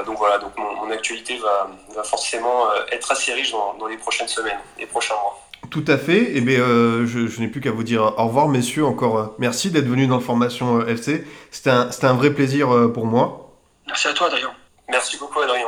Donc 0.05 0.17
voilà, 0.17 0.38
donc 0.38 0.51
mon, 0.57 0.89
actualité 0.91 1.38
va, 1.38 1.69
va, 1.95 2.03
forcément 2.03 2.67
être 2.91 3.11
assez 3.11 3.34
riche 3.34 3.51
dans, 3.51 3.76
dans 3.76 3.88
les 3.88 3.97
prochaines 3.97 4.28
semaines 4.28 4.59
et 4.78 4.86
prochains 4.86 5.15
mois. 5.15 5.41
Tout 5.72 5.86
à 5.88 5.97
fait. 5.97 6.22
Et 6.22 6.38
eh 6.38 6.41
bien, 6.41 6.59
euh, 6.59 7.05
je, 7.07 7.39
n'ai 7.39 7.47
plus 7.47 7.61
qu'à 7.61 7.72
vous 7.72 7.84
dire 7.84 8.13
au 8.17 8.26
revoir, 8.26 8.49
messieurs. 8.49 8.86
Encore 8.86 9.17
euh, 9.17 9.26
merci 9.39 9.72
d'être 9.72 9.88
venus 9.88 10.09
dans 10.09 10.19
Formation 10.19 10.80
euh, 10.80 10.88
FC. 10.88 11.26
C'était 11.49 11.69
un, 11.69 11.89
un, 12.01 12.13
vrai 12.13 12.32
plaisir 12.32 12.67
pour 12.93 13.05
moi. 13.05 13.53
Merci 13.88 14.09
à 14.09 14.13
toi, 14.13 14.28
Adrien. 14.28 14.51
Merci 14.89 15.17
beaucoup, 15.17 15.39
Adrien. 15.39 15.67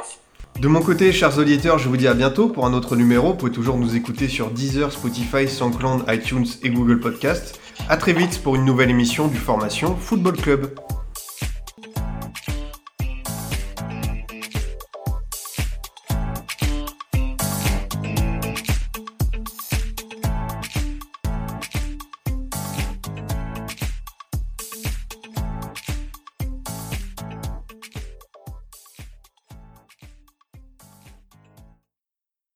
De 0.59 0.67
mon 0.67 0.81
côté, 0.81 1.11
chers 1.13 1.37
auditeurs, 1.37 1.79
je 1.79 1.87
vous 1.87 1.97
dis 1.97 2.07
à 2.07 2.13
bientôt 2.13 2.49
pour 2.49 2.65
un 2.65 2.73
autre 2.73 2.95
numéro. 2.95 3.29
Vous 3.29 3.35
pouvez 3.35 3.51
toujours 3.51 3.77
nous 3.77 3.95
écouter 3.95 4.27
sur 4.27 4.49
Deezer, 4.49 4.91
Spotify, 4.91 5.47
SoundCloud, 5.47 6.03
iTunes 6.09 6.45
et 6.61 6.69
Google 6.69 6.99
Podcast. 6.99 7.59
À 7.89 7.97
très 7.97 8.13
vite 8.13 8.43
pour 8.43 8.55
une 8.55 8.65
nouvelle 8.65 8.89
émission 8.89 9.27
du 9.27 9.37
Formation 9.37 9.95
Football 9.95 10.35
Club. 10.37 10.75